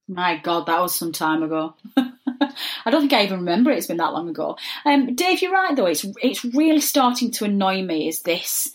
My 0.08 0.38
God, 0.38 0.66
that 0.66 0.82
was 0.82 0.96
some 0.96 1.12
time 1.12 1.44
ago. 1.44 1.76
I 2.86 2.92
don't 2.92 3.02
think 3.02 3.14
I 3.14 3.24
even 3.24 3.40
remember 3.40 3.72
it. 3.72 3.78
It's 3.78 3.88
been 3.88 3.98
that 3.98 4.14
long 4.14 4.28
ago. 4.28 4.58
Um, 4.86 5.16
Dave, 5.16 5.42
you're 5.42 5.52
right 5.52 5.76
though. 5.76 5.86
It's 5.86 6.06
it's 6.22 6.44
really 6.44 6.82
starting 6.82 7.32
to 7.32 7.46
annoy 7.46 7.82
me. 7.84 8.10
Is 8.10 8.22
this 8.22 8.74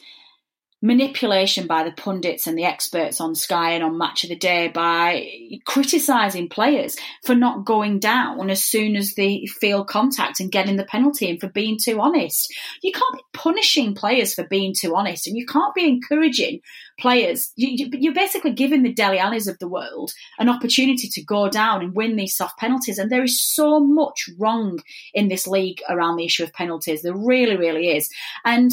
manipulation 0.81 1.67
by 1.67 1.83
the 1.83 1.93
pundits 1.93 2.47
and 2.47 2.57
the 2.57 2.64
experts 2.64 3.21
on 3.21 3.35
Sky 3.35 3.73
and 3.73 3.83
on 3.83 3.99
Match 3.99 4.23
of 4.25 4.31
the 4.31 4.37
Day 4.37 4.69
by 4.69 5.29
criticising 5.67 6.49
players 6.49 6.97
for 7.25 7.35
not 7.35 7.64
going 7.64 7.99
down 7.99 8.49
as 8.49 8.64
soon 8.64 8.97
as 8.97 9.14
they 9.14 9.47
feel 9.47 9.85
contact 9.85 10.41
and 10.41 10.53
getting 10.53 10.77
the 10.77 10.85
penalty 10.85 11.31
and 11.31 11.41
for 11.41 11.49
being 11.49 11.79
too 11.83 12.01
honest. 12.01 12.55
You 12.83 12.93
can't 12.93 13.17
be 13.17 13.25
punishing 13.33 13.95
players 13.95 14.35
for 14.35 14.47
being 14.47 14.75
too 14.79 14.95
honest 14.95 15.27
and 15.27 15.37
you 15.37 15.47
can't 15.47 15.75
be 15.75 15.88
encouraging 15.88 16.61
players. 16.98 17.52
You, 17.56 17.88
you, 17.92 18.11
are 18.11 18.14
basically 18.14 18.52
giving 18.52 18.82
the 18.82 18.92
Dele 18.92 19.18
Allis 19.18 19.46
of 19.46 19.58
the 19.58 19.68
world 19.68 20.12
an 20.38 20.48
opportunity 20.48 21.08
to 21.08 21.24
go 21.24 21.48
down 21.48 21.82
and 21.82 21.94
win 21.94 22.16
these 22.16 22.37
soft 22.37 22.58
penalties. 22.58 22.98
And 22.98 23.11
there 23.11 23.22
is 23.22 23.40
so 23.40 23.80
much 23.80 24.28
wrong 24.38 24.80
in 25.14 25.28
this 25.28 25.46
league 25.46 25.80
around 25.88 26.16
the 26.16 26.24
issue 26.24 26.42
of 26.42 26.52
penalties. 26.52 27.02
There 27.02 27.16
really, 27.16 27.56
really 27.56 27.96
is. 27.96 28.11
And 28.44 28.72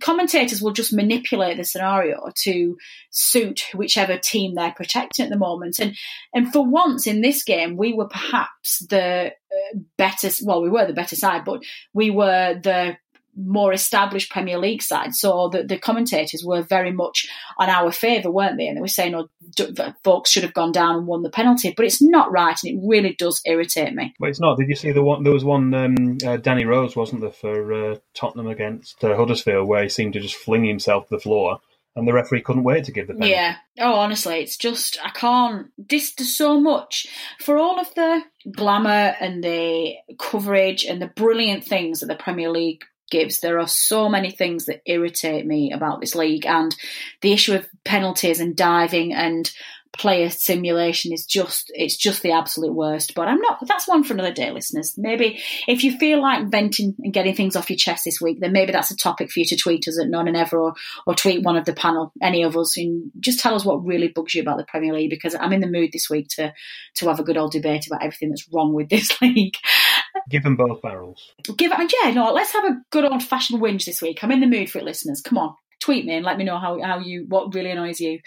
commentators 0.00 0.60
will 0.60 0.72
just 0.72 0.92
manipulate 0.92 1.56
the 1.56 1.64
scenario 1.64 2.30
to 2.42 2.76
suit 3.10 3.64
whichever 3.74 4.18
team 4.18 4.54
they're 4.54 4.72
protecting 4.72 5.24
at 5.24 5.30
the 5.30 5.38
moment. 5.38 5.78
And 5.78 5.96
and 6.34 6.52
for 6.52 6.64
once 6.64 7.06
in 7.06 7.22
this 7.22 7.42
game, 7.42 7.76
we 7.76 7.92
were 7.92 8.08
perhaps 8.08 8.86
the 8.88 9.32
uh, 9.32 9.78
better. 9.96 10.28
Well, 10.42 10.62
we 10.62 10.70
were 10.70 10.86
the 10.86 10.92
better 10.92 11.16
side, 11.16 11.44
but 11.44 11.62
we 11.94 12.10
were 12.10 12.58
the 12.62 12.96
more 13.36 13.72
established 13.72 14.30
Premier 14.30 14.58
League 14.58 14.82
side. 14.82 15.14
So 15.14 15.48
the, 15.48 15.62
the 15.62 15.78
commentators 15.78 16.42
were 16.44 16.62
very 16.62 16.92
much 16.92 17.28
on 17.58 17.68
our 17.68 17.92
favour, 17.92 18.30
weren't 18.30 18.56
they? 18.56 18.66
And 18.66 18.76
they 18.76 18.80
were 18.80 18.88
saying, 18.88 19.14
oh, 19.14 19.28
Vokes 20.04 20.30
should 20.30 20.42
have 20.42 20.54
gone 20.54 20.72
down 20.72 20.96
and 20.96 21.06
won 21.06 21.22
the 21.22 21.30
penalty. 21.30 21.72
But 21.76 21.86
it's 21.86 22.02
not 22.02 22.32
right, 22.32 22.56
and 22.64 22.72
it 22.72 22.86
really 22.86 23.14
does 23.18 23.40
irritate 23.44 23.94
me. 23.94 24.14
But 24.18 24.30
it's 24.30 24.40
not. 24.40 24.58
Did 24.58 24.68
you 24.68 24.76
see 24.76 24.92
the 24.92 25.02
one? 25.02 25.22
There 25.22 25.32
was 25.32 25.44
one. 25.44 25.74
Um, 25.74 26.18
uh, 26.24 26.38
Danny 26.38 26.64
Rose 26.64 26.96
wasn't 26.96 27.20
there 27.20 27.30
for 27.30 27.72
uh, 27.92 27.96
Tottenham 28.14 28.48
against 28.48 29.02
uh, 29.04 29.16
Huddersfield, 29.16 29.68
where 29.68 29.82
he 29.82 29.88
seemed 29.88 30.14
to 30.14 30.20
just 30.20 30.36
fling 30.36 30.64
himself 30.64 31.08
to 31.08 31.16
the 31.16 31.20
floor. 31.20 31.60
and 31.96 32.06
the 32.06 32.12
referee 32.12 32.42
couldn't 32.42 32.64
wait 32.64 32.84
to 32.84 32.92
give 32.92 33.06
the 33.06 33.14
penalty. 33.14 33.32
Yeah. 33.32 33.56
Oh, 33.80 33.94
honestly, 33.94 34.36
it's 34.40 34.56
just 34.56 34.98
I 35.02 35.08
can't. 35.08 35.68
This 35.78 36.14
does 36.14 36.36
so 36.36 36.60
much 36.60 37.06
for 37.40 37.56
all 37.58 37.80
of 37.80 37.92
the 37.94 38.22
glamour 38.54 39.14
and 39.18 39.42
the 39.42 39.94
coverage 40.18 40.84
and 40.84 41.00
the 41.00 41.08
brilliant 41.08 41.64
things 41.64 42.00
that 42.00 42.06
the 42.06 42.14
Premier 42.14 42.50
League 42.50 42.84
gives. 43.10 43.40
There 43.40 43.58
are 43.58 43.68
so 43.68 44.08
many 44.08 44.30
things 44.30 44.66
that 44.66 44.82
irritate 44.86 45.46
me 45.46 45.72
about 45.72 46.00
this 46.00 46.14
league, 46.14 46.46
and 46.46 46.74
the 47.20 47.32
issue 47.32 47.54
of 47.54 47.66
penalties 47.84 48.40
and 48.40 48.56
diving 48.56 49.12
and 49.12 49.50
player 49.96 50.30
simulation 50.30 51.12
is 51.12 51.24
just 51.24 51.70
it's 51.74 51.96
just 51.96 52.22
the 52.22 52.32
absolute 52.32 52.72
worst. 52.72 53.14
But 53.14 53.28
i'm 53.28 53.40
not 53.40 53.66
that's 53.66 53.88
one 53.88 54.04
for 54.04 54.14
another 54.14 54.32
day 54.32 54.50
listeners. 54.50 54.94
Maybe 54.96 55.40
if 55.66 55.84
you 55.84 55.96
feel 55.98 56.20
like 56.20 56.50
venting 56.50 56.94
and 56.98 57.12
getting 57.12 57.34
things 57.34 57.56
off 57.56 57.70
your 57.70 57.76
chest 57.76 58.04
this 58.04 58.20
week 58.20 58.40
then 58.40 58.52
maybe 58.52 58.72
that's 58.72 58.90
a 58.90 58.96
topic 58.96 59.30
for 59.30 59.40
you 59.40 59.46
to 59.46 59.56
tweet 59.56 59.88
us 59.88 60.00
at 60.00 60.08
No 60.08 60.22
Nay 60.22 60.32
Never 60.32 60.58
or, 60.58 60.74
or 61.06 61.14
tweet 61.14 61.42
one 61.42 61.56
of 61.56 61.64
the 61.64 61.72
panel 61.72 62.12
any 62.20 62.42
of 62.42 62.56
us 62.56 62.76
and 62.76 63.10
just 63.20 63.40
tell 63.40 63.54
us 63.54 63.64
what 63.64 63.84
really 63.84 64.08
bugs 64.08 64.34
you 64.34 64.42
about 64.42 64.58
the 64.58 64.64
premier 64.64 64.92
league 64.92 65.10
because 65.10 65.34
i'm 65.34 65.52
in 65.52 65.60
the 65.60 65.66
mood 65.66 65.90
this 65.92 66.10
week 66.10 66.28
to 66.28 66.52
to 66.94 67.08
have 67.08 67.20
a 67.20 67.24
good 67.24 67.36
old 67.36 67.52
debate 67.52 67.86
about 67.86 68.02
everything 68.02 68.28
that's 68.28 68.48
wrong 68.52 68.72
with 68.72 68.88
this 68.88 69.20
league 69.22 69.56
Give 70.28 70.42
them 70.42 70.56
both 70.56 70.82
barrels. 70.82 71.32
give 71.56 71.72
it 71.72 71.94
yeah 72.02 72.10
no 72.10 72.32
let's 72.32 72.52
have 72.52 72.64
a 72.64 72.76
good 72.90 73.04
old 73.04 73.22
fashioned 73.22 73.60
whinge 73.60 73.84
this 73.84 74.02
week 74.02 74.22
i'm 74.22 74.32
in 74.32 74.40
the 74.40 74.46
mood 74.46 74.70
for 74.70 74.78
it 74.78 74.84
listeners 74.84 75.22
come 75.22 75.38
on 75.38 75.54
tweet 75.80 76.04
me 76.04 76.14
and 76.14 76.24
let 76.24 76.38
me 76.38 76.44
know 76.44 76.58
how, 76.58 76.80
how 76.82 76.98
you 76.98 77.26
what 77.28 77.54
really 77.54 77.70
annoys 77.70 78.00
you 78.00 78.18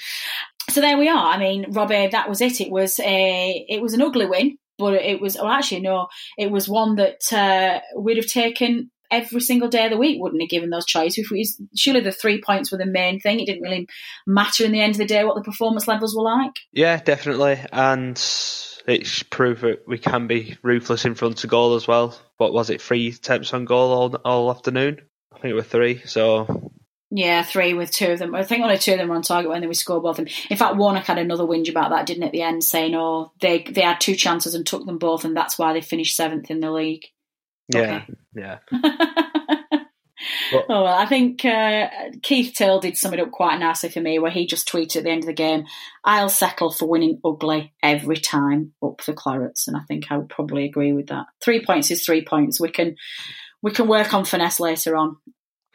so 0.69 0.81
there 0.81 0.97
we 0.97 1.09
are. 1.09 1.33
I 1.33 1.37
mean, 1.37 1.71
Robbie, 1.71 1.95
uh, 1.95 2.09
that 2.09 2.29
was 2.29 2.41
it. 2.41 2.61
It 2.61 2.71
was 2.71 2.99
a 2.99 3.65
it 3.67 3.81
was 3.81 3.93
an 3.93 4.01
ugly 4.01 4.25
win, 4.25 4.57
but 4.77 4.93
it 4.93 5.19
was 5.19 5.35
well, 5.35 5.47
actually 5.47 5.81
no, 5.81 6.07
it 6.37 6.51
was 6.51 6.69
one 6.69 6.95
that 6.95 7.33
uh, 7.33 7.79
we'd 7.97 8.17
have 8.17 8.27
taken 8.27 8.91
every 9.11 9.41
single 9.41 9.67
day 9.67 9.85
of 9.85 9.91
the 9.91 9.97
week, 9.97 10.21
wouldn't 10.21 10.41
it? 10.41 10.49
Given 10.49 10.69
those 10.69 10.85
choices, 10.85 11.25
if 11.25 11.31
we, 11.31 11.47
surely 11.75 12.01
the 12.01 12.11
three 12.11 12.41
points 12.41 12.71
were 12.71 12.77
the 12.77 12.85
main 12.85 13.19
thing. 13.19 13.39
It 13.39 13.47
didn't 13.47 13.63
really 13.63 13.87
matter 14.27 14.63
in 14.63 14.71
the 14.71 14.81
end 14.81 14.91
of 14.91 14.99
the 14.99 15.05
day 15.05 15.23
what 15.23 15.35
the 15.35 15.41
performance 15.41 15.87
levels 15.87 16.15
were 16.15 16.23
like. 16.23 16.53
Yeah, 16.71 17.01
definitely, 17.01 17.59
and 17.71 18.17
it's 18.89 19.23
proof 19.23 19.61
that 19.61 19.87
we 19.87 19.97
can 19.97 20.27
be 20.27 20.57
ruthless 20.61 21.05
in 21.05 21.15
front 21.15 21.43
of 21.43 21.49
goal 21.49 21.75
as 21.75 21.87
well. 21.87 22.17
What 22.37 22.53
was 22.53 22.69
it? 22.69 22.81
Three 22.81 23.09
attempts 23.09 23.53
on 23.53 23.65
goal 23.65 23.91
all 23.91 24.15
all 24.25 24.49
afternoon. 24.51 25.01
I 25.33 25.39
think 25.39 25.51
it 25.51 25.55
was 25.55 25.67
three. 25.67 26.01
So 26.05 26.71
Yeah, 27.11 27.43
three 27.43 27.73
with 27.73 27.91
two 27.91 28.11
of 28.11 28.19
them. 28.19 28.35
I 28.35 28.43
think 28.43 28.63
only 28.63 28.77
two 28.77 28.93
of 28.93 28.99
them 28.99 29.09
were 29.09 29.15
on 29.15 29.21
target 29.21 29.49
when 29.49 29.61
they 29.61 29.67
we 29.67 29.73
scored 29.73 30.03
both 30.03 30.19
of 30.19 30.25
them. 30.25 30.33
In 30.49 30.57
fact, 30.57 30.75
Warnock 30.75 31.05
had 31.05 31.17
another 31.17 31.43
whinge 31.43 31.69
about 31.69 31.91
that, 31.91 32.05
didn't 32.05 32.23
at 32.23 32.31
the 32.31 32.41
end, 32.41 32.63
saying, 32.63 32.95
oh, 32.95 33.31
they 33.41 33.63
they 33.63 33.81
had 33.81 33.99
two 33.99 34.15
chances 34.15 34.55
and 34.55 34.65
took 34.65 34.85
them 34.85 34.97
both, 34.97 35.25
and 35.25 35.35
that's 35.35 35.57
why 35.57 35.73
they 35.73 35.81
finished 35.81 36.15
seventh 36.15 36.51
in 36.51 36.59
the 36.59 36.71
league. 36.71 37.05
yeah, 37.67 38.05
yeah. 38.33 38.59
oh 40.53 40.63
well, 40.83 40.85
I 40.87 41.05
think 41.05 41.43
uh, 41.45 41.89
Keith 42.21 42.53
Till 42.55 42.79
did 42.79 42.97
sum 42.97 43.13
it 43.13 43.19
up 43.19 43.31
quite 43.31 43.59
nicely 43.59 43.89
for 43.89 44.01
me, 44.01 44.19
where 44.19 44.31
he 44.31 44.47
just 44.47 44.67
tweeted 44.67 44.97
at 44.97 45.03
the 45.03 45.09
end 45.09 45.23
of 45.23 45.27
the 45.27 45.33
game, 45.33 45.65
"I'll 46.03 46.29
settle 46.29 46.71
for 46.71 46.87
winning 46.87 47.19
ugly 47.23 47.73
every 47.83 48.17
time 48.17 48.73
up 48.83 49.03
the 49.05 49.13
Clarets," 49.13 49.67
and 49.67 49.75
I 49.77 49.81
think 49.87 50.11
I 50.11 50.17
would 50.17 50.29
probably 50.29 50.65
agree 50.65 50.93
with 50.93 51.07
that. 51.07 51.25
Three 51.41 51.63
points 51.65 51.91
is 51.91 52.03
three 52.05 52.23
points. 52.23 52.59
We 52.59 52.69
can 52.69 52.95
we 53.61 53.71
can 53.71 53.87
work 53.87 54.13
on 54.13 54.25
finesse 54.25 54.59
later 54.59 54.95
on. 54.95 55.17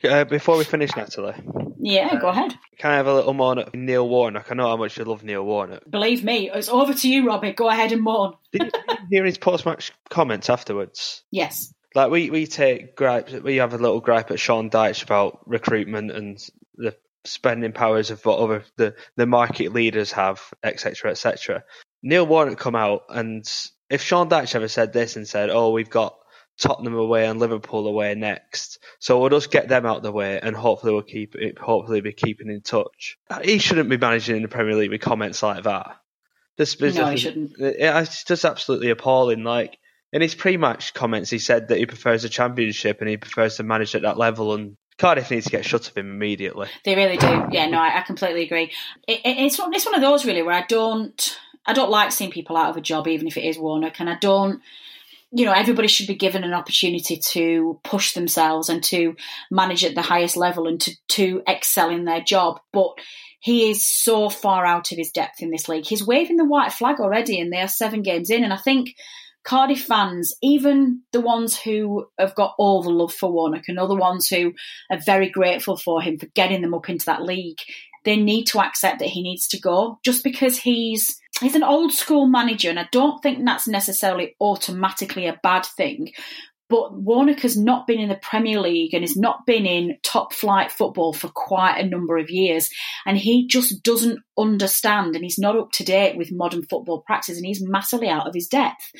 Uh, 0.02 0.24
before 0.24 0.58
we 0.58 0.64
finish, 0.64 0.94
Natalie, 0.94 1.34
Yeah, 1.78 2.20
go 2.20 2.28
ahead. 2.28 2.54
can 2.78 2.90
I 2.90 2.96
have 2.96 3.06
a 3.06 3.14
little 3.14 3.32
moan 3.32 3.58
at 3.60 3.74
Neil 3.74 4.06
Warnock? 4.06 4.48
I 4.50 4.54
know 4.54 4.68
how 4.68 4.76
much 4.76 4.98
you 4.98 5.04
love 5.04 5.24
Neil 5.24 5.42
Warnock. 5.42 5.82
Believe 5.88 6.22
me, 6.22 6.50
it's 6.50 6.68
over 6.68 6.92
to 6.92 7.08
you, 7.08 7.26
Robbie. 7.26 7.52
Go 7.52 7.70
ahead 7.70 7.90
and 7.90 8.02
mourn. 8.02 8.34
Did 8.52 8.64
you, 8.64 8.96
hear 9.10 9.24
his 9.24 9.38
post-match 9.38 9.92
comments 10.10 10.50
afterwards? 10.50 11.22
Yes. 11.30 11.72
Like 11.94 12.10
we, 12.10 12.30
we 12.30 12.46
take 12.46 12.96
gripes, 12.96 13.32
we 13.32 13.56
have 13.56 13.72
a 13.74 13.78
little 13.78 14.00
gripe 14.00 14.30
at 14.30 14.40
Sean 14.40 14.68
Dyche 14.70 15.02
about 15.04 15.40
recruitment 15.48 16.10
and 16.10 16.38
the 16.76 16.96
spending 17.24 17.72
powers 17.72 18.10
of 18.10 18.24
what 18.26 18.40
other 18.40 18.64
the, 18.76 18.94
the 19.16 19.26
market 19.26 19.72
leaders 19.72 20.12
have, 20.12 20.42
etc., 20.62 21.10
etc. 21.12 21.64
Neil 22.02 22.26
Warnock 22.26 22.58
come 22.58 22.74
out 22.74 23.02
and 23.08 23.44
if 23.88 24.02
Sean 24.02 24.28
Dyche 24.28 24.54
ever 24.56 24.68
said 24.68 24.92
this 24.92 25.16
and 25.16 25.26
said, 25.28 25.50
"Oh, 25.50 25.70
we've 25.70 25.90
got 25.90 26.16
Tottenham 26.58 26.94
away 26.94 27.26
and 27.26 27.38
Liverpool 27.38 27.86
away 27.86 28.14
next, 28.14 28.78
so 28.98 29.20
we'll 29.20 29.30
just 29.30 29.50
get 29.50 29.68
them 29.68 29.86
out 29.86 29.98
of 29.98 30.02
the 30.02 30.12
way 30.12 30.40
and 30.40 30.56
hopefully 30.56 30.92
we'll 30.92 31.02
keep 31.02 31.34
it, 31.36 31.58
hopefully 31.58 32.00
be 32.00 32.12
keeping 32.12 32.48
in 32.50 32.60
touch." 32.62 33.16
He 33.42 33.58
shouldn't 33.58 33.88
be 33.88 33.98
managing 33.98 34.36
in 34.36 34.42
the 34.42 34.48
Premier 34.48 34.74
League 34.74 34.90
with 34.90 35.00
comments 35.00 35.42
like 35.42 35.64
that. 35.64 35.96
This 36.56 36.78
No, 36.80 37.06
he 37.10 37.16
shouldn't. 37.16 37.52
it- 37.60 37.76
It's 37.78 38.24
just 38.24 38.44
absolutely 38.44 38.90
appalling. 38.90 39.44
Like 39.44 39.78
in 40.14 40.22
his 40.22 40.36
pre-match 40.36 40.94
comments, 40.94 41.28
he 41.28 41.40
said 41.40 41.68
that 41.68 41.78
he 41.78 41.86
prefers 41.86 42.22
the 42.22 42.28
Championship 42.28 43.00
and 43.00 43.10
he 43.10 43.16
prefers 43.16 43.56
to 43.56 43.64
manage 43.64 43.96
at 43.96 44.02
that 44.02 44.16
level. 44.16 44.54
And 44.54 44.76
Cardiff 44.96 45.28
needs 45.28 45.46
to 45.46 45.50
get 45.50 45.64
shut 45.64 45.88
of 45.88 45.96
him 45.96 46.08
immediately. 46.08 46.68
They 46.84 46.94
really 46.94 47.16
do. 47.16 47.46
Yeah, 47.50 47.66
no, 47.66 47.78
I, 47.78 47.98
I 47.98 48.02
completely 48.02 48.44
agree. 48.44 48.70
It, 49.08 49.20
it, 49.24 49.38
it's 49.38 49.58
it's 49.60 49.84
one 49.84 49.96
of 49.96 50.00
those 50.00 50.24
really 50.24 50.42
where 50.42 50.54
I 50.54 50.64
don't 50.68 51.36
I 51.66 51.72
don't 51.72 51.90
like 51.90 52.12
seeing 52.12 52.30
people 52.30 52.56
out 52.56 52.70
of 52.70 52.76
a 52.76 52.80
job, 52.80 53.08
even 53.08 53.26
if 53.26 53.36
it 53.36 53.44
is 53.44 53.58
Warnock, 53.58 53.98
and 53.98 54.08
I 54.08 54.16
don't. 54.20 54.62
You 55.36 55.46
know, 55.46 55.52
everybody 55.52 55.88
should 55.88 56.06
be 56.06 56.14
given 56.14 56.44
an 56.44 56.54
opportunity 56.54 57.16
to 57.16 57.80
push 57.82 58.12
themselves 58.12 58.68
and 58.68 58.84
to 58.84 59.16
manage 59.50 59.84
at 59.84 59.96
the 59.96 60.02
highest 60.02 60.36
level 60.36 60.68
and 60.68 60.80
to 60.82 60.92
to 61.08 61.42
excel 61.48 61.90
in 61.90 62.04
their 62.04 62.20
job, 62.22 62.60
but. 62.72 62.92
He 63.40 63.68
is 63.68 63.86
so 63.86 64.30
far 64.30 64.64
out 64.64 64.90
of 64.90 64.96
his 64.96 65.10
depth 65.10 65.42
in 65.42 65.50
this 65.50 65.68
league. 65.68 65.84
He's 65.84 66.06
waving 66.06 66.38
the 66.38 66.46
white 66.46 66.72
flag 66.72 66.98
already, 66.98 67.38
and 67.38 67.52
they 67.52 67.60
are 67.60 67.68
seven 67.68 68.00
games 68.00 68.30
in. 68.30 68.42
And 68.42 68.54
I 68.54 68.56
think 68.56 68.94
Cardiff 69.44 69.84
fans, 69.84 70.34
even 70.42 71.02
the 71.12 71.20
ones 71.20 71.58
who 71.58 72.06
have 72.18 72.34
got 72.34 72.54
all 72.58 72.82
the 72.82 72.90
love 72.90 73.12
for 73.12 73.30
Warnock 73.30 73.64
and 73.68 73.78
other 73.78 73.94
ones 73.94 74.26
who 74.28 74.54
are 74.90 74.98
very 74.98 75.28
grateful 75.28 75.76
for 75.76 76.00
him 76.00 76.18
for 76.18 76.26
getting 76.34 76.62
them 76.62 76.74
up 76.74 76.88
into 76.88 77.04
that 77.06 77.22
league, 77.22 77.58
they 78.04 78.16
need 78.16 78.46
to 78.46 78.60
accept 78.60 79.00
that 79.00 79.08
he 79.08 79.22
needs 79.22 79.46
to 79.48 79.60
go 79.60 79.98
just 80.04 80.24
because 80.24 80.58
he's 80.58 81.20
he's 81.40 81.54
an 81.54 81.62
old 81.62 81.92
school 81.92 82.26
manager 82.26 82.70
and 82.70 82.78
I 82.78 82.88
don't 82.92 83.22
think 83.22 83.44
that's 83.44 83.66
necessarily 83.68 84.34
automatically 84.40 85.26
a 85.26 85.40
bad 85.42 85.66
thing. 85.66 86.12
But 86.70 86.94
Warnock 86.94 87.40
has 87.40 87.56
not 87.56 87.86
been 87.86 88.00
in 88.00 88.08
the 88.08 88.16
Premier 88.16 88.58
League 88.58 88.94
and 88.94 89.02
has 89.02 89.16
not 89.16 89.44
been 89.46 89.66
in 89.66 89.98
top 90.02 90.32
flight 90.32 90.72
football 90.72 91.12
for 91.12 91.28
quite 91.28 91.78
a 91.78 91.86
number 91.86 92.16
of 92.16 92.30
years. 92.30 92.70
And 93.04 93.18
he 93.18 93.46
just 93.46 93.82
doesn't 93.82 94.20
understand 94.38 95.14
and 95.14 95.22
he's 95.22 95.38
not 95.38 95.56
up 95.56 95.72
to 95.72 95.84
date 95.84 96.16
with 96.16 96.32
modern 96.32 96.62
football 96.64 97.02
practice 97.02 97.36
and 97.36 97.46
he's 97.46 97.62
massively 97.62 98.08
out 98.08 98.26
of 98.26 98.34
his 98.34 98.48
depth. 98.48 98.92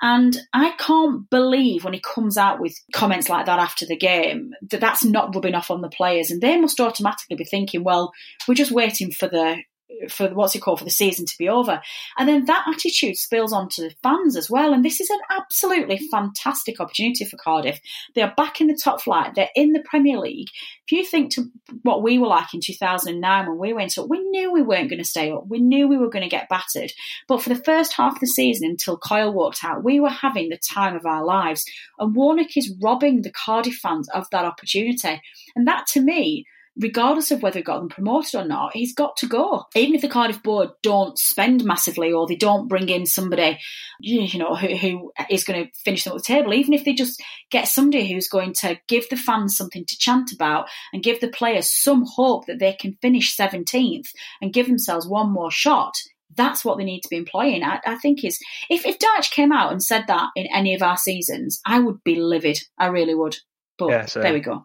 And 0.00 0.36
I 0.52 0.72
can't 0.78 1.30
believe 1.30 1.84
when 1.84 1.94
he 1.94 2.00
comes 2.00 2.36
out 2.36 2.60
with 2.60 2.74
comments 2.92 3.28
like 3.28 3.46
that 3.46 3.60
after 3.60 3.86
the 3.86 3.96
game 3.96 4.52
that 4.70 4.80
that's 4.80 5.04
not 5.04 5.34
rubbing 5.34 5.54
off 5.54 5.70
on 5.70 5.80
the 5.80 5.88
players. 5.88 6.30
And 6.30 6.40
they 6.40 6.58
must 6.60 6.80
automatically 6.80 7.36
be 7.36 7.44
thinking, 7.44 7.84
well, 7.84 8.12
we're 8.48 8.54
just 8.54 8.72
waiting 8.72 9.12
for 9.12 9.28
the 9.28 9.62
for 10.08 10.28
what's 10.28 10.54
it 10.54 10.60
called 10.60 10.78
for 10.78 10.84
the 10.84 10.90
season 10.90 11.26
to 11.26 11.38
be 11.38 11.48
over. 11.48 11.80
And 12.18 12.28
then 12.28 12.44
that 12.46 12.66
attitude 12.68 13.16
spills 13.16 13.52
onto 13.52 13.82
the 13.82 13.94
fans 14.02 14.36
as 14.36 14.50
well. 14.50 14.72
And 14.72 14.84
this 14.84 15.00
is 15.00 15.10
an 15.10 15.20
absolutely 15.30 15.98
fantastic 16.10 16.80
opportunity 16.80 17.24
for 17.24 17.36
cardiff. 17.36 17.80
They 18.14 18.22
are 18.22 18.34
back 18.36 18.60
in 18.60 18.66
the 18.66 18.78
top 18.82 19.00
flight. 19.02 19.34
They're 19.34 19.48
in 19.54 19.72
the 19.72 19.84
premier 19.84 20.18
league. 20.18 20.48
If 20.86 20.92
you 20.92 21.04
think 21.04 21.32
to 21.34 21.46
what 21.82 22.02
we 22.02 22.18
were 22.18 22.26
like 22.26 22.52
in 22.54 22.60
2009 22.60 23.48
when 23.48 23.58
we 23.58 23.72
went 23.72 23.96
up 23.98 24.08
we 24.08 24.18
knew 24.18 24.52
we 24.52 24.62
weren't 24.62 24.90
going 24.90 25.02
to 25.02 25.08
stay 25.08 25.30
up. 25.30 25.46
We 25.48 25.60
knew 25.60 25.88
we 25.88 25.98
were 25.98 26.10
going 26.10 26.24
to 26.24 26.28
get 26.28 26.48
battered. 26.48 26.92
But 27.28 27.42
for 27.42 27.48
the 27.48 27.62
first 27.62 27.94
half 27.94 28.14
of 28.14 28.20
the 28.20 28.26
season 28.26 28.68
until 28.68 28.98
Coyle 28.98 29.32
walked 29.32 29.64
out 29.64 29.84
we 29.84 30.00
were 30.00 30.10
having 30.10 30.48
the 30.48 30.58
time 30.58 30.96
of 30.96 31.06
our 31.06 31.24
lives. 31.24 31.64
And 31.98 32.14
warnock 32.14 32.56
is 32.56 32.74
robbing 32.82 33.22
the 33.22 33.32
cardiff 33.32 33.76
fans 33.76 34.08
of 34.10 34.28
that 34.30 34.44
opportunity. 34.44 35.20
And 35.56 35.66
that 35.66 35.86
to 35.88 36.00
me 36.00 36.44
regardless 36.76 37.30
of 37.30 37.42
whether 37.42 37.58
he 37.58 37.62
got 37.62 37.78
them 37.78 37.88
promoted 37.88 38.34
or 38.34 38.44
not, 38.44 38.72
he's 38.74 38.94
got 38.94 39.16
to 39.18 39.26
go. 39.26 39.64
Even 39.74 39.94
if 39.94 40.00
the 40.00 40.08
Cardiff 40.08 40.42
board 40.42 40.70
don't 40.82 41.18
spend 41.18 41.64
massively 41.64 42.12
or 42.12 42.26
they 42.26 42.36
don't 42.36 42.68
bring 42.68 42.88
in 42.88 43.06
somebody, 43.06 43.58
you 44.00 44.38
know, 44.38 44.54
who, 44.54 44.76
who 44.76 45.12
is 45.30 45.44
going 45.44 45.64
to 45.64 45.70
finish 45.84 46.04
them 46.04 46.12
at 46.12 46.18
the 46.18 46.24
table, 46.24 46.54
even 46.54 46.72
if 46.72 46.84
they 46.84 46.94
just 46.94 47.22
get 47.50 47.68
somebody 47.68 48.10
who's 48.10 48.28
going 48.28 48.54
to 48.54 48.78
give 48.88 49.08
the 49.10 49.16
fans 49.16 49.56
something 49.56 49.84
to 49.86 49.98
chant 49.98 50.32
about 50.32 50.66
and 50.92 51.02
give 51.02 51.20
the 51.20 51.28
players 51.28 51.70
some 51.70 52.04
hope 52.06 52.46
that 52.46 52.58
they 52.58 52.72
can 52.72 52.96
finish 53.02 53.36
17th 53.36 54.08
and 54.40 54.52
give 54.52 54.66
themselves 54.66 55.06
one 55.06 55.30
more 55.30 55.50
shot. 55.50 55.92
That's 56.34 56.64
what 56.64 56.78
they 56.78 56.84
need 56.84 57.02
to 57.02 57.10
be 57.10 57.16
employing. 57.18 57.62
I, 57.62 57.80
I 57.84 57.96
think 57.96 58.24
is 58.24 58.38
if 58.70 58.86
if 58.86 58.98
Dyche 58.98 59.30
came 59.30 59.52
out 59.52 59.70
and 59.70 59.82
said 59.82 60.04
that 60.08 60.30
in 60.34 60.46
any 60.46 60.74
of 60.74 60.82
our 60.82 60.96
seasons, 60.96 61.60
I 61.66 61.78
would 61.78 62.02
be 62.04 62.16
livid. 62.16 62.58
I 62.78 62.86
really 62.86 63.14
would. 63.14 63.36
But 63.76 63.90
Yeah, 63.90 64.06
so- 64.06 64.22
there 64.22 64.32
we 64.32 64.40
go. 64.40 64.64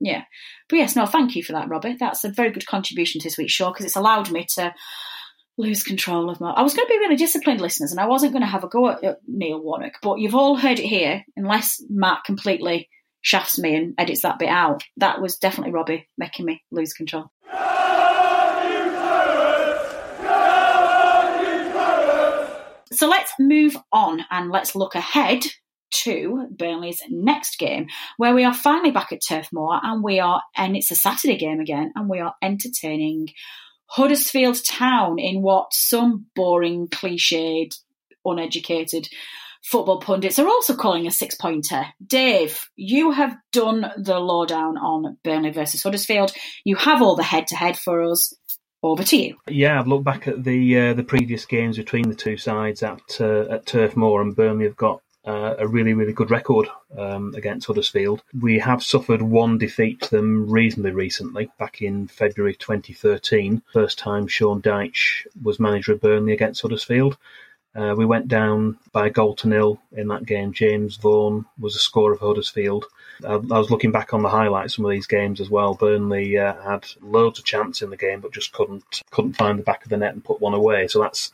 Yeah. 0.00 0.24
But 0.68 0.76
yes, 0.76 0.96
no, 0.96 1.06
thank 1.06 1.36
you 1.36 1.42
for 1.42 1.52
that, 1.52 1.68
Robert. 1.68 1.96
That's 1.98 2.24
a 2.24 2.30
very 2.30 2.50
good 2.50 2.66
contribution 2.66 3.20
to 3.20 3.26
this 3.26 3.38
week's 3.38 3.52
show 3.52 3.70
because 3.70 3.86
it's 3.86 3.96
allowed 3.96 4.30
me 4.30 4.46
to 4.54 4.74
lose 5.58 5.82
control 5.82 6.28
of 6.28 6.40
my. 6.40 6.50
I 6.50 6.62
was 6.62 6.74
going 6.74 6.86
to 6.86 6.92
be 6.92 6.98
really 6.98 7.16
disciplined, 7.16 7.60
listeners, 7.60 7.90
and 7.90 8.00
I 8.00 8.06
wasn't 8.06 8.32
going 8.32 8.42
to 8.42 8.50
have 8.50 8.64
a 8.64 8.68
go 8.68 8.90
at, 8.90 9.02
at 9.02 9.18
Neil 9.26 9.60
Warnock, 9.60 9.94
but 10.02 10.18
you've 10.18 10.34
all 10.34 10.56
heard 10.56 10.78
it 10.78 10.86
here, 10.86 11.24
unless 11.36 11.82
Matt 11.88 12.24
completely 12.24 12.88
shafts 13.22 13.58
me 13.58 13.74
and 13.74 13.94
edits 13.98 14.22
that 14.22 14.38
bit 14.38 14.48
out. 14.48 14.82
That 14.98 15.20
was 15.20 15.36
definitely 15.36 15.72
Robbie 15.72 16.08
making 16.18 16.46
me 16.46 16.62
lose 16.70 16.92
control. 16.92 17.30
So 22.92 23.08
let's 23.08 23.32
move 23.38 23.76
on 23.92 24.24
and 24.30 24.50
let's 24.50 24.74
look 24.74 24.94
ahead 24.94 25.44
to 25.90 26.48
Burnley's 26.50 27.02
next 27.08 27.58
game, 27.58 27.86
where 28.16 28.34
we 28.34 28.44
are 28.44 28.54
finally 28.54 28.90
back 28.90 29.12
at 29.12 29.20
Turf 29.26 29.48
Moor 29.52 29.78
and 29.82 30.02
we 30.02 30.20
are, 30.20 30.42
and 30.56 30.76
it's 30.76 30.90
a 30.90 30.96
Saturday 30.96 31.36
game 31.36 31.60
again, 31.60 31.92
and 31.94 32.08
we 32.08 32.20
are 32.20 32.34
entertaining 32.42 33.28
Huddersfield 33.86 34.58
Town 34.64 35.18
in 35.18 35.42
what 35.42 35.72
some 35.72 36.26
boring, 36.34 36.88
cliched, 36.88 37.74
uneducated 38.24 39.08
football 39.66 40.00
pundits 40.00 40.38
are 40.38 40.46
also 40.46 40.76
calling 40.76 41.06
a 41.06 41.10
six 41.10 41.34
pointer. 41.34 41.86
Dave, 42.04 42.68
you 42.76 43.10
have 43.10 43.36
done 43.52 43.90
the 43.96 44.18
lowdown 44.18 44.78
on 44.78 45.18
Burnley 45.24 45.50
versus 45.50 45.82
Huddersfield. 45.82 46.32
You 46.64 46.76
have 46.76 47.02
all 47.02 47.16
the 47.16 47.22
head 47.22 47.48
to 47.48 47.56
head 47.56 47.76
for 47.76 48.02
us. 48.02 48.32
Over 48.82 49.02
to 49.04 49.16
you. 49.16 49.36
Yeah, 49.48 49.80
I've 49.80 49.88
looked 49.88 50.04
back 50.04 50.28
at 50.28 50.44
the 50.44 50.78
uh, 50.78 50.94
the 50.94 51.02
previous 51.02 51.44
games 51.44 51.76
between 51.76 52.08
the 52.08 52.14
two 52.14 52.36
sides 52.36 52.84
at 52.84 53.00
uh, 53.20 53.46
at 53.50 53.66
Turf 53.66 53.96
Moor, 53.96 54.20
and 54.20 54.36
Burnley 54.36 54.66
have 54.66 54.76
got 54.76 55.00
uh, 55.26 55.56
a 55.58 55.66
really, 55.66 55.92
really 55.92 56.12
good 56.12 56.30
record 56.30 56.68
um, 56.96 57.34
against 57.34 57.66
Huddersfield. 57.66 58.22
We 58.40 58.58
have 58.60 58.82
suffered 58.82 59.22
one 59.22 59.58
defeat 59.58 60.02
to 60.02 60.10
them 60.10 60.48
reasonably 60.48 60.92
recently, 60.92 61.50
back 61.58 61.82
in 61.82 62.06
February 62.06 62.54
2013, 62.54 63.62
first 63.72 63.98
time 63.98 64.28
Sean 64.28 64.62
Dyche 64.62 65.26
was 65.42 65.58
manager 65.58 65.92
of 65.92 66.00
Burnley 66.00 66.32
against 66.32 66.62
Huddersfield. 66.62 67.18
Uh, 67.76 67.94
we 67.94 68.06
went 68.06 68.26
down 68.26 68.78
by 68.92 69.06
a 69.06 69.10
goal 69.10 69.34
to 69.34 69.48
nil 69.48 69.78
in 69.92 70.08
that 70.08 70.24
game. 70.24 70.50
James 70.50 70.96
Vaughan 70.96 71.44
was 71.58 71.76
a 71.76 71.78
scorer 71.78 72.14
of 72.14 72.20
Huddersfield. 72.20 72.86
I, 73.22 73.34
I, 73.34 73.36
was 73.36 73.70
looking 73.70 73.92
back 73.92 74.14
on 74.14 74.22
the 74.22 74.30
highlights 74.30 74.72
of 74.72 74.76
some 74.76 74.84
of 74.86 74.92
these 74.92 75.06
games 75.06 75.42
as 75.42 75.50
well. 75.50 75.74
Burnley 75.74 76.38
uh, 76.38 76.54
had 76.62 76.86
loads 77.02 77.38
of 77.38 77.44
chance 77.44 77.82
in 77.82 77.90
the 77.90 77.96
game, 77.98 78.20
but 78.20 78.32
just 78.32 78.52
couldn't 78.52 79.02
couldn't 79.10 79.34
find 79.34 79.58
the 79.58 79.62
back 79.62 79.84
of 79.84 79.90
the 79.90 79.98
net 79.98 80.14
and 80.14 80.24
put 80.24 80.40
one 80.40 80.54
away. 80.54 80.88
So 80.88 81.02
that's 81.02 81.32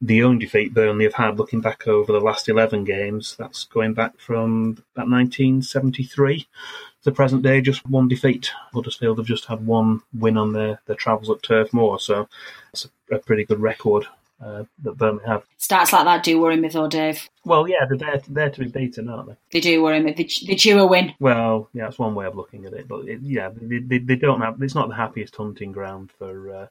the 0.00 0.22
only 0.22 0.44
defeat 0.44 0.74
Burnley 0.74 1.04
have 1.04 1.14
had 1.14 1.38
looking 1.38 1.60
back 1.60 1.88
over 1.88 2.12
the 2.12 2.20
last 2.20 2.48
11 2.48 2.84
games. 2.84 3.36
That's 3.38 3.64
going 3.64 3.94
back 3.94 4.18
from 4.18 4.82
about 4.94 5.08
1973 5.08 6.40
to 6.40 6.46
the 7.04 7.12
present 7.12 7.42
day, 7.42 7.60
just 7.60 7.88
one 7.88 8.08
defeat. 8.08 8.50
Huddersfield 8.72 9.18
have 9.18 9.26
just 9.26 9.46
had 9.46 9.66
one 9.66 10.02
win 10.12 10.36
on 10.36 10.52
their, 10.52 10.80
their 10.86 10.96
travels 10.96 11.30
at 11.30 11.42
Turf 11.42 11.72
Moor, 11.72 11.98
so 11.98 12.28
it's 12.72 12.88
a, 13.10 13.14
a 13.14 13.18
pretty 13.18 13.44
good 13.44 13.60
record. 13.60 14.06
Uh, 14.38 14.64
that 14.82 14.98
Burnley 14.98 15.24
have. 15.24 15.46
Stats 15.58 15.94
like 15.94 16.04
that 16.04 16.22
do 16.22 16.38
worry 16.38 16.58
me 16.58 16.68
though, 16.68 16.88
Dave. 16.88 17.26
Well, 17.46 17.66
yeah, 17.66 17.86
they're 17.88 17.96
there, 17.96 18.22
they're 18.28 18.50
to 18.50 18.60
be 18.60 18.68
beaten, 18.68 19.08
aren't 19.08 19.28
they? 19.28 19.36
They 19.50 19.60
do 19.60 19.82
worry 19.82 19.98
me. 19.98 20.12
They, 20.12 20.28
they 20.46 20.56
chew 20.56 20.78
a 20.78 20.86
win. 20.86 21.14
Well, 21.18 21.70
yeah, 21.72 21.84
that's 21.84 21.98
one 21.98 22.14
way 22.14 22.26
of 22.26 22.36
looking 22.36 22.66
at 22.66 22.74
it. 22.74 22.86
But 22.86 23.08
it, 23.08 23.22
yeah, 23.22 23.48
they, 23.48 23.78
they, 23.78 23.96
they, 23.96 24.16
don't 24.16 24.42
have. 24.42 24.60
It's 24.60 24.74
not 24.74 24.90
the 24.90 24.94
happiest 24.94 25.34
hunting 25.36 25.72
ground 25.72 26.10
for 26.18 26.54
uh, 26.54 26.66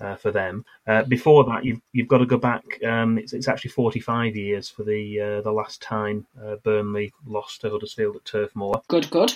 uh, 0.00 0.16
for 0.16 0.30
them. 0.30 0.64
Uh, 0.86 1.02
before 1.04 1.44
that, 1.44 1.64
you've 1.64 1.80
you've 1.92 2.08
got 2.08 2.18
to 2.18 2.26
go 2.26 2.38
back. 2.38 2.64
Um, 2.84 3.18
it's, 3.18 3.32
it's 3.32 3.48
actually 3.48 3.70
45 3.70 4.36
years 4.36 4.68
for 4.68 4.84
the 4.84 5.20
uh, 5.20 5.40
the 5.42 5.52
last 5.52 5.82
time 5.82 6.26
uh, 6.42 6.56
Burnley 6.56 7.12
lost 7.26 7.60
to 7.62 7.70
Huddersfield 7.70 8.16
at 8.16 8.24
Turf 8.24 8.54
Moor. 8.54 8.82
Good, 8.88 9.10
good. 9.10 9.32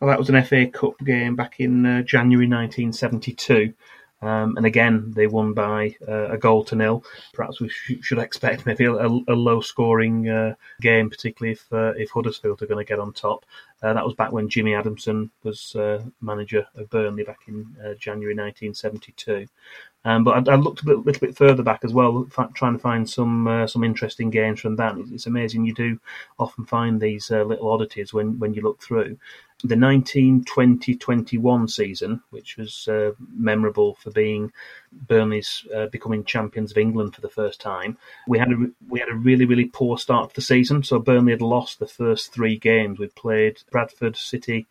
Well, 0.00 0.08
that 0.08 0.18
was 0.18 0.30
an 0.30 0.42
FA 0.42 0.66
Cup 0.66 0.98
game 1.04 1.36
back 1.36 1.60
in 1.60 1.84
uh, 1.84 2.02
January 2.02 2.46
1972. 2.46 3.74
Um, 4.22 4.56
and 4.56 4.64
again, 4.64 5.12
they 5.14 5.26
won 5.26 5.52
by 5.52 5.94
uh, 6.08 6.30
a 6.30 6.38
goal 6.38 6.64
to 6.64 6.74
nil. 6.74 7.04
Perhaps 7.34 7.60
we 7.60 7.68
sh- 7.68 7.98
should 8.00 8.18
expect 8.18 8.64
maybe 8.66 8.86
a, 8.86 9.06
a 9.06 9.34
low-scoring 9.34 10.28
uh, 10.28 10.54
game, 10.80 11.10
particularly 11.10 11.52
if 11.52 11.72
uh, 11.72 11.92
if 11.96 12.10
Huddersfield 12.10 12.62
are 12.62 12.66
going 12.66 12.84
to 12.84 12.88
get 12.88 12.98
on 12.98 13.12
top. 13.12 13.44
Uh, 13.82 13.92
that 13.92 14.04
was 14.04 14.14
back 14.14 14.32
when 14.32 14.48
Jimmy 14.48 14.74
Adamson 14.74 15.30
was 15.42 15.76
uh, 15.76 16.02
manager 16.22 16.66
of 16.76 16.88
Burnley 16.88 17.24
back 17.24 17.40
in 17.46 17.66
uh, 17.80 17.92
January 17.94 18.34
1972. 18.34 19.46
Um, 20.06 20.22
but 20.22 20.48
I, 20.48 20.52
I 20.52 20.54
looked 20.54 20.82
a 20.82 20.84
bit, 20.84 21.04
little 21.04 21.20
bit 21.20 21.36
further 21.36 21.64
back 21.64 21.80
as 21.82 21.92
well, 21.92 22.26
trying 22.54 22.74
to 22.74 22.78
find 22.78 23.10
some 23.10 23.66
some 23.66 23.82
interesting 23.82 24.30
games 24.30 24.60
from 24.60 24.76
that. 24.76 24.94
It's 25.12 25.26
amazing 25.26 25.64
you 25.64 25.74
do 25.74 25.98
often 26.38 26.64
find 26.64 27.00
these 27.00 27.28
little 27.30 27.70
oddities 27.70 28.14
when, 28.14 28.38
when 28.38 28.54
you 28.54 28.62
look 28.62 28.80
through 28.80 29.18
the 29.64 29.74
1920-21 29.74 31.70
season, 31.70 32.22
which 32.30 32.56
was 32.56 32.86
uh, 32.88 33.12
memorable 33.34 33.94
for 33.94 34.10
being 34.10 34.52
Burnley's 34.92 35.66
uh, 35.74 35.86
becoming 35.86 36.24
champions 36.24 36.70
of 36.70 36.78
England 36.78 37.14
for 37.14 37.22
the 37.22 37.28
first 37.28 37.60
time, 37.60 37.96
we 38.28 38.38
had 38.38 38.52
a 38.52 38.56
we 38.88 39.00
had 39.00 39.08
a 39.08 39.14
really 39.14 39.44
really 39.44 39.66
poor 39.66 39.98
start 39.98 40.30
to 40.30 40.36
the 40.36 40.40
season. 40.42 40.82
So 40.82 40.98
Burnley 40.98 41.32
had 41.32 41.42
lost 41.42 41.78
the 41.78 41.86
first 41.86 42.32
three 42.32 42.56
games. 42.58 42.98
We 42.98 43.08
played 43.08 43.62
Bradford 43.70 44.16
City, 44.16 44.66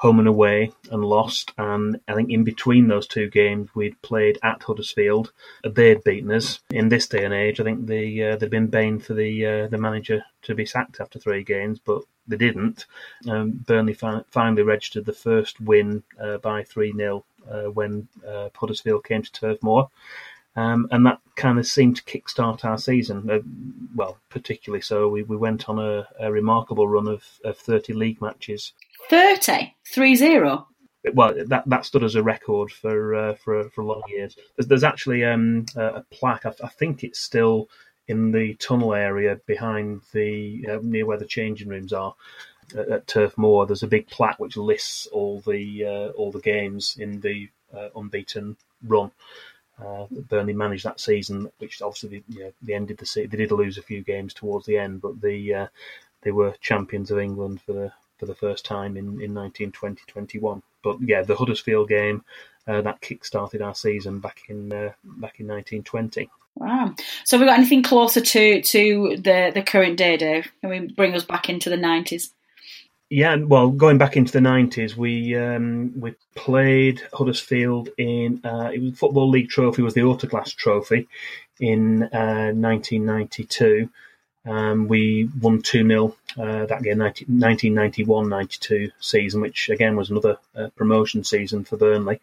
home 0.00 0.18
and 0.18 0.28
away 0.28 0.72
and 0.90 1.04
lost. 1.04 1.52
And 1.58 2.00
I 2.08 2.14
think 2.14 2.30
in 2.30 2.42
between 2.42 2.88
those 2.88 3.06
two 3.06 3.28
games, 3.28 3.68
we'd 3.74 4.00
played 4.00 4.38
at 4.42 4.62
Huddersfield. 4.62 5.30
They'd 5.62 6.02
beaten 6.02 6.32
us. 6.32 6.60
In 6.70 6.88
this 6.88 7.06
day 7.06 7.22
and 7.22 7.34
age, 7.34 7.60
I 7.60 7.64
think 7.64 7.86
they 7.86 8.30
uh, 8.30 8.36
they'd 8.36 8.48
been 8.48 8.68
bane 8.68 8.98
for 8.98 9.12
the 9.12 9.46
uh, 9.46 9.66
the 9.66 9.76
manager 9.76 10.22
to 10.42 10.54
be 10.54 10.64
sacked 10.64 11.00
after 11.00 11.18
three 11.18 11.44
games, 11.44 11.80
but 11.84 12.02
they 12.26 12.38
didn't. 12.38 12.86
Um, 13.28 13.50
Burnley 13.50 13.92
fi- 13.92 14.24
finally 14.30 14.62
registered 14.62 15.04
the 15.04 15.12
first 15.12 15.60
win 15.60 16.02
uh, 16.18 16.38
by 16.38 16.64
three 16.64 16.94
0 16.94 17.22
uh, 17.50 17.64
when 17.64 18.08
uh, 18.26 18.48
Huddersfield 18.54 19.04
came 19.04 19.22
to 19.22 19.32
Turf 19.32 19.62
Moor. 19.62 19.90
Um, 20.56 20.88
and 20.90 21.04
that 21.06 21.20
kind 21.36 21.58
of 21.58 21.66
seemed 21.66 21.96
to 21.96 22.02
kickstart 22.04 22.64
our 22.64 22.78
season. 22.78 23.30
Uh, 23.30 23.40
well, 23.94 24.16
particularly 24.30 24.80
so. 24.80 25.08
We, 25.08 25.22
we 25.22 25.36
went 25.36 25.68
on 25.68 25.78
a, 25.78 26.08
a 26.18 26.32
remarkable 26.32 26.88
run 26.88 27.06
of, 27.06 27.22
of 27.44 27.58
30 27.58 27.92
league 27.92 28.20
matches 28.20 28.72
30, 29.10 29.74
3 29.92 30.14
0. 30.14 30.68
Well, 31.14 31.34
that 31.46 31.64
that 31.66 31.84
stood 31.84 32.04
as 32.04 32.14
a 32.14 32.22
record 32.22 32.70
for 32.70 33.14
uh, 33.14 33.34
for 33.34 33.68
for 33.70 33.80
a 33.80 33.86
lot 33.86 34.02
of 34.02 34.10
years. 34.10 34.36
There's, 34.56 34.68
there's 34.68 34.84
actually 34.84 35.24
um, 35.24 35.66
a 35.74 36.04
plaque. 36.10 36.46
I, 36.46 36.52
I, 36.62 36.68
think 36.68 37.02
it's 37.02 37.18
still 37.18 37.68
in 38.06 38.30
the 38.30 38.54
tunnel 38.54 38.94
area 38.94 39.40
behind 39.46 40.02
the 40.12 40.66
uh, 40.70 40.78
near 40.82 41.06
where 41.06 41.18
the 41.18 41.24
changing 41.24 41.68
rooms 41.68 41.92
are 41.92 42.14
at, 42.76 42.88
at, 42.88 43.06
Turf 43.06 43.36
Moor. 43.36 43.66
There's 43.66 43.82
a 43.82 43.88
big 43.88 44.08
plaque 44.08 44.38
which 44.38 44.56
lists 44.56 45.06
all 45.06 45.40
the 45.40 45.86
uh, 45.86 46.08
all 46.10 46.30
the 46.30 46.40
games 46.40 46.96
in 46.98 47.20
the 47.20 47.48
uh, 47.74 47.88
unbeaten 47.96 48.56
run. 48.86 49.10
Uh, 49.82 50.04
Burnley 50.10 50.52
managed 50.52 50.84
that 50.84 51.00
season, 51.00 51.50
which 51.58 51.80
obviously 51.80 52.22
you 52.28 52.44
know, 52.44 52.52
they 52.62 52.74
ended 52.74 52.98
the 52.98 53.06
season. 53.06 53.30
They 53.30 53.38
did 53.38 53.50
lose 53.50 53.78
a 53.78 53.82
few 53.82 54.02
games 54.02 54.34
towards 54.34 54.66
the 54.66 54.76
end, 54.76 55.00
but 55.00 55.20
the 55.20 55.54
uh, 55.54 55.66
they 56.22 56.30
were 56.30 56.54
champions 56.60 57.10
of 57.10 57.18
England 57.18 57.62
for 57.62 57.72
the 57.72 57.92
for 58.20 58.26
the 58.26 58.34
first 58.34 58.64
time 58.64 58.96
in, 58.96 59.20
in 59.20 59.32
1920-21. 59.32 60.62
But 60.84 60.98
yeah, 61.00 61.22
the 61.22 61.34
Huddersfield 61.34 61.88
game 61.88 62.22
uh, 62.68 62.82
that 62.82 63.00
kick-started 63.00 63.62
our 63.62 63.74
season 63.74 64.20
back 64.20 64.42
in 64.48 64.72
uh, 64.72 64.92
back 65.02 65.40
in 65.40 65.48
1920. 65.48 66.30
Wow! 66.56 66.94
So 67.24 67.36
have 67.36 67.42
we 67.42 67.48
got 67.48 67.58
anything 67.58 67.82
closer 67.82 68.20
to 68.20 68.62
to 68.62 69.16
the 69.16 69.50
the 69.52 69.62
current 69.62 69.96
day, 69.96 70.16
Dave? 70.16 70.52
Can 70.60 70.70
we 70.70 70.92
bring 70.92 71.14
us 71.14 71.24
back 71.24 71.48
into 71.48 71.70
the 71.70 71.76
90s? 71.76 72.30
Yeah, 73.12 73.34
well, 73.36 73.70
going 73.70 73.98
back 73.98 74.16
into 74.16 74.32
the 74.32 74.40
nineties, 74.40 74.96
we 74.96 75.34
um, 75.34 75.92
we 76.00 76.14
played 76.36 77.02
Huddersfield 77.12 77.88
in 77.98 78.40
uh, 78.44 78.70
it 78.72 78.80
was 78.80 78.96
Football 78.96 79.30
League 79.30 79.48
Trophy 79.48 79.82
was 79.82 79.94
the 79.94 80.02
Autoglass 80.02 80.54
Trophy 80.54 81.08
in 81.58 82.04
uh, 82.04 82.52
1992. 82.54 83.90
Um, 84.46 84.88
we 84.88 85.28
won 85.40 85.60
2 85.60 85.86
0 85.86 86.16
uh, 86.38 86.66
that 86.66 86.82
game, 86.82 86.98
1991 86.98 88.28
92 88.28 88.90
season, 88.98 89.40
which 89.40 89.68
again 89.68 89.96
was 89.96 90.10
another 90.10 90.38
uh, 90.56 90.68
promotion 90.76 91.24
season 91.24 91.64
for 91.64 91.76
Burnley. 91.76 92.20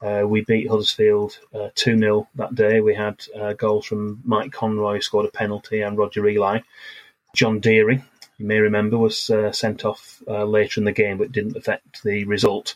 Uh, 0.00 0.24
we 0.26 0.40
beat 0.40 0.68
Huddersfield 0.68 1.38
uh, 1.54 1.68
2 1.74 1.98
0 1.98 2.28
that 2.34 2.54
day. 2.54 2.80
We 2.80 2.94
had 2.94 3.24
uh, 3.38 3.52
goals 3.52 3.86
from 3.86 4.20
Mike 4.24 4.52
Conroy, 4.52 4.98
scored 4.98 5.26
a 5.26 5.30
penalty, 5.30 5.82
and 5.82 5.96
Roger 5.96 6.26
Eli. 6.26 6.60
John 7.34 7.60
Deary, 7.60 8.02
you 8.38 8.46
may 8.46 8.58
remember, 8.58 8.98
was 8.98 9.30
uh, 9.30 9.52
sent 9.52 9.84
off 9.84 10.20
later 10.26 10.80
in 10.80 10.84
the 10.84 10.92
game, 10.92 11.18
but 11.18 11.32
didn't 11.32 11.56
affect 11.56 12.02
the 12.02 12.24
result. 12.24 12.74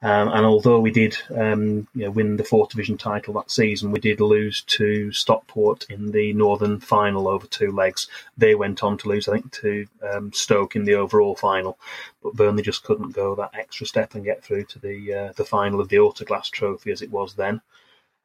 Um, 0.00 0.28
and 0.28 0.46
although 0.46 0.78
we 0.78 0.92
did 0.92 1.16
um, 1.36 1.88
you 1.92 2.04
know, 2.04 2.10
win 2.12 2.36
the 2.36 2.44
fourth 2.44 2.70
division 2.70 2.96
title 2.96 3.34
that 3.34 3.50
season, 3.50 3.90
we 3.90 3.98
did 3.98 4.20
lose 4.20 4.62
to 4.62 5.10
Stockport 5.10 5.86
in 5.90 6.12
the 6.12 6.32
Northern 6.34 6.78
final 6.78 7.26
over 7.26 7.48
two 7.48 7.72
legs. 7.72 8.06
They 8.36 8.54
went 8.54 8.84
on 8.84 8.96
to 8.98 9.08
lose, 9.08 9.26
I 9.26 9.32
think, 9.32 9.52
to 9.54 9.86
um, 10.08 10.32
Stoke 10.32 10.76
in 10.76 10.84
the 10.84 10.94
overall 10.94 11.34
final, 11.34 11.78
but 12.22 12.34
Burnley 12.34 12.62
just 12.62 12.84
couldn't 12.84 13.10
go 13.10 13.34
that 13.34 13.54
extra 13.54 13.86
step 13.86 14.14
and 14.14 14.24
get 14.24 14.44
through 14.44 14.64
to 14.66 14.78
the 14.78 15.14
uh, 15.14 15.32
the 15.32 15.44
final 15.44 15.80
of 15.80 15.88
the 15.88 15.96
Autoglass 15.96 16.48
Trophy 16.48 16.92
as 16.92 17.02
it 17.02 17.10
was 17.10 17.34
then. 17.34 17.60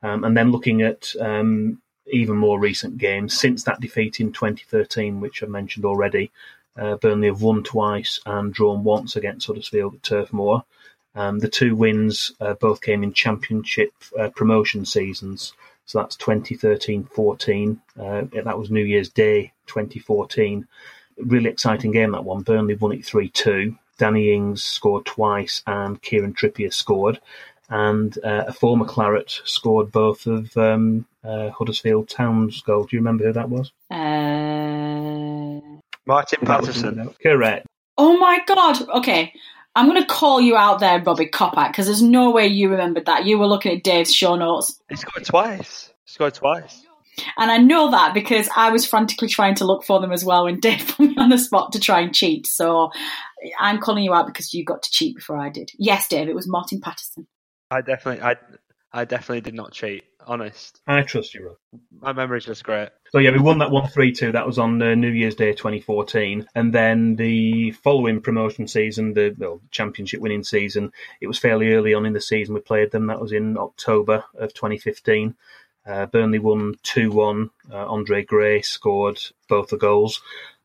Um, 0.03 0.24
and 0.26 0.38
then 0.38 0.51
looking 0.51 0.84
at 0.84 1.15
um, 1.19 1.82
even 2.05 2.38
more 2.38 2.59
recent 2.59 2.99
games 2.99 3.39
since 3.39 3.63
that 3.63 3.80
defeat 3.80 4.19
in 4.19 4.32
2013, 4.32 5.19
which 5.21 5.41
I 5.41 5.47
mentioned 5.47 5.86
already, 5.86 6.32
uh, 6.78 6.97
Burnley 6.97 7.28
have 7.28 7.41
won 7.41 7.63
twice 7.63 8.19
and 8.28 8.53
drawn 8.53 8.84
once 8.84 9.15
against 9.15 9.47
Huddersfield 9.47 9.95
at 9.95 10.03
Turf 10.03 10.34
Moor. 10.34 10.63
Um, 11.16 11.39
the 11.39 11.49
two 11.49 11.76
wins 11.76 12.32
uh, 12.41 12.55
both 12.55 12.82
came 12.82 13.03
in 13.03 13.14
championship 13.14 13.91
uh, 14.20 14.30
promotion 14.30 14.86
seasons. 14.86 15.53
So 15.86 15.99
that's 15.99 16.18
2013-14. 16.18 17.80
Uh, 17.99 18.24
that 18.43 18.57
was 18.57 18.72
New 18.72 18.84
Year's 18.84 19.09
Day 19.09 19.53
2014. 19.68 20.68
Really 21.18 21.49
exciting 21.49 21.91
game 21.91 22.11
that 22.11 22.24
one. 22.24 22.41
Burnley 22.41 22.76
won 22.76 22.93
it 22.93 23.01
3-2. 23.01 23.78
Danny 23.97 24.34
Ings 24.34 24.64
scored 24.64 25.05
twice 25.05 25.61
and 25.68 26.01
Kieran 26.01 26.34
Trippier 26.34 26.74
scored. 26.74 27.20
And 27.70 28.18
uh, 28.24 28.45
a 28.47 28.53
former 28.53 28.86
Claret 28.86 29.39
scored 29.45 29.91
both 29.91 30.26
of 30.26 30.55
um, 30.57 31.05
uh, 31.24 31.49
Huddersfield 31.49 32.09
Town's 32.09 32.61
goals. 32.61 32.88
Do 32.89 32.95
you 32.95 33.01
remember 33.01 33.26
who 33.26 33.34
that 33.34 33.49
was? 33.49 33.72
Uh, 33.89 35.61
Martin 36.05 36.39
That 36.45 36.61
was 36.61 36.84
in 36.84 36.95
the 36.95 37.03
Paterson. 37.03 37.16
Correct. 37.22 37.68
Oh 37.97 38.18
my 38.18 38.39
god. 38.45 38.89
Okay. 38.89 39.34
I'm 39.76 39.88
going 39.88 40.01
to 40.01 40.07
call 40.07 40.39
you 40.39 40.55
out 40.55 40.80
there, 40.80 41.01
Robbie 41.01 41.28
Coppack, 41.28 41.71
because 41.71 41.88
there's 41.88 42.01
no 42.01 42.32
way 42.32 42.47
you 42.47 42.69
remembered 42.69 43.07
that. 43.07 43.26
You 43.26 43.39
were 43.39 43.47
looking 43.47 43.76
at 43.76 43.84
Dave's 43.84 44.13
show 44.13 44.36
notes. 44.36 44.80
He 44.89 44.95
scored 44.95 45.26
twice. 45.26 45.91
He 46.05 46.11
scored 46.11 46.36
twice. 46.36 46.86
And 47.38 47.51
I 47.51 47.57
know 47.57 47.91
that 47.91 48.13
because 48.13 48.49
I 48.55 48.71
was 48.71 48.86
frantically 48.86 49.28
trying 49.28 49.55
to 49.55 49.65
look 49.65 49.84
for 49.84 49.99
them 49.99 50.11
as 50.11 50.26
well 50.26 50.45
when 50.45 50.59
Dave 50.59 50.88
put 50.97 51.09
me 51.09 51.15
on 51.17 51.30
the 51.30 51.38
spot 51.38 51.74
to 51.74 51.80
try 51.80 52.01
and 52.01 52.13
cheat. 52.13 52.47
So 52.47 52.91
I'm 53.59 53.80
calling 53.80 54.03
you 54.03 54.13
out 54.13 54.28
because 54.28 54.53
you 54.53 54.63
got 54.63 54.84
to 54.84 54.91
cheat 54.91 55.15
before 55.15 55.38
I 55.38 55.49
did. 55.49 55.71
Yes, 55.78 56.07
Dave, 56.07 56.28
it 56.28 56.36
was 56.36 56.47
Martin 56.47 56.82
Paterson. 56.82 57.28
I 57.71 57.82
definitely, 57.82 58.24
I, 58.24 58.36
I 58.93 59.05
definitely 59.05 59.41
did 59.41 59.55
not 59.55 59.71
cheat. 59.71 60.03
Honest, 60.25 60.79
I 60.87 61.01
trust 61.01 61.33
you, 61.33 61.47
Rob. 61.47 61.81
my 61.99 62.13
memory's 62.13 62.45
just 62.45 62.63
great. 62.63 62.89
So 63.11 63.17
yeah, 63.17 63.31
we 63.31 63.39
won 63.39 63.57
that 63.57 63.71
one 63.71 63.89
three 63.89 64.13
two. 64.13 64.31
That 64.31 64.45
was 64.45 64.57
on 64.59 64.81
uh, 64.81 64.95
New 64.95 65.09
Year's 65.09 65.35
Day 65.35 65.51
2014, 65.51 66.47
and 66.55 66.73
then 66.73 67.15
the 67.15 67.71
following 67.71 68.21
promotion 68.21 68.67
season, 68.67 69.13
the 69.13 69.35
well, 69.37 69.59
championship 69.71 70.21
winning 70.21 70.43
season, 70.43 70.93
it 71.19 71.27
was 71.27 71.39
fairly 71.39 71.73
early 71.73 71.93
on 71.93 72.05
in 72.05 72.13
the 72.13 72.21
season. 72.21 72.53
We 72.55 72.61
played 72.61 72.91
them. 72.91 73.07
That 73.07 73.19
was 73.19 73.31
in 73.33 73.57
October 73.57 74.23
of 74.35 74.53
2015. 74.53 75.35
Uh, 75.85 76.05
Burnley 76.05 76.39
won 76.39 76.75
two 76.83 77.11
one. 77.11 77.49
Uh, 77.69 77.85
Andre 77.87 78.23
Gray 78.23 78.61
scored 78.61 79.19
both 79.49 79.69
the 79.69 79.77
goals. 79.77 80.21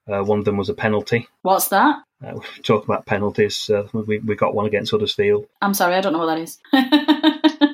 Uh, 0.07 0.23
one 0.23 0.39
of 0.39 0.45
them 0.45 0.57
was 0.57 0.69
a 0.69 0.75
penalty. 0.75 1.29
What's 1.43 1.69
that? 1.69 2.03
Uh, 2.25 2.35
we 2.35 2.63
talk 2.63 2.85
about 2.85 3.07
penalties. 3.07 3.69
Uh, 3.69 3.89
we 3.93 4.19
we 4.19 4.37
got 4.37 4.55
one 4.55 4.67
against 4.67 4.93
Huddersfield. 4.93 5.47
I'm 5.61 5.75
sorry, 5.75 5.95
I 5.95 6.01
don't 6.01 6.13
know 6.13 6.21
what 6.21 6.27
that 6.27 6.39
is. 6.39 6.59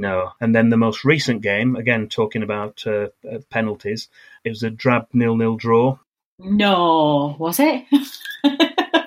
No. 0.00 0.32
And 0.40 0.54
then 0.54 0.68
the 0.68 0.76
most 0.76 1.04
recent 1.04 1.42
game, 1.42 1.76
again 1.76 2.08
talking 2.08 2.42
about 2.42 2.82
uh, 2.86 3.08
uh, 3.28 3.38
penalties, 3.50 4.08
it 4.44 4.50
was 4.50 4.62
a 4.62 4.70
drab 4.70 5.08
nil-nil 5.12 5.56
draw. 5.56 5.98
no, 6.38 7.36
was 7.38 7.58
it? 7.60 7.84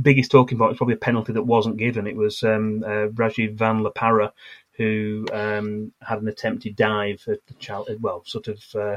biggest 0.00 0.32
talking 0.32 0.58
point 0.58 0.70
was 0.70 0.78
probably 0.78 0.94
a 0.94 0.98
penalty 0.98 1.32
that 1.32 1.44
wasn't 1.44 1.76
given. 1.76 2.08
It 2.08 2.16
was 2.16 2.42
um, 2.42 2.82
uh, 2.84 3.08
Rajiv 3.08 3.54
Van 3.54 3.84
La 3.84 3.90
Parra 3.90 4.32
who 4.76 5.26
um, 5.32 5.92
had 6.00 6.22
an 6.22 6.28
attempted 6.28 6.76
dive 6.76 7.22
at 7.28 7.46
the 7.46 7.54
child, 7.54 7.88
well, 8.00 8.22
sort 8.24 8.48
of 8.48 8.62
uh, 8.74 8.96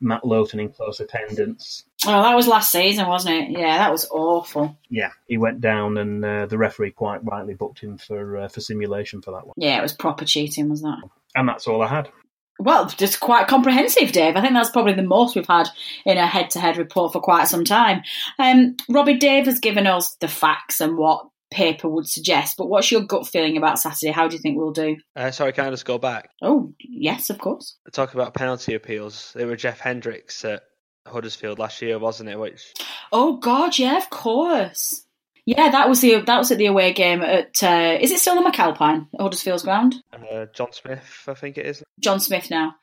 Matt 0.00 0.26
Lowton 0.26 0.60
in 0.60 0.68
close 0.68 1.00
attendance. 1.00 1.84
Oh, 2.06 2.22
that 2.22 2.34
was 2.34 2.48
last 2.48 2.72
season, 2.72 3.06
wasn't 3.06 3.34
it? 3.34 3.50
Yeah, 3.58 3.78
that 3.78 3.92
was 3.92 4.08
awful. 4.10 4.78
Yeah, 4.88 5.10
he 5.26 5.38
went 5.38 5.60
down, 5.60 5.98
and 5.98 6.24
uh, 6.24 6.46
the 6.46 6.58
referee 6.58 6.92
quite 6.92 7.24
rightly 7.24 7.54
booked 7.54 7.80
him 7.80 7.98
for 7.98 8.38
uh, 8.38 8.48
for 8.48 8.60
simulation 8.60 9.22
for 9.22 9.30
that 9.32 9.46
one. 9.46 9.54
Yeah, 9.56 9.78
it 9.78 9.82
was 9.82 9.92
proper 9.92 10.24
cheating, 10.24 10.68
was 10.68 10.82
that? 10.82 10.98
And 11.34 11.48
that's 11.48 11.66
all 11.66 11.82
I 11.82 11.88
had. 11.88 12.10
Well, 12.58 12.86
just 12.86 13.20
quite 13.20 13.48
comprehensive, 13.48 14.12
Dave. 14.12 14.36
I 14.36 14.40
think 14.40 14.54
that's 14.54 14.70
probably 14.70 14.92
the 14.92 15.02
most 15.02 15.34
we've 15.34 15.46
had 15.46 15.68
in 16.04 16.16
a 16.16 16.26
head-to-head 16.26 16.76
report 16.76 17.12
for 17.12 17.20
quite 17.20 17.48
some 17.48 17.64
time. 17.64 18.02
Um, 18.38 18.76
Robbie 18.88 19.16
Dave 19.16 19.46
has 19.46 19.58
given 19.58 19.86
us 19.86 20.14
the 20.20 20.28
facts 20.28 20.80
and 20.80 20.96
what 20.96 21.26
paper 21.50 21.88
would 21.88 22.08
suggest, 22.08 22.56
but 22.56 22.68
what's 22.68 22.90
your 22.90 23.02
gut 23.02 23.26
feeling 23.26 23.56
about 23.56 23.78
Saturday? 23.78 24.12
How 24.12 24.28
do 24.28 24.36
you 24.36 24.42
think 24.42 24.56
we'll 24.56 24.72
do? 24.72 24.96
Uh, 25.16 25.30
sorry, 25.30 25.52
can 25.52 25.66
I 25.66 25.70
just 25.70 25.84
go 25.84 25.98
back? 25.98 26.30
Oh, 26.40 26.72
yes, 26.78 27.30
of 27.30 27.38
course. 27.38 27.76
Talk 27.92 28.14
about 28.14 28.34
penalty 28.34 28.74
appeals. 28.74 29.34
It 29.38 29.46
were 29.46 29.56
Jeff 29.56 29.80
Hendricks 29.80 30.44
at 30.44 30.62
Huddersfield 31.06 31.58
last 31.58 31.82
year, 31.82 31.98
wasn't 31.98 32.30
it? 32.30 32.38
Which 32.38 32.72
Oh 33.10 33.36
God, 33.36 33.78
yeah, 33.78 33.96
of 33.98 34.10
course. 34.10 35.04
Yeah, 35.44 35.70
that 35.70 35.88
was 35.88 36.00
the 36.00 36.20
that 36.20 36.38
was 36.38 36.52
at 36.52 36.58
the 36.58 36.66
away 36.66 36.92
game 36.92 37.22
at. 37.22 37.62
Uh, 37.62 37.98
is 38.00 38.12
it 38.12 38.20
still 38.20 38.40
the 38.40 38.48
McAlpine 38.48 39.08
Huddersfield's 39.18 39.64
ground? 39.64 39.96
uh, 40.12 40.46
John 40.54 40.72
Smith, 40.72 41.24
I 41.26 41.34
think 41.34 41.58
it 41.58 41.66
is. 41.66 41.82
John 42.00 42.20
Smith 42.20 42.50
now. 42.50 42.76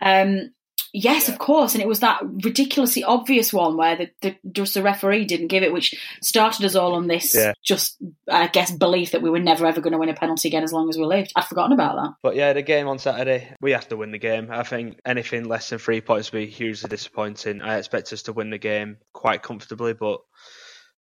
Um, 0.00 0.52
yes, 0.92 1.28
Yeah. 1.28 1.34
of 1.34 1.38
course, 1.40 1.74
and 1.74 1.82
it 1.82 1.88
was 1.88 2.00
that 2.00 2.20
ridiculously 2.22 3.04
obvious 3.04 3.52
one 3.52 3.76
where 3.76 3.96
the, 3.96 4.10
the 4.22 4.36
just 4.52 4.74
the 4.74 4.82
referee 4.82 5.24
didn't 5.24 5.48
give 5.48 5.62
it, 5.62 5.72
which 5.72 5.94
started 6.22 6.64
us 6.64 6.74
all 6.74 6.94
on 6.94 7.06
this 7.06 7.34
Yeah. 7.34 7.52
just 7.64 7.96
I 8.28 8.46
guess 8.48 8.70
belief 8.70 9.12
that 9.12 9.22
we 9.22 9.30
were 9.30 9.38
never 9.40 9.66
ever 9.66 9.80
going 9.80 9.92
to 9.92 9.98
win 9.98 10.08
a 10.08 10.14
penalty 10.14 10.48
again 10.48 10.62
as 10.64 10.72
long 10.72 10.88
as 10.88 10.96
we 10.98 11.04
lived. 11.04 11.32
I'd 11.36 11.44
forgotten 11.44 11.72
about 11.72 11.96
that. 11.96 12.14
But 12.22 12.36
yeah, 12.36 12.52
the 12.52 12.62
game 12.62 12.88
on 12.88 12.98
Saturday, 12.98 13.54
we 13.60 13.72
have 13.72 13.88
to 13.88 13.96
win 13.96 14.10
the 14.12 14.18
game. 14.18 14.48
I 14.50 14.62
think 14.62 14.98
anything 15.04 15.44
less 15.44 15.70
than 15.70 15.78
three 15.78 16.00
points 16.00 16.32
would 16.32 16.38
be 16.38 16.46
hugely 16.46 16.88
disappointing. 16.88 17.62
I 17.62 17.76
expect 17.78 18.12
us 18.12 18.22
to 18.22 18.32
win 18.32 18.50
the 18.50 18.58
game 18.58 18.98
quite 19.12 19.42
comfortably, 19.42 19.94
but 19.94 20.20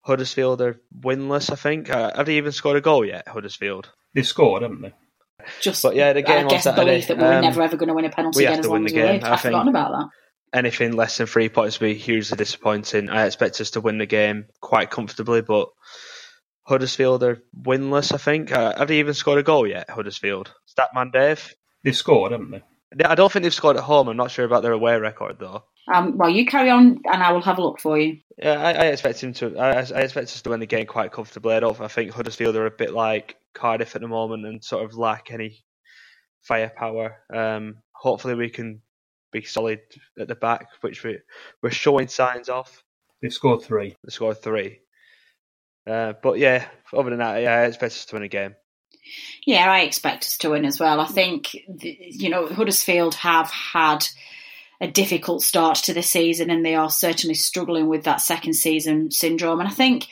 Huddersfield 0.02 0.60
are 0.62 0.80
winless, 0.96 1.50
I 1.50 1.56
think. 1.56 1.90
Uh, 1.90 2.12
have 2.16 2.26
they 2.26 2.36
even 2.36 2.52
scored 2.52 2.76
a 2.76 2.80
goal 2.80 3.04
yet, 3.04 3.26
Huddersfield? 3.26 3.90
They've 4.14 4.26
scored, 4.26 4.62
haven't 4.62 4.82
they? 4.82 4.92
Just 5.60 5.82
But 5.82 5.94
yeah, 5.94 6.12
the 6.12 6.22
game 6.22 6.38
I 6.38 6.42
on 6.42 6.48
guess 6.48 6.64
Saturday, 6.64 6.84
belief 6.84 7.08
that 7.08 7.18
we 7.18 7.24
are 7.24 7.34
um, 7.34 7.42
never 7.42 7.62
ever 7.62 7.76
going 7.76 7.88
to 7.88 7.94
win 7.94 8.04
a 8.04 8.10
penalty 8.10 8.44
again 8.44 8.60
as 8.60 8.66
long 8.66 8.84
as 8.84 8.92
the 8.92 8.96
we 8.96 9.02
game. 9.02 9.12
lived. 9.14 9.24
I 9.24 9.32
I'd 9.32 9.40
forgotten 9.40 9.68
about 9.68 9.92
that. 9.92 10.08
Anything 10.58 10.92
less 10.92 11.18
than 11.18 11.26
three 11.26 11.48
points 11.48 11.80
would 11.80 11.86
be 11.86 11.94
hugely 11.94 12.36
disappointing. 12.36 13.10
I 13.10 13.26
expect 13.26 13.60
us 13.60 13.72
to 13.72 13.80
win 13.80 13.98
the 13.98 14.06
game 14.06 14.46
quite 14.60 14.90
comfortably, 14.90 15.42
but 15.42 15.68
Huddersfield 16.62 17.22
are 17.22 17.42
winless, 17.60 18.12
I 18.12 18.18
think. 18.18 18.52
Uh, 18.52 18.76
have 18.76 18.88
they 18.88 18.98
even 18.98 19.14
scored 19.14 19.38
a 19.38 19.42
goal 19.42 19.66
yet, 19.66 19.90
Huddersfield? 19.90 20.52
Statman 20.66 21.12
Dave? 21.12 21.54
They've 21.82 21.96
scored, 21.96 22.32
haven't 22.32 22.50
they? 22.50 22.62
I 23.04 23.14
don't 23.14 23.30
think 23.30 23.42
they've 23.42 23.54
scored 23.54 23.76
at 23.76 23.82
home. 23.82 24.08
I'm 24.08 24.16
not 24.16 24.30
sure 24.30 24.44
about 24.44 24.62
their 24.62 24.72
away 24.72 24.96
record, 24.96 25.36
though. 25.38 25.64
Um, 25.92 26.16
well, 26.18 26.30
you 26.30 26.46
carry 26.46 26.70
on, 26.70 27.00
and 27.04 27.22
I 27.22 27.32
will 27.32 27.42
have 27.42 27.58
a 27.58 27.62
look 27.62 27.80
for 27.80 27.98
you. 27.98 28.18
Yeah, 28.38 28.60
I, 28.60 28.72
I 28.72 28.84
expect 28.86 29.22
him 29.22 29.32
to. 29.34 29.56
I, 29.56 29.70
I 29.70 30.00
expect 30.00 30.28
us 30.28 30.42
to 30.42 30.50
win 30.50 30.60
the 30.60 30.66
game 30.66 30.86
quite 30.86 31.12
comfortably. 31.12 31.54
I 31.54 31.60
don't. 31.60 31.80
I 31.80 31.88
think 31.88 32.10
Huddersfield 32.10 32.56
are 32.56 32.66
a 32.66 32.70
bit 32.70 32.92
like 32.92 33.36
Cardiff 33.54 33.94
at 33.94 34.02
the 34.02 34.08
moment 34.08 34.46
and 34.46 34.64
sort 34.64 34.84
of 34.84 34.96
lack 34.96 35.30
any 35.30 35.64
firepower. 36.42 37.18
Um, 37.32 37.76
hopefully, 37.92 38.34
we 38.34 38.50
can 38.50 38.82
be 39.32 39.42
solid 39.42 39.80
at 40.18 40.28
the 40.28 40.34
back, 40.34 40.66
which 40.80 41.04
we 41.04 41.18
we're 41.62 41.70
showing 41.70 42.08
signs 42.08 42.48
of. 42.48 42.82
They've 43.22 43.32
scored 43.32 43.62
three. 43.62 43.96
They 44.04 44.10
scored 44.10 44.42
three. 44.42 44.80
Uh, 45.86 46.14
but 46.22 46.38
yeah, 46.38 46.66
other 46.92 47.10
than 47.10 47.20
that, 47.20 47.42
yeah, 47.42 47.54
I 47.54 47.62
expect 47.64 47.92
us 47.92 48.04
to 48.06 48.16
win 48.16 48.24
a 48.24 48.28
game. 48.28 48.56
Yeah, 49.46 49.70
I 49.70 49.80
expect 49.80 50.24
us 50.24 50.36
to 50.38 50.50
win 50.50 50.64
as 50.64 50.80
well. 50.80 51.00
I 51.00 51.06
think, 51.06 51.54
you 51.54 52.28
know, 52.28 52.48
Huddersfield 52.48 53.14
have 53.14 53.48
had 53.50 54.04
a 54.80 54.90
difficult 54.90 55.42
start 55.42 55.76
to 55.76 55.94
the 55.94 56.02
season 56.02 56.50
and 56.50 56.64
they 56.64 56.74
are 56.74 56.90
certainly 56.90 57.34
struggling 57.34 57.88
with 57.88 58.04
that 58.04 58.20
second 58.20 58.54
season 58.54 59.10
syndrome. 59.10 59.60
And 59.60 59.68
I 59.68 59.72
think 59.72 60.08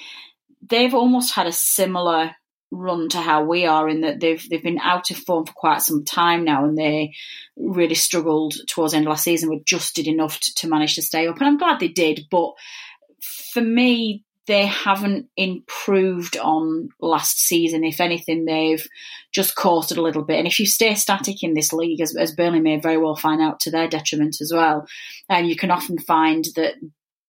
they've 0.62 0.94
almost 0.94 1.34
had 1.34 1.46
a 1.46 1.52
similar 1.52 2.34
run 2.70 3.08
to 3.08 3.18
how 3.18 3.44
we 3.44 3.66
are 3.66 3.88
in 3.88 4.00
that 4.00 4.18
they've 4.20 4.48
they've 4.48 4.62
been 4.62 4.80
out 4.80 5.10
of 5.10 5.16
form 5.16 5.46
for 5.46 5.52
quite 5.52 5.80
some 5.80 6.04
time 6.04 6.44
now 6.44 6.64
and 6.64 6.76
they 6.76 7.14
really 7.56 7.94
struggled 7.94 8.54
towards 8.68 8.92
the 8.92 8.96
end 8.96 9.06
of 9.06 9.10
last 9.10 9.22
season 9.22 9.48
but 9.48 9.64
just 9.64 9.94
did 9.94 10.08
enough 10.08 10.40
to, 10.40 10.52
to 10.54 10.68
manage 10.68 10.96
to 10.96 11.02
stay 11.02 11.28
up 11.28 11.36
and 11.36 11.46
I'm 11.46 11.58
glad 11.58 11.78
they 11.78 11.88
did 11.88 12.26
but 12.30 12.52
for 13.52 13.60
me 13.60 14.23
they 14.46 14.66
haven't 14.66 15.28
improved 15.36 16.36
on 16.36 16.90
last 17.00 17.38
season. 17.38 17.82
If 17.82 18.00
anything, 18.00 18.44
they've 18.44 18.86
just 19.32 19.56
coasted 19.56 19.96
a 19.96 20.02
little 20.02 20.22
bit. 20.22 20.38
And 20.38 20.46
if 20.46 20.58
you 20.58 20.66
stay 20.66 20.94
static 20.94 21.42
in 21.42 21.54
this 21.54 21.72
league, 21.72 22.00
as, 22.00 22.14
as 22.14 22.34
Burnley 22.34 22.60
may 22.60 22.78
very 22.78 22.98
well 22.98 23.16
find 23.16 23.40
out 23.40 23.60
to 23.60 23.70
their 23.70 23.88
detriment 23.88 24.36
as 24.40 24.52
well, 24.54 24.86
and 25.28 25.48
you 25.48 25.56
can 25.56 25.70
often 25.70 25.98
find 25.98 26.44
that 26.56 26.74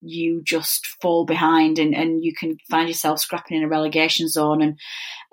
you 0.01 0.41
just 0.43 0.85
fall 1.01 1.25
behind 1.25 1.79
and, 1.79 1.95
and 1.95 2.23
you 2.23 2.33
can 2.33 2.57
find 2.69 2.87
yourself 2.87 3.19
scrapping 3.19 3.57
in 3.57 3.63
a 3.63 3.67
relegation 3.67 4.27
zone. 4.27 4.61
And 4.61 4.79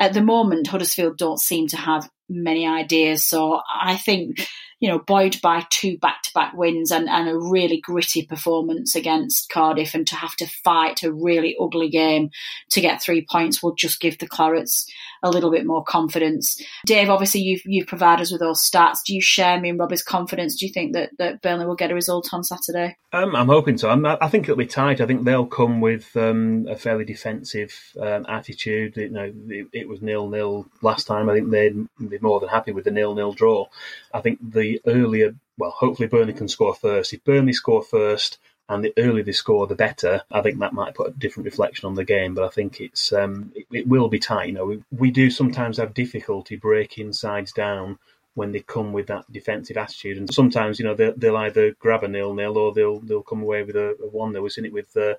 at 0.00 0.12
the 0.14 0.22
moment, 0.22 0.68
Huddersfield 0.68 1.18
don't 1.18 1.40
seem 1.40 1.66
to 1.68 1.76
have 1.76 2.08
many 2.28 2.66
ideas. 2.66 3.24
So 3.24 3.60
I 3.68 3.96
think, 3.96 4.48
you 4.82 4.88
know, 4.88 4.98
buoyed 4.98 5.40
by 5.40 5.64
two 5.70 5.96
back 5.98 6.22
to 6.22 6.32
back 6.34 6.52
wins 6.54 6.90
and, 6.90 7.08
and 7.08 7.28
a 7.28 7.38
really 7.38 7.80
gritty 7.80 8.26
performance 8.26 8.96
against 8.96 9.48
Cardiff 9.48 9.94
and 9.94 10.04
to 10.08 10.16
have 10.16 10.34
to 10.34 10.46
fight 10.48 11.04
a 11.04 11.12
really 11.12 11.56
ugly 11.60 11.88
game 11.88 12.30
to 12.70 12.80
get 12.80 13.00
three 13.00 13.24
points 13.30 13.62
will 13.62 13.76
just 13.76 14.00
give 14.00 14.18
the 14.18 14.26
Clarets 14.26 14.84
a 15.22 15.30
little 15.30 15.52
bit 15.52 15.64
more 15.64 15.84
confidence. 15.84 16.60
Dave, 16.84 17.10
obviously 17.10 17.42
you've 17.42 17.62
you've 17.64 17.86
provided 17.86 18.22
us 18.22 18.32
with 18.32 18.40
those 18.40 18.60
stats. 18.60 19.04
Do 19.06 19.14
you 19.14 19.22
share 19.22 19.60
me 19.60 19.68
and 19.68 19.78
Robbie's 19.78 20.02
confidence? 20.02 20.56
Do 20.56 20.66
you 20.66 20.72
think 20.72 20.94
that, 20.94 21.10
that 21.18 21.42
Burnley 21.42 21.64
will 21.64 21.76
get 21.76 21.92
a 21.92 21.94
result 21.94 22.30
on 22.32 22.42
Saturday? 22.42 22.96
Um, 23.12 23.36
I'm 23.36 23.46
hoping 23.46 23.78
so. 23.78 23.88
I'm, 23.88 24.04
I 24.04 24.28
think 24.28 24.46
it'll 24.46 24.56
be 24.56 24.66
tight. 24.66 25.00
I 25.00 25.06
think 25.06 25.22
they'll 25.22 25.46
come 25.46 25.80
with 25.80 26.16
um, 26.16 26.66
a 26.68 26.74
fairly 26.74 27.04
defensive 27.04 27.72
um, 28.00 28.26
attitude. 28.28 28.96
You 28.96 29.10
know, 29.10 29.32
it, 29.48 29.68
it 29.72 29.88
was 29.88 30.02
nil 30.02 30.28
nil 30.28 30.66
last 30.80 31.06
time. 31.06 31.30
I 31.30 31.34
think 31.34 31.50
they'd 31.50 31.86
be 32.08 32.18
more 32.18 32.40
than 32.40 32.48
happy 32.48 32.72
with 32.72 32.84
the 32.84 32.90
nil 32.90 33.14
nil 33.14 33.32
draw. 33.32 33.68
I 34.12 34.20
think 34.22 34.40
the 34.42 34.71
earlier, 34.86 35.34
well, 35.58 35.70
hopefully 35.70 36.08
Burnley 36.08 36.32
can 36.32 36.48
score 36.48 36.74
first. 36.74 37.12
If 37.12 37.24
Burnley 37.24 37.52
score 37.52 37.82
first, 37.82 38.38
and 38.68 38.84
the 38.84 38.92
earlier 38.96 39.24
they 39.24 39.32
score, 39.32 39.66
the 39.66 39.74
better. 39.74 40.22
I 40.30 40.40
think 40.40 40.58
that 40.58 40.72
might 40.72 40.94
put 40.94 41.08
a 41.08 41.18
different 41.18 41.44
reflection 41.44 41.86
on 41.86 41.94
the 41.94 42.04
game, 42.04 42.34
but 42.34 42.44
I 42.44 42.48
think 42.48 42.80
it's 42.80 43.12
um, 43.12 43.52
it, 43.54 43.66
it 43.70 43.88
will 43.88 44.08
be 44.08 44.18
tight. 44.18 44.48
You 44.48 44.54
know, 44.54 44.64
we, 44.66 44.82
we 44.90 45.10
do 45.10 45.30
sometimes 45.30 45.76
have 45.76 45.94
difficulty 45.94 46.56
breaking 46.56 47.12
sides 47.12 47.52
down 47.52 47.98
when 48.34 48.52
they 48.52 48.60
come 48.60 48.92
with 48.92 49.06
that 49.08 49.30
defensive 49.30 49.76
attitude, 49.76 50.18
and 50.18 50.32
sometimes 50.32 50.78
you 50.78 50.84
know 50.84 50.94
they'll, 50.94 51.14
they'll 51.16 51.36
either 51.36 51.72
grab 51.78 52.04
a 52.04 52.08
nil 52.08 52.34
nil 52.34 52.58
or 52.58 52.72
they'll 52.72 53.00
they'll 53.00 53.22
come 53.22 53.42
away 53.42 53.62
with 53.62 53.76
a, 53.76 53.90
a 54.02 54.06
one. 54.06 54.40
We've 54.40 54.52
seen 54.52 54.64
it 54.64 54.72
with 54.72 54.96
uh, 54.96 55.14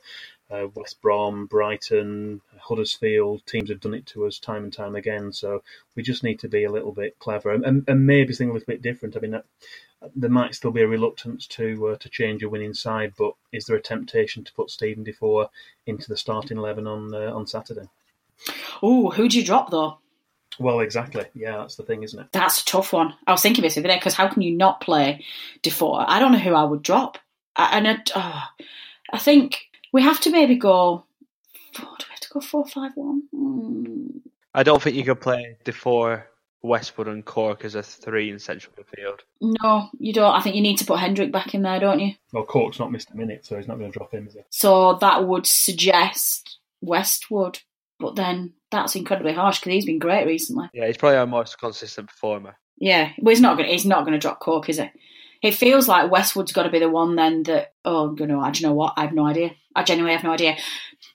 uh, 0.51 0.67
West 0.75 1.01
Brom, 1.01 1.45
Brighton, 1.45 2.41
Huddersfield. 2.59 3.45
Teams 3.45 3.69
have 3.69 3.81
done 3.81 3.93
it 3.93 4.05
to 4.07 4.25
us 4.25 4.39
time 4.39 4.63
and 4.63 4.73
time 4.73 4.95
again. 4.95 5.31
So 5.33 5.63
we 5.95 6.03
just 6.03 6.23
need 6.23 6.39
to 6.39 6.47
be 6.47 6.63
a 6.63 6.71
little 6.71 6.91
bit 6.91 7.19
clever 7.19 7.51
and, 7.51 7.65
and, 7.65 7.83
and 7.87 8.07
maybe 8.07 8.33
think 8.33 8.49
a 8.49 8.53
little 8.53 8.65
bit 8.65 8.81
different. 8.81 9.17
I 9.17 9.19
mean. 9.19 9.31
That, 9.31 9.45
there 10.15 10.29
might 10.29 10.53
still 10.53 10.71
be 10.71 10.81
a 10.81 10.87
reluctance 10.87 11.47
to 11.47 11.87
uh, 11.87 11.95
to 11.97 12.09
change 12.09 12.43
a 12.43 12.49
winning 12.49 12.73
side, 12.73 13.13
but 13.17 13.33
is 13.53 13.65
there 13.65 13.77
a 13.77 13.81
temptation 13.81 14.43
to 14.43 14.53
put 14.53 14.69
Steven 14.69 15.03
Defour 15.03 15.49
into 15.85 16.09
the 16.09 16.17
starting 16.17 16.57
eleven 16.57 16.87
on 16.87 17.13
uh, 17.13 17.31
on 17.33 17.47
Saturday? 17.47 17.87
Oh, 18.81 19.11
who 19.11 19.29
do 19.29 19.39
you 19.39 19.45
drop 19.45 19.71
though? 19.71 19.99
Well, 20.59 20.79
exactly. 20.79 21.25
Yeah, 21.33 21.57
that's 21.57 21.75
the 21.75 21.83
thing, 21.83 22.03
isn't 22.03 22.19
it? 22.19 22.27
That's 22.31 22.61
a 22.61 22.65
tough 22.65 22.93
one. 22.93 23.13
I 23.27 23.31
was 23.31 23.41
thinking 23.41 23.63
this 23.63 23.75
the 23.75 23.81
other 23.81 23.89
day 23.89 23.97
because 23.97 24.13
how 24.13 24.27
can 24.27 24.41
you 24.41 24.55
not 24.55 24.81
play 24.81 25.25
Defour? 25.61 26.05
I 26.07 26.19
don't 26.19 26.31
know 26.31 26.37
who 26.37 26.53
I 26.53 26.63
would 26.63 26.83
drop. 26.83 27.17
I, 27.55 27.77
and 27.77 27.87
I, 27.87 27.97
oh, 28.15 28.43
I 29.11 29.17
think 29.19 29.69
we 29.91 30.01
have 30.01 30.19
to 30.21 30.31
maybe 30.31 30.55
go. 30.55 31.05
Do 31.75 31.83
we 31.83 32.11
have 32.11 32.19
to 32.19 32.29
go 32.29 32.39
four 32.39 32.65
five 32.65 32.91
one? 32.95 33.23
Mm. 33.33 34.21
I 34.53 34.63
don't 34.63 34.81
think 34.81 34.95
you 34.95 35.03
could 35.03 35.19
play 35.19 35.57
Defour, 35.63 36.27
Westwood, 36.61 37.07
and 37.07 37.25
Cork 37.25 37.65
as 37.65 37.75
a 37.75 37.81
three 37.81 38.29
in 38.29 38.37
central 38.37 38.75
midfield. 38.75 39.19
No, 39.41 39.89
you 39.97 40.13
don't. 40.13 40.33
I 40.33 40.41
think 40.41 40.55
you 40.55 40.61
need 40.61 40.77
to 40.77 40.85
put 40.85 40.99
Hendrick 40.99 41.31
back 41.31 41.55
in 41.55 41.63
there, 41.63 41.79
don't 41.79 41.99
you? 41.99 42.13
Well, 42.31 42.45
Cork's 42.45 42.79
not 42.79 42.91
missed 42.91 43.11
a 43.11 43.17
minute, 43.17 43.45
so 43.45 43.57
he's 43.57 43.67
not 43.67 43.79
going 43.79 43.91
to 43.91 43.97
drop 43.97 44.13
him, 44.13 44.27
is 44.27 44.33
he? 44.33 44.41
So 44.51 44.93
that 45.01 45.27
would 45.27 45.47
suggest 45.47 46.59
Westwood, 46.81 47.59
but 48.03 48.17
then 48.17 48.51
that's 48.69 48.97
incredibly 48.97 49.33
harsh 49.33 49.59
because 49.59 49.71
he's 49.71 49.85
been 49.85 49.97
great 49.97 50.27
recently. 50.27 50.69
Yeah, 50.73 50.87
he's 50.87 50.97
probably 50.97 51.17
our 51.17 51.25
most 51.25 51.57
consistent 51.57 52.09
performer. 52.09 52.57
Yeah, 52.77 53.11
well, 53.17 53.31
he's 53.31 53.39
not 53.39 53.57
going. 53.57 53.69
He's 53.69 53.85
not 53.85 54.01
going 54.01 54.11
to 54.11 54.19
drop 54.19 54.41
Cork, 54.41 54.67
is 54.67 54.77
he? 54.77 54.89
It 55.41 55.53
feels 55.53 55.87
like 55.87 56.11
Westwood's 56.11 56.51
got 56.51 56.63
to 56.63 56.69
be 56.69 56.79
the 56.79 56.89
one 56.89 57.15
then 57.15 57.43
that. 57.43 57.73
Oh, 57.85 58.13
you 58.19 58.27
know, 58.27 58.41
I 58.41 58.51
do 58.51 58.59
you 58.59 58.67
know 58.67 58.73
what? 58.73 58.93
I 58.97 59.03
have 59.03 59.13
no 59.13 59.25
idea. 59.25 59.51
I 59.73 59.83
genuinely 59.83 60.15
have 60.15 60.25
no 60.25 60.33
idea. 60.33 60.57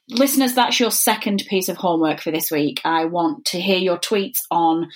Listeners, 0.09 0.55
that's 0.55 0.81
your 0.81 0.91
second 0.91 1.45
piece 1.47 1.69
of 1.69 1.77
homework 1.77 2.23
for 2.23 2.31
this 2.31 2.51
week. 2.51 2.81
I 2.87 3.05
want 3.05 3.45
to 3.47 3.61
hear 3.61 3.77
your 3.77 3.99
tweets 3.99 4.41
on 4.51 4.89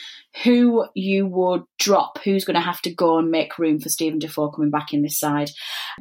who 0.42 0.86
you 0.94 1.26
would 1.26 1.64
drop, 1.78 2.18
who's 2.24 2.46
going 2.46 2.54
to 2.54 2.60
have 2.60 2.80
to 2.82 2.94
go 2.94 3.18
and 3.18 3.30
make 3.30 3.58
room 3.58 3.80
for 3.80 3.90
Steven 3.90 4.18
Defour 4.18 4.50
coming 4.50 4.70
back 4.70 4.94
in 4.94 5.02
this 5.02 5.20
side. 5.20 5.50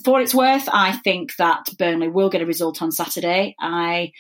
For 0.06 0.22
its 0.22 0.34
worth, 0.34 0.70
I 0.72 0.94
think 0.94 1.36
that 1.36 1.66
Burnley 1.78 2.08
will 2.08 2.30
get 2.30 2.42
a 2.42 2.46
result 2.46 2.82
on 2.82 2.94
Saturday. 2.94 3.56
I 3.60 4.14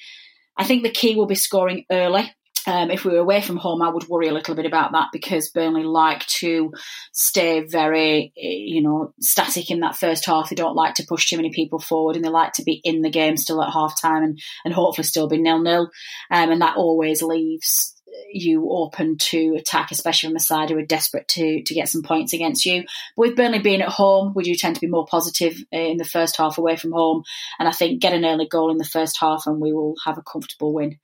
I 0.61 0.63
think 0.63 0.83
the 0.83 0.91
key 0.91 1.15
will 1.15 1.25
be 1.25 1.33
scoring 1.33 1.85
early. 1.91 2.31
Um, 2.67 2.91
if 2.91 3.03
we 3.03 3.13
were 3.13 3.17
away 3.17 3.41
from 3.41 3.57
home, 3.57 3.81
I 3.81 3.89
would 3.89 4.07
worry 4.07 4.27
a 4.27 4.31
little 4.31 4.53
bit 4.53 4.67
about 4.67 4.91
that 4.91 5.07
because 5.11 5.49
Burnley 5.49 5.81
like 5.81 6.23
to 6.27 6.71
stay 7.11 7.61
very, 7.61 8.31
you 8.35 8.83
know, 8.83 9.11
static 9.19 9.71
in 9.71 9.79
that 9.79 9.95
first 9.95 10.23
half. 10.27 10.51
They 10.51 10.55
don't 10.55 10.75
like 10.75 10.93
to 10.95 11.05
push 11.09 11.27
too 11.27 11.37
many 11.37 11.49
people 11.49 11.79
forward, 11.79 12.15
and 12.15 12.23
they 12.23 12.29
like 12.29 12.53
to 12.53 12.63
be 12.63 12.79
in 12.83 13.01
the 13.01 13.09
game 13.09 13.37
still 13.37 13.63
at 13.63 13.73
half 13.73 13.99
time 13.99 14.21
and, 14.21 14.39
and 14.63 14.71
hopefully 14.71 15.03
still 15.03 15.27
be 15.27 15.41
nil 15.41 15.63
nil. 15.63 15.89
Um, 16.29 16.51
and 16.51 16.61
that 16.61 16.77
always 16.77 17.23
leaves 17.23 17.99
you 18.31 18.69
open 18.71 19.17
to 19.17 19.55
attack, 19.57 19.91
especially 19.91 20.29
from 20.29 20.35
a 20.35 20.39
side 20.39 20.69
who 20.69 20.77
are 20.77 20.85
desperate 20.85 21.27
to 21.29 21.63
to 21.63 21.73
get 21.73 21.89
some 21.89 22.03
points 22.03 22.33
against 22.33 22.65
you. 22.65 22.83
But 23.15 23.27
with 23.27 23.35
Burnley 23.35 23.59
being 23.59 23.81
at 23.81 23.89
home, 23.89 24.33
we 24.35 24.43
do 24.43 24.55
tend 24.55 24.75
to 24.75 24.81
be 24.81 24.87
more 24.87 25.05
positive 25.05 25.57
uh, 25.73 25.77
in 25.77 25.97
the 25.97 26.05
first 26.05 26.37
half 26.37 26.57
away 26.57 26.75
from 26.75 26.91
home, 26.91 27.23
and 27.59 27.67
I 27.67 27.71
think 27.71 28.01
get 28.01 28.13
an 28.13 28.25
early 28.25 28.47
goal 28.47 28.71
in 28.71 28.77
the 28.77 28.85
first 28.85 29.17
half, 29.19 29.47
and 29.47 29.59
we 29.59 29.73
will 29.73 29.95
have 30.05 30.17
a 30.17 30.23
comfortable 30.23 30.73
win. 30.73 30.99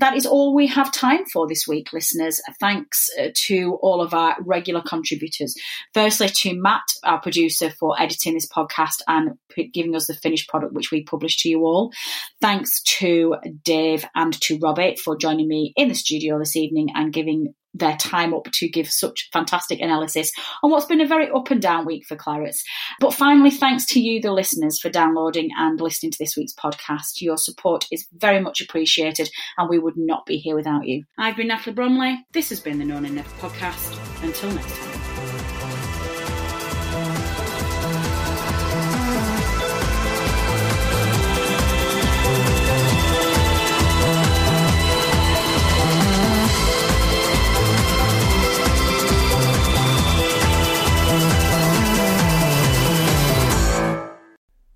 That 0.00 0.16
is 0.16 0.26
all 0.26 0.54
we 0.54 0.66
have 0.68 0.92
time 0.92 1.24
for 1.26 1.46
this 1.46 1.66
week, 1.68 1.92
listeners. 1.92 2.40
Thanks 2.60 3.10
uh, 3.20 3.28
to 3.34 3.78
all 3.82 4.00
of 4.00 4.14
our 4.14 4.36
regular 4.40 4.82
contributors. 4.82 5.56
Firstly, 5.94 6.28
to 6.28 6.60
Matt, 6.60 6.82
our 7.04 7.20
producer, 7.20 7.70
for 7.70 8.00
editing 8.00 8.34
this 8.34 8.48
podcast 8.48 9.02
and 9.06 9.38
giving 9.72 9.94
us 9.94 10.06
the 10.06 10.14
finished 10.14 10.48
product 10.48 10.72
which 10.72 10.90
we 10.90 11.02
publish 11.02 11.42
to 11.42 11.48
you 11.48 11.60
all. 11.64 11.92
Thanks 12.40 12.82
to 12.82 13.36
Dave 13.62 14.04
and 14.14 14.32
to 14.42 14.58
Robert 14.58 14.98
for 14.98 15.16
joining 15.16 15.48
me 15.48 15.72
in 15.76 15.88
the 15.88 15.94
studio 15.94 16.38
this 16.38 16.56
evening 16.56 16.61
and 16.94 17.12
giving 17.12 17.54
their 17.74 17.96
time 17.96 18.34
up 18.34 18.46
to 18.52 18.68
give 18.68 18.90
such 18.90 19.28
fantastic 19.32 19.80
analysis 19.80 20.30
on 20.62 20.70
what's 20.70 20.86
been 20.86 21.00
a 21.00 21.06
very 21.06 21.30
up 21.30 21.50
and 21.50 21.62
down 21.62 21.86
week 21.86 22.04
for 22.06 22.16
Clarets. 22.16 22.62
But 23.00 23.14
finally, 23.14 23.50
thanks 23.50 23.86
to 23.86 24.00
you, 24.00 24.20
the 24.20 24.32
listeners, 24.32 24.78
for 24.78 24.90
downloading 24.90 25.48
and 25.56 25.80
listening 25.80 26.12
to 26.12 26.18
this 26.18 26.36
week's 26.36 26.54
podcast. 26.54 27.20
Your 27.20 27.38
support 27.38 27.86
is 27.90 28.06
very 28.12 28.40
much 28.40 28.60
appreciated, 28.60 29.30
and 29.56 29.68
we 29.68 29.78
would 29.78 29.96
not 29.96 30.26
be 30.26 30.36
here 30.36 30.54
without 30.54 30.86
you. 30.86 31.04
I've 31.18 31.36
been 31.36 31.48
Natalie 31.48 31.74
Bromley. 31.74 32.26
This 32.32 32.50
has 32.50 32.60
been 32.60 32.78
the 32.78 32.84
No 32.84 33.00
Nay 33.00 33.10
Never 33.10 33.30
podcast. 33.36 33.98
Until 34.22 34.52
next 34.52 34.76
time. 34.76 34.91